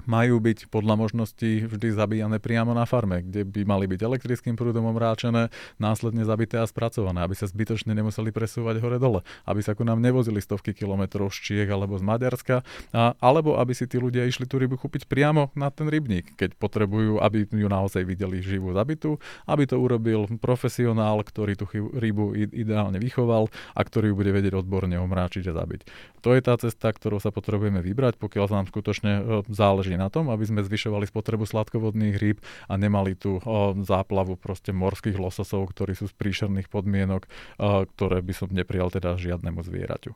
majú 0.04 0.38
byť 0.38 0.70
podľa 0.70 0.94
možností 0.94 1.66
vždy 1.66 1.96
zabíjane 1.96 2.38
priamo 2.38 2.76
na 2.76 2.84
farme, 2.84 3.24
kde 3.24 3.42
by 3.48 3.66
mali 3.66 3.90
byť 3.90 4.00
elektrickým 4.04 4.54
prúdom 4.54 4.86
omráčené, 4.86 5.50
následne 5.80 6.22
zabité 6.22 6.60
a 6.60 6.66
spracované, 6.68 7.24
aby 7.24 7.34
sa 7.34 7.48
zbytočne 7.48 7.96
nemuseli 7.96 8.30
presúvať 8.30 8.78
hore-dole, 8.78 9.24
aby 9.48 9.60
sa 9.64 9.74
ku 9.74 9.82
nám 9.82 9.98
nevozili 9.98 10.38
stovky 10.38 10.76
kilometrov 10.76 11.32
z 11.34 11.38
Čiech 11.38 11.70
alebo 11.70 11.96
z 11.98 12.04
Maďarska, 12.04 12.56
a, 12.92 13.16
alebo 13.18 13.56
aby 13.58 13.72
si 13.74 13.88
tí 13.88 13.98
ľudia 13.98 14.28
išli 14.28 14.44
tú 14.44 14.60
rybu 14.60 14.78
kúpiť 14.78 15.08
priamo 15.08 15.50
na 15.56 15.72
ten 15.72 15.88
rybník, 15.88 16.36
keď 16.36 16.54
potrebujú, 16.60 17.18
aby 17.18 17.48
ju 17.48 17.68
naozaj 17.68 18.04
videli 18.04 18.44
živú 18.44 18.76
zabitú, 18.76 19.16
aby 19.48 19.64
to 19.64 19.80
urobil 19.80 20.28
profesionál, 20.38 21.24
ktorý 21.24 21.56
tú 21.56 21.66
rybu 21.74 22.36
ideálne 22.52 23.00
vychoval 23.00 23.48
a 23.72 23.80
ktorý 23.80 24.12
ju 24.12 24.14
bude 24.18 24.30
vedieť 24.34 24.60
odborne 24.60 24.98
omráčiť 24.98 25.48
a 25.48 25.56
zabiť. 25.56 25.80
To 26.26 26.34
je 26.34 26.40
tá 26.42 26.58
cesta, 26.58 26.90
ktorou 26.90 27.22
sa 27.22 27.30
potrebujeme 27.30 27.78
vybrať, 27.78 28.18
pokiaľ 28.18 28.46
nám 28.50 28.66
skutočne 28.66 29.12
e, 29.18 29.22
záleží 29.48 29.87
záleží 29.88 29.96
na 29.96 30.12
tom, 30.12 30.28
aby 30.28 30.44
sme 30.44 30.60
zvyšovali 30.60 31.08
spotrebu 31.08 31.48
sladkovodných 31.48 32.20
rýb 32.20 32.44
a 32.68 32.76
nemali 32.76 33.16
tu 33.16 33.40
záplavu 33.88 34.36
proste 34.36 34.76
morských 34.76 35.16
lososov, 35.16 35.72
ktorí 35.72 35.96
sú 35.96 36.12
z 36.12 36.14
príšerných 36.20 36.68
podmienok, 36.68 37.24
ktoré 37.96 38.20
by 38.20 38.32
som 38.36 38.52
neprijal 38.52 38.92
teda 38.92 39.16
žiadnemu 39.16 39.64
zvieraťu. 39.64 40.12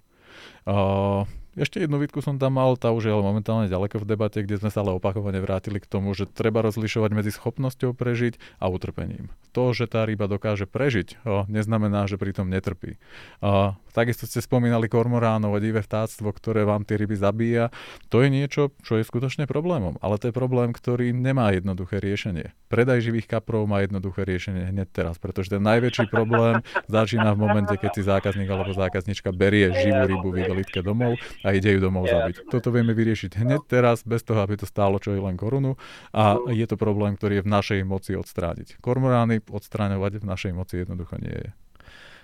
Ešte 1.52 1.84
jednu 1.84 2.00
výtku 2.00 2.24
som 2.24 2.40
tam 2.40 2.56
mal, 2.56 2.80
tá 2.80 2.88
už 2.88 3.04
je 3.04 3.12
ale 3.12 3.20
momentálne 3.20 3.68
ďaleko 3.68 4.00
v 4.00 4.08
debate, 4.08 4.40
kde 4.40 4.56
sme 4.56 4.72
sa 4.72 4.80
ale 4.80 4.96
opakovane 4.96 5.36
vrátili 5.44 5.76
k 5.76 5.84
tomu, 5.84 6.16
že 6.16 6.24
treba 6.24 6.64
rozlišovať 6.64 7.10
medzi 7.12 7.28
schopnosťou 7.28 7.92
prežiť 7.92 8.40
a 8.56 8.72
utrpením. 8.72 9.28
To, 9.52 9.76
že 9.76 9.84
tá 9.84 10.08
ryba 10.08 10.32
dokáže 10.32 10.64
prežiť, 10.64 11.20
o, 11.28 11.44
neznamená, 11.52 12.08
že 12.08 12.16
pritom 12.16 12.48
netrpí. 12.48 12.96
O, 13.44 13.76
takisto 13.92 14.24
ste 14.24 14.40
spomínali 14.40 14.88
kormoránov 14.88 15.54
a 15.54 15.62
divé 15.62 15.84
vtáctvo, 15.84 16.32
ktoré 16.32 16.64
vám 16.64 16.88
tie 16.88 16.96
ryby 16.96 17.16
zabíja. 17.16 17.68
To 18.08 18.24
je 18.24 18.32
niečo, 18.32 18.72
čo 18.80 18.96
je 18.98 19.04
skutočne 19.04 19.44
problémom, 19.44 20.00
ale 20.00 20.16
to 20.16 20.32
je 20.32 20.34
problém, 20.34 20.72
ktorý 20.72 21.12
nemá 21.12 21.52
jednoduché 21.52 22.00
riešenie. 22.00 22.56
Predaj 22.72 23.04
živých 23.04 23.28
kaprov 23.28 23.68
má 23.68 23.84
jednoduché 23.84 24.24
riešenie 24.24 24.72
hneď 24.72 24.88
teraz, 24.90 25.20
pretože 25.20 25.52
ten 25.52 25.60
najväčší 25.60 26.08
problém 26.08 26.64
začína 26.88 27.36
v 27.36 27.38
momente, 27.44 27.76
keď 27.76 27.90
si 27.92 28.02
zákazník 28.02 28.48
alebo 28.48 28.72
zákaznička 28.72 29.28
berie 29.36 29.68
živú 29.76 30.02
rybu 30.08 30.28
v 30.32 30.36
igelitke 30.48 30.80
domov 30.80 31.20
a 31.44 31.52
ide 31.52 31.76
ju 31.76 31.80
domov 31.84 32.08
zabiť. 32.08 32.48
Toto 32.48 32.72
vieme 32.72 32.96
vyriešiť 32.96 33.36
hneď 33.36 33.60
teraz, 33.68 34.08
bez 34.08 34.24
toho, 34.24 34.40
aby 34.40 34.56
to 34.56 34.64
stálo 34.64 34.96
čo 34.96 35.12
je 35.12 35.20
len 35.20 35.36
korunu 35.36 35.76
a 36.16 36.40
je 36.48 36.64
to 36.64 36.80
problém, 36.80 37.12
ktorý 37.18 37.42
je 37.42 37.44
v 37.44 37.52
našej 37.52 37.80
moci 37.84 38.16
odstrániť. 38.16 38.80
Kormorány 38.80 39.44
odstráňovať 39.44 40.22
v 40.22 40.24
našej 40.24 40.52
moci 40.56 40.80
jednoducho 40.80 41.20
nie 41.20 41.34
je. 41.34 41.50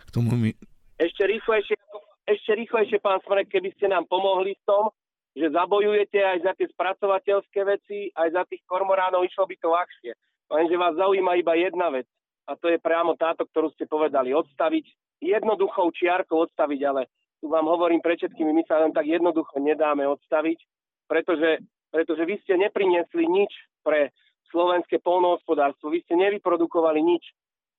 K 0.09 0.11
tomu 0.15 0.33
mi... 0.39 0.57
Ešte 0.99 1.31
rýchlejšie, 1.31 1.79
ešte 2.27 2.53
rýchlejšie, 2.59 2.99
pán 2.99 3.23
Smrek, 3.23 3.47
keby 3.55 3.71
ste 3.79 3.87
nám 3.87 4.11
pomohli 4.11 4.59
v 4.59 4.65
tom, 4.67 4.85
že 5.39 5.55
zabojujete 5.55 6.19
aj 6.19 6.39
za 6.43 6.53
tie 6.59 6.67
spracovateľské 6.75 7.61
veci, 7.63 8.11
aj 8.19 8.29
za 8.35 8.43
tých 8.51 8.67
kormoránov, 8.67 9.23
išlo 9.23 9.47
by 9.47 9.57
to 9.63 9.69
ľahšie. 9.71 10.13
Lenže 10.51 10.75
vás 10.75 10.99
zaujíma 10.99 11.39
iba 11.39 11.55
jedna 11.55 11.95
vec 11.95 12.11
a 12.51 12.59
to 12.59 12.73
je 12.73 12.83
priamo 12.83 13.15
táto, 13.15 13.47
ktorú 13.47 13.71
ste 13.77 13.87
povedali, 13.87 14.35
odstaviť, 14.35 14.85
jednoduchou 15.23 15.93
čiarkou 15.95 16.49
odstaviť, 16.49 16.81
ale 16.89 17.07
tu 17.39 17.47
vám 17.47 17.71
hovorím 17.71 18.03
pre 18.03 18.19
všetkými, 18.19 18.51
my 18.51 18.65
sa 18.67 18.83
len 18.83 18.91
tak 18.91 19.07
jednoducho 19.07 19.63
nedáme 19.63 20.03
odstaviť, 20.09 20.59
pretože, 21.07 21.63
pretože 21.95 22.23
vy 22.27 22.35
ste 22.43 22.59
nepriniesli 22.59 23.29
nič 23.29 23.53
pre 23.87 24.11
slovenské 24.51 24.99
polnohospodárstvo, 25.05 25.93
vy 25.93 26.03
ste 26.03 26.17
nevyprodukovali 26.17 26.99
nič. 27.05 27.23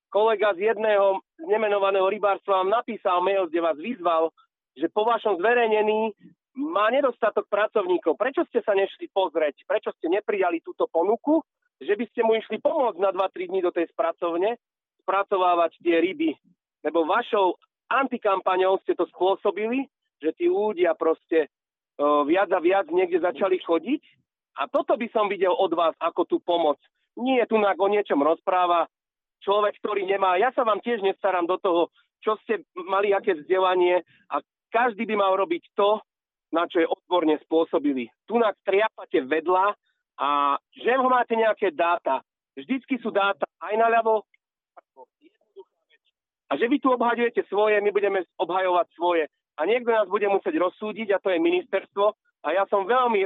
Kolega 0.10 0.58
z 0.58 0.74
jedného 0.74 1.22
nemenovaného 1.38 2.10
rybárstva 2.10 2.66
vám 2.66 2.82
napísal 2.82 3.22
mail, 3.22 3.46
kde 3.46 3.62
vás 3.62 3.78
vyzval, 3.78 4.34
že 4.74 4.90
po 4.90 5.06
vašom 5.06 5.38
zverejnení 5.38 6.18
má 6.58 6.90
nedostatok 6.90 7.46
pracovníkov. 7.46 8.18
Prečo 8.18 8.42
ste 8.50 8.66
sa 8.66 8.74
nešli 8.74 9.08
pozrieť? 9.14 9.64
Prečo 9.70 9.94
ste 9.96 10.10
neprijali 10.10 10.66
túto 10.66 10.90
ponuku, 10.90 11.46
že 11.78 11.94
by 11.94 12.06
ste 12.10 12.26
mu 12.26 12.34
išli 12.36 12.58
pomôcť 12.58 13.00
na 13.00 13.14
2-3 13.14 13.54
dní 13.54 13.62
do 13.62 13.72
tej 13.72 13.88
spracovne, 13.94 14.58
spracovávať 15.06 15.78
tie 15.80 16.02
ryby? 16.02 16.34
Lebo 16.84 17.06
vašou 17.06 17.56
antikampaňou 17.88 18.82
ste 18.84 18.98
to 18.98 19.06
spôsobili, 19.14 19.88
že 20.20 20.36
tí 20.36 20.52
ľudia 20.52 20.98
proste 20.98 21.48
uh, 21.48 22.26
viac 22.28 22.52
a 22.52 22.60
viac 22.60 22.90
niekde 22.92 23.24
začali 23.24 23.62
chodiť. 23.62 24.02
A 24.60 24.68
toto 24.68 25.00
by 25.00 25.08
som 25.16 25.32
videl 25.32 25.56
od 25.56 25.72
vás 25.72 25.96
ako 26.02 26.28
tú 26.28 26.38
pomoc. 26.44 26.76
Nie 27.16 27.46
je 27.46 27.56
tu 27.56 27.56
o 27.56 27.88
niečom 27.88 28.20
rozpráva 28.20 28.90
človek, 29.44 29.78
ktorý 29.82 30.06
nemá. 30.06 30.36
Ja 30.38 30.54
sa 30.56 30.64
vám 30.68 30.84
tiež 30.84 31.04
nestaram 31.04 31.48
do 31.48 31.58
toho, 31.60 31.92
čo 32.20 32.36
ste 32.44 32.68
mali, 32.76 33.16
aké 33.16 33.36
vzdelanie 33.36 34.04
a 34.30 34.44
každý 34.70 35.08
by 35.08 35.16
mal 35.16 35.34
robiť 35.40 35.64
to, 35.74 36.00
na 36.52 36.66
čo 36.66 36.82
je 36.84 36.88
odborne 36.90 37.38
spôsobili. 37.46 38.10
Tu 38.26 38.36
nás 38.36 38.58
triapate 38.66 39.22
vedľa 39.24 39.74
a 40.20 40.58
že 40.76 40.92
ho 40.98 41.08
máte 41.08 41.38
nejaké 41.38 41.72
dáta. 41.72 42.20
Vždycky 42.58 43.00
sú 43.00 43.14
dáta 43.14 43.48
aj 43.64 43.74
na 43.80 43.88
ľavo, 43.88 44.28
a 46.50 46.58
že 46.58 46.66
vy 46.66 46.82
tu 46.82 46.90
obhajujete 46.90 47.46
svoje, 47.46 47.78
my 47.78 47.94
budeme 47.94 48.26
obhajovať 48.42 48.88
svoje. 48.98 49.24
A 49.62 49.70
niekto 49.70 49.94
nás 49.94 50.10
bude 50.10 50.26
musieť 50.26 50.58
rozsúdiť, 50.58 51.14
a 51.14 51.22
to 51.22 51.30
je 51.30 51.38
ministerstvo. 51.38 52.18
A 52.42 52.48
ja 52.58 52.66
som 52.66 52.90
veľmi, 52.90 53.22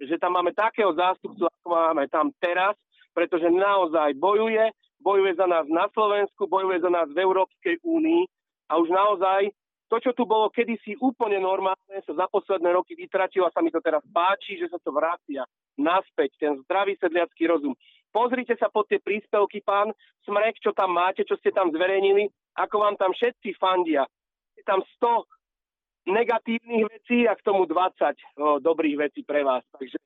že 0.00 0.16
tam 0.16 0.40
máme 0.40 0.56
takého 0.56 0.88
zástupcu, 0.96 1.44
ako 1.44 1.68
máme 1.68 2.08
tam 2.08 2.32
teraz, 2.40 2.72
pretože 3.12 3.44
naozaj 3.52 4.16
bojuje, 4.16 4.72
bojuje 5.02 5.34
za 5.34 5.50
nás 5.50 5.66
na 5.66 5.90
Slovensku, 5.90 6.46
bojuje 6.46 6.78
za 6.80 6.90
nás 6.90 7.10
v 7.10 7.18
Európskej 7.18 7.82
únii 7.82 8.22
a 8.70 8.78
už 8.78 8.88
naozaj 8.88 9.50
to, 9.92 10.00
čo 10.00 10.16
tu 10.16 10.24
bolo 10.24 10.48
kedysi 10.48 10.96
úplne 11.04 11.36
normálne, 11.36 12.00
sa 12.08 12.16
za 12.16 12.26
posledné 12.32 12.72
roky 12.72 12.96
vytratilo 12.96 13.44
a 13.44 13.52
sa 13.52 13.60
mi 13.60 13.68
to 13.68 13.82
teraz 13.84 14.00
páči, 14.08 14.56
že 14.56 14.72
sa 14.72 14.80
to 14.80 14.88
vracia 14.88 15.44
naspäť, 15.76 16.32
ten 16.40 16.56
zdravý 16.64 16.96
sedliacký 16.96 17.44
rozum. 17.44 17.76
Pozrite 18.08 18.56
sa 18.56 18.72
pod 18.72 18.88
tie 18.88 19.00
príspevky, 19.04 19.60
pán 19.60 19.92
Smrek, 20.24 20.56
čo 20.64 20.72
tam 20.72 20.96
máte, 20.96 21.28
čo 21.28 21.36
ste 21.36 21.52
tam 21.52 21.68
zverejnili, 21.68 22.28
ako 22.56 22.76
vám 22.80 22.96
tam 22.96 23.12
všetci 23.12 23.52
fandia. 23.60 24.08
Je 24.56 24.64
tam 24.64 24.80
100 25.00 26.08
negatívnych 26.08 26.84
vecí 26.88 27.28
a 27.28 27.36
k 27.36 27.44
tomu 27.44 27.68
20 27.68 27.72
o, 27.72 28.60
dobrých 28.64 28.96
vecí 28.96 29.20
pre 29.24 29.44
vás. 29.44 29.64
Takže 29.76 29.96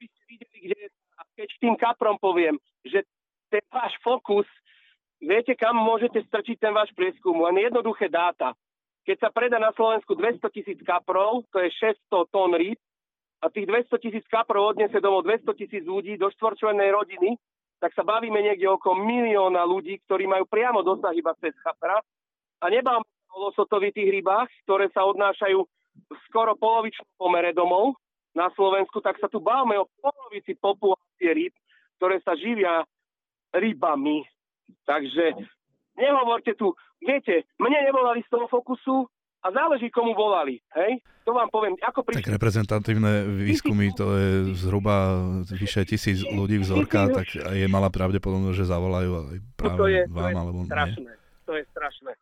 by 0.00 0.06
ste 0.08 0.22
videli, 0.28 0.58
kde 0.64 0.78
a 1.20 1.22
keď 1.36 1.48
tým 1.60 1.76
kaprom 1.76 2.16
poviem, 2.16 2.56
že 2.88 3.04
ten 3.50 3.64
váš 3.68 3.92
fokus, 4.00 4.46
viete, 5.18 5.52
kam 5.58 5.76
môžete 5.76 6.22
strčiť 6.30 6.56
ten 6.56 6.72
váš 6.72 6.94
prieskum, 6.94 7.36
len 7.50 7.66
jednoduché 7.66 8.06
dáta. 8.06 8.54
Keď 9.04 9.16
sa 9.18 9.28
predá 9.34 9.58
na 9.58 9.74
Slovensku 9.74 10.14
200 10.14 10.40
tisíc 10.54 10.78
kaprov, 10.86 11.42
to 11.50 11.58
je 11.58 11.68
600 11.82 12.30
tón 12.30 12.54
rýb, 12.54 12.78
a 13.40 13.48
tých 13.48 13.64
200 13.66 14.04
tisíc 14.04 14.24
kaprov 14.28 14.76
odnese 14.76 15.00
domov 15.00 15.24
200 15.24 15.48
tisíc 15.56 15.84
ľudí 15.88 16.20
do 16.20 16.28
štvorčlennej 16.28 16.92
rodiny, 16.92 17.40
tak 17.80 17.96
sa 17.96 18.04
bavíme 18.04 18.36
niekde 18.36 18.68
okolo 18.68 19.00
milióna 19.00 19.64
ľudí, 19.64 20.04
ktorí 20.04 20.28
majú 20.28 20.44
priamo 20.44 20.84
dosah 20.84 21.16
iba 21.16 21.32
cez 21.40 21.56
kapra. 21.64 21.96
A 22.60 22.64
nebáme 22.68 23.00
sa 23.00 23.32
o 23.32 23.48
losotovitých 23.48 24.20
rybách, 24.20 24.52
ktoré 24.68 24.92
sa 24.92 25.08
odnášajú 25.08 25.58
v 26.04 26.18
skoro 26.28 26.52
polovičnom 26.60 27.08
pomere 27.16 27.56
domov 27.56 27.96
na 28.36 28.52
Slovensku, 28.52 29.00
tak 29.00 29.16
sa 29.16 29.32
tu 29.32 29.40
bavíme 29.40 29.80
o 29.80 29.88
polovici 30.04 30.52
populácie 30.60 31.32
rýb, 31.32 31.54
ktoré 31.96 32.20
sa 32.20 32.36
živia 32.36 32.84
rybami. 33.54 34.24
Takže 34.86 35.34
nehovorte 35.98 36.54
tu, 36.54 36.74
viete, 37.02 37.46
mne 37.58 37.78
nevolali 37.90 38.22
z 38.24 38.30
toho 38.30 38.46
fokusu 38.46 39.06
a 39.40 39.46
záleží, 39.50 39.88
komu 39.88 40.12
volali. 40.12 40.60
Hej? 40.76 41.00
To 41.24 41.32
vám 41.32 41.48
poviem. 41.48 41.74
Ako 41.80 42.04
prišli... 42.04 42.26
Tak 42.26 42.36
reprezentatívne 42.36 43.24
výskumy, 43.40 43.92
to 43.96 44.06
je 44.16 44.30
zhruba 44.56 45.20
vyše 45.48 45.88
tisíc 45.88 46.20
ľudí 46.26 46.60
vzorka, 46.60 47.08
tak 47.08 47.26
je 47.34 47.66
malá 47.68 47.88
pravdepodobnosť, 47.88 48.56
že 48.56 48.66
zavolajú 48.68 49.10
aj 49.16 49.38
práve 49.56 49.78
to 49.80 49.86
je, 49.88 50.02
vám, 50.10 50.16
to 50.16 50.20
je 50.20 50.34
alebo 50.36 50.58
strašné. 50.68 51.08
nie. 51.08 51.14
To 51.48 51.52
je 51.56 51.62
strašné. 51.72 52.12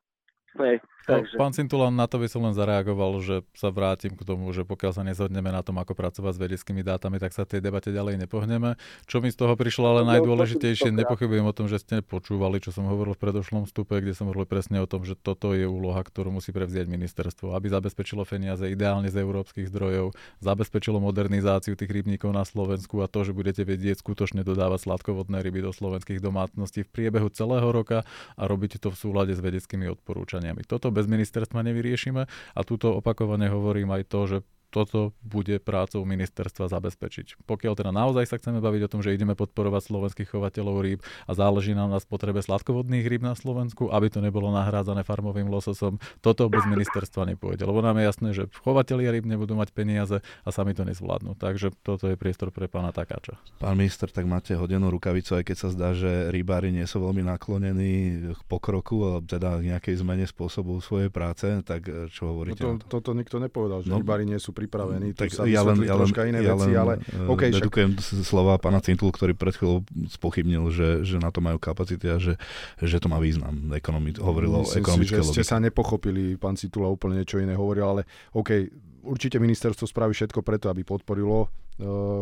Hej, 0.59 0.77
takže. 1.09 1.35
Pán 1.41 1.57
Cintula, 1.57 1.89
na 1.89 2.05
to 2.05 2.21
by 2.21 2.29
som 2.29 2.45
len 2.45 2.53
zareagoval, 2.53 3.25
že 3.25 3.41
sa 3.57 3.73
vrátim 3.73 4.13
k 4.13 4.23
tomu, 4.23 4.53
že 4.53 4.69
pokiaľ 4.69 4.93
sa 4.93 5.03
nezhodneme 5.03 5.49
na 5.49 5.65
tom, 5.65 5.81
ako 5.81 5.97
pracovať 5.97 6.37
s 6.37 6.43
vedeckými 6.45 6.85
dátami, 6.85 7.17
tak 7.17 7.33
sa 7.33 7.49
tej 7.49 7.65
debate 7.65 7.89
ďalej 7.89 8.21
nepohneme. 8.21 8.77
Čo 9.09 9.25
mi 9.25 9.33
z 9.33 9.41
toho 9.41 9.57
prišlo 9.57 9.89
ale 9.89 10.03
no, 10.05 10.13
najdôležitejšie, 10.13 10.93
nepochybujem 10.93 11.49
o 11.49 11.57
tom, 11.57 11.67
že 11.73 11.81
ste 11.81 12.05
počúvali, 12.05 12.61
čo 12.61 12.71
som 12.71 12.85
hovoril 12.85 13.17
v 13.17 13.25
predošlom 13.25 13.65
stupe, 13.65 13.97
kde 13.97 14.13
som 14.13 14.29
hovoril 14.29 14.45
presne 14.45 14.85
o 14.85 14.87
tom, 14.87 15.09
že 15.09 15.17
toto 15.17 15.57
je 15.57 15.65
úloha, 15.65 16.05
ktorú 16.05 16.29
musí 16.29 16.53
prevziať 16.53 16.85
ministerstvo, 16.85 17.57
aby 17.57 17.73
zabezpečilo 17.73 18.29
peniaze 18.29 18.69
ideálne 18.69 19.09
z 19.09 19.17
európskych 19.25 19.73
zdrojov, 19.73 20.13
zabezpečilo 20.45 21.01
modernizáciu 21.01 21.73
tých 21.73 21.89
rybníkov 21.89 22.37
na 22.37 22.45
Slovensku 22.45 23.01
a 23.01 23.09
to, 23.09 23.25
že 23.25 23.33
budete 23.33 23.65
vedieť 23.65 24.05
skutočne 24.05 24.45
dodávať 24.45 24.85
sladkovodné 24.85 25.41
ryby 25.41 25.65
do 25.65 25.73
slovenských 25.73 26.21
domácností 26.21 26.85
v 26.85 26.93
priebehu 26.93 27.33
celého 27.33 27.71
roka 27.71 28.05
a 28.37 28.43
robiť 28.45 28.83
to 28.83 28.93
v 28.93 28.97
súlade 28.99 29.33
s 29.33 29.41
vedeckými 29.41 29.89
odporúčaniami. 29.95 30.67
Toto 30.67 30.91
bez 30.99 31.07
ministerstva 31.07 31.63
nevyriešime. 31.63 32.27
A 32.29 32.61
túto 32.67 32.99
opakovane 32.99 33.47
hovorím 33.47 33.95
aj 33.95 34.03
to, 34.11 34.21
že 34.27 34.39
toto 34.69 35.17
bude 35.25 35.57
prácou 35.61 36.05
ministerstva 36.05 36.69
zabezpečiť. 36.69 37.41
Pokiaľ 37.49 37.73
teda 37.75 37.91
naozaj 37.93 38.29
sa 38.29 38.37
chceme 38.37 38.61
baviť 38.61 38.83
o 38.85 38.93
tom, 38.93 39.01
že 39.01 39.17
ideme 39.17 39.33
podporovať 39.33 39.89
slovenských 39.89 40.29
chovateľov 40.29 40.77
rýb 40.85 41.01
a 41.25 41.33
záleží 41.33 41.73
nám 41.73 41.89
na 41.89 42.01
spotrebe 42.01 42.41
sladkovodných 42.45 43.09
rýb 43.09 43.25
na 43.25 43.33
Slovensku, 43.33 43.89
aby 43.89 44.13
to 44.13 44.21
nebolo 44.21 44.53
nahrádzané 44.53 45.09
farmovým 45.09 45.49
lososom, 45.49 45.97
toto 46.21 46.47
bez 46.53 46.69
ministerstva 46.69 47.25
nepôjde. 47.35 47.65
Lebo 47.65 47.81
nám 47.81 47.97
je 48.01 48.05
jasné, 48.05 48.29
že 48.37 48.43
chovatelia 48.61 49.09
rýb 49.09 49.25
nebudú 49.25 49.57
mať 49.57 49.73
peniaze 49.73 50.21
a 50.21 50.49
sami 50.53 50.77
to 50.77 50.85
nezvládnu. 50.85 51.41
Takže 51.41 51.73
toto 51.81 52.09
je 52.13 52.21
priestor 52.21 52.53
pre 52.53 52.69
pána 52.69 52.93
Takáča. 52.93 53.41
Pán 53.61 53.77
minister, 53.81 54.13
tak 54.13 54.29
máte 54.29 54.53
hodenú 54.53 54.93
rukavicu, 54.93 55.41
aj 55.41 55.45
keď 55.49 55.57
sa 55.57 55.69
zdá, 55.73 55.89
že 55.97 56.29
rybári 56.29 56.75
nie 56.75 56.85
sú 56.85 57.01
veľmi 57.01 57.25
naklonení 57.25 57.97
k 58.37 58.41
pokroku, 58.51 58.97
a 59.09 59.13
teda 59.25 59.65
nejakej 59.65 60.05
zmene 60.05 60.27
spôsobu 60.29 60.79
svojej 60.85 61.09
práce, 61.09 61.47
tak 61.65 61.89
čo 62.13 62.35
hovoríte? 62.35 62.63
No 62.67 62.77
to, 62.83 63.01
toto 63.01 63.17
nikto 63.17 63.41
nepovedal, 63.41 63.87
že 63.87 63.91
no, 63.93 64.03
rybári 64.03 64.29
nie 64.29 64.37
sú 64.37 64.51
pripravený. 64.59 65.15
Tak 65.15 65.31
sa 65.31 65.47
ja 65.47 65.63
len, 65.63 65.87
ja 65.87 65.95
len, 65.95 66.11
iné 66.11 66.43
ja 66.43 66.59
veci, 66.59 66.75
len 66.75 66.83
ale 66.83 66.93
eh, 66.99 67.31
okay, 67.31 67.55
dedukujem 67.55 67.95
však... 67.95 68.27
slova 68.27 68.59
pána 68.59 68.83
Cintul, 68.83 69.15
ktorý 69.15 69.39
pred 69.39 69.55
chvíľou 69.55 69.87
spochybnil, 70.19 70.75
že, 70.75 70.89
že 71.07 71.23
na 71.23 71.31
to 71.31 71.39
majú 71.39 71.63
kapacity 71.63 72.07
a 72.11 72.19
že, 72.19 72.35
že 72.83 72.99
to 72.99 73.07
má 73.07 73.23
význam. 73.23 73.71
Ekonomi- 73.71 74.19
hovoril 74.19 74.51
o 74.51 74.63
ekonomickej 74.67 75.23
si, 75.23 75.31
že 75.31 75.35
ste 75.39 75.45
sa 75.47 75.63
nepochopili, 75.63 76.35
pán 76.35 76.59
Cintula 76.59 76.91
úplne 76.91 77.23
niečo 77.23 77.39
iné 77.39 77.55
hovoril, 77.55 77.87
ale 77.87 78.03
OK, 78.35 78.67
určite 79.07 79.39
ministerstvo 79.39 79.87
spraví 79.87 80.13
všetko 80.13 80.43
preto, 80.43 80.67
aby 80.69 80.83
podporilo 80.83 81.47
uh, 81.47 81.49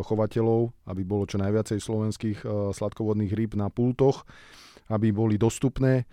chovateľov, 0.05 0.71
aby 0.87 1.01
bolo 1.01 1.25
čo 1.25 1.41
najviacej 1.41 1.81
slovenských 1.81 2.37
uh, 2.45 2.71
sladkovodných 2.71 3.33
rýb 3.33 3.57
na 3.57 3.73
pultoch, 3.73 4.23
aby 4.93 5.09
boli 5.11 5.35
dostupné 5.35 6.05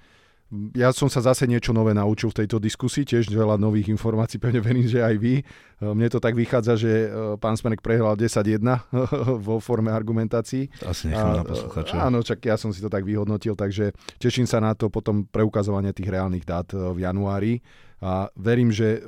ja 0.53 0.93
som 0.93 1.09
sa 1.09 1.25
zase 1.25 1.49
niečo 1.49 1.73
nové 1.73 1.97
naučil 1.97 2.31
v 2.31 2.45
tejto 2.45 2.61
diskusii, 2.61 3.03
tiež 3.03 3.33
veľa 3.33 3.57
nových 3.57 3.91
informácií, 3.91 4.37
pevne 4.39 4.61
verím, 4.61 4.87
že 4.87 5.01
aj 5.01 5.17
vy. 5.19 5.35
E, 5.41 5.45
mne 5.83 6.09
to 6.13 6.21
tak 6.21 6.37
vychádza, 6.37 6.79
že 6.79 6.93
e, 7.09 7.09
pán 7.41 7.57
Smerek 7.57 7.81
prehral 7.81 8.15
10-1 8.15 8.61
vo 9.47 9.57
forme 9.59 9.91
argumentácií. 9.91 10.69
Asi 10.85 11.11
nechám 11.11 11.43
na 11.43 11.45
posluchača. 11.49 11.97
Áno, 11.97 12.21
čak 12.21 12.45
ja 12.45 12.55
som 12.61 12.71
si 12.71 12.85
to 12.85 12.93
tak 12.93 13.03
vyhodnotil, 13.03 13.57
takže 13.57 13.97
teším 14.21 14.45
sa 14.45 14.61
na 14.61 14.77
to 14.77 14.93
potom 14.93 15.27
preukazovanie 15.27 15.97
tých 15.97 16.13
reálnych 16.13 16.47
dát 16.47 16.69
e, 16.71 16.79
v 16.79 16.99
januári 17.03 17.65
a 18.05 18.29
verím, 18.37 18.69
že 18.69 19.01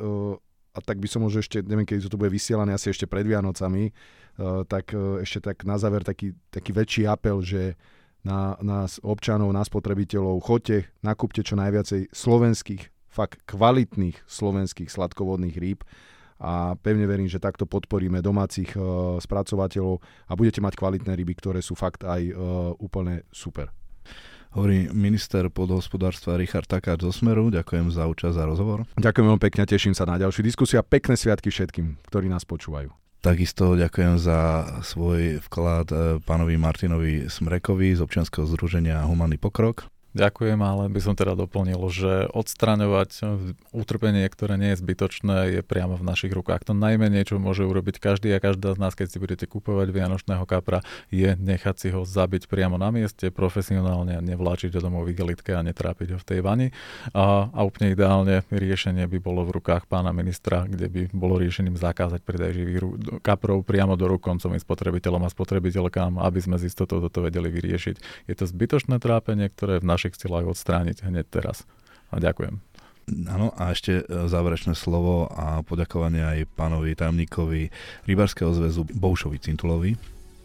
a 0.73 0.79
tak 0.81 0.97
by 0.97 1.09
som 1.09 1.21
možno 1.21 1.45
ešte, 1.45 1.61
neviem, 1.61 1.85
keď 1.85 2.09
to 2.09 2.17
bude 2.17 2.33
vysielané, 2.33 2.73
asi 2.73 2.89
ešte 2.89 3.05
pred 3.05 3.29
Vianocami, 3.29 3.93
tak 4.73 4.97
ešte 5.21 5.53
tak 5.53 5.69
na 5.69 5.77
záver 5.77 6.01
taký, 6.01 6.33
taký 6.49 6.73
väčší 6.73 7.03
apel, 7.05 7.45
že 7.45 7.77
na 8.27 8.59
nás 8.59 8.99
občanov, 9.07 9.55
na 9.55 9.63
spotrebiteľov. 9.63 10.43
Choďte, 10.43 10.91
nakúpte 11.07 11.47
čo 11.47 11.55
najviacej 11.55 12.11
slovenských, 12.11 12.83
fakt 13.07 13.47
kvalitných 13.47 14.27
slovenských 14.27 14.91
sladkovodných 14.91 15.57
rýb 15.57 15.87
a 16.37 16.77
pevne 16.77 17.09
verím, 17.09 17.31
že 17.31 17.41
takto 17.41 17.65
podporíme 17.65 18.21
domácich 18.21 18.77
e, 18.77 18.79
spracovateľov 19.23 20.05
a 20.29 20.33
budete 20.37 20.61
mať 20.61 20.77
kvalitné 20.77 21.17
ryby, 21.17 21.33
ktoré 21.41 21.65
sú 21.65 21.73
fakt 21.73 22.05
aj 22.05 22.21
e, 22.29 22.33
úplne 22.77 23.25
super. 23.33 23.73
Hovorí 24.53 24.89
minister 24.93 25.49
podhospodárstva 25.49 26.37
Richard 26.37 26.69
Takáč 26.69 27.05
zo 27.05 27.13
Smeru. 27.13 27.49
Ďakujem 27.49 27.93
za 27.93 28.05
účasť 28.09 28.37
a 28.37 28.49
rozhovor. 28.49 28.85
Ďakujem 29.01 29.27
veľmi 29.33 29.43
pekne, 29.49 29.63
teším 29.65 29.97
sa 29.97 30.05
na 30.05 30.21
ďalšiu 30.21 30.45
diskusiu 30.45 30.81
a 30.81 30.85
pekné 30.85 31.17
sviatky 31.17 31.49
všetkým, 31.49 32.05
ktorí 32.09 32.29
nás 32.29 32.45
počúvajú. 32.45 33.06
Takisto 33.25 33.75
ďakujem 33.75 34.21
za 34.23 34.39
svoj 34.87 35.43
vklad 35.51 35.87
eh, 35.91 35.99
pánovi 36.23 36.55
Martinovi 36.61 37.27
Smrekovi 37.27 37.97
z 37.97 38.01
občianskeho 38.05 38.47
združenia 38.47 39.03
Humanný 39.03 39.41
pokrok. 39.41 39.96
Ďakujem, 40.17 40.57
ale 40.65 40.89
by 40.89 41.01
som 41.05 41.13
teda 41.13 41.37
doplnil, 41.37 41.77
že 41.93 42.25
odstraňovať 42.33 43.21
utrpenie, 43.77 44.25
ktoré 44.33 44.57
nie 44.57 44.73
je 44.73 44.81
zbytočné, 44.81 45.37
je 45.53 45.61
priamo 45.61 46.01
v 46.01 46.09
našich 46.09 46.33
rukách. 46.33 46.65
To 46.65 46.73
najmenej, 46.73 47.29
čo 47.29 47.37
môže 47.37 47.69
urobiť 47.69 48.01
každý 48.01 48.33
a 48.33 48.41
každá 48.41 48.73
z 48.73 48.81
nás, 48.81 48.97
keď 48.97 49.13
si 49.13 49.19
budete 49.21 49.45
kupovať 49.45 49.93
vianočného 49.93 50.49
kapra, 50.49 50.81
je 51.13 51.37
nechať 51.37 51.77
si 51.77 51.89
ho 51.93 52.09
zabiť 52.09 52.49
priamo 52.49 52.81
na 52.81 52.89
mieste, 52.89 53.29
profesionálne 53.29 54.17
a 54.17 54.25
nevláčiť 54.25 54.73
ho 54.73 54.81
domov 54.81 55.05
igelitke 55.13 55.53
a 55.53 55.61
netrápiť 55.61 56.17
ho 56.17 56.19
v 56.19 56.25
tej 56.25 56.41
vani. 56.41 56.73
A, 57.13 57.53
a 57.53 57.61
úplne 57.69 57.93
ideálne 57.93 58.41
riešenie 58.49 59.05
by 59.05 59.19
bolo 59.21 59.45
v 59.45 59.61
rukách 59.61 59.85
pána 59.85 60.17
ministra, 60.17 60.65
kde 60.65 60.89
by 60.89 61.01
bolo 61.13 61.37
riešením 61.37 61.77
zakázať 61.77 62.25
predaj 62.25 62.57
živých 62.57 62.81
kaprov 63.21 63.69
priamo 63.69 64.01
do 64.01 64.09
rúk 64.09 64.25
koncovým 64.25 64.65
spotrebiteľom 64.65 65.29
a 65.29 65.29
spotrebiteľkám, 65.29 66.17
aby 66.25 66.39
sme 66.41 66.57
z 66.57 66.73
istotou 66.73 67.05
toto 67.05 67.21
vedeli 67.21 67.53
vyriešiť. 67.53 68.27
Je 68.33 68.35
to 68.35 68.49
zbytočné 68.49 68.97
trápenie, 68.97 69.53
ktoré 69.53 69.85
v 69.85 69.89
našich 69.93 70.06
našich 70.07 70.23
silách 70.23 70.47
odstrániť 70.47 71.03
hneď 71.03 71.27
teraz. 71.27 71.67
A 72.15 72.23
ďakujem. 72.23 72.63
Áno, 73.27 73.51
a 73.55 73.75
ešte 73.75 74.03
e, 74.03 74.05
záverečné 74.07 74.75
slovo 74.79 75.27
a 75.31 75.63
poďakovanie 75.67 76.23
aj 76.23 76.39
pánovi 76.55 76.95
tajomníkovi 76.95 77.71
Rybarského 78.07 78.51
zväzu 78.55 78.87
Boušovi 78.87 79.39
Cintulovi. 79.43 79.99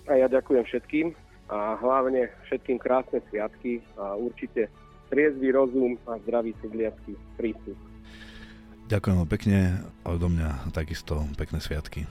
A 0.09 0.18
ja 0.18 0.26
ďakujem 0.30 0.66
všetkým 0.66 1.14
a 1.49 1.78
hlavne 1.78 2.30
všetkým 2.49 2.78
krásne 2.82 3.22
sviatky 3.30 3.82
a 3.97 4.18
určite 4.18 4.70
triezvý 5.09 5.53
rozum 5.53 5.97
a 6.05 6.18
zdravý 6.26 6.53
sedliacký 6.62 7.18
prístup. 7.38 7.78
Ďakujem 8.89 9.18
pekne 9.30 9.59
a 10.05 10.07
do 10.18 10.30
mňa 10.30 10.74
takisto 10.74 11.26
pekné 11.38 11.62
sviatky. 11.62 12.05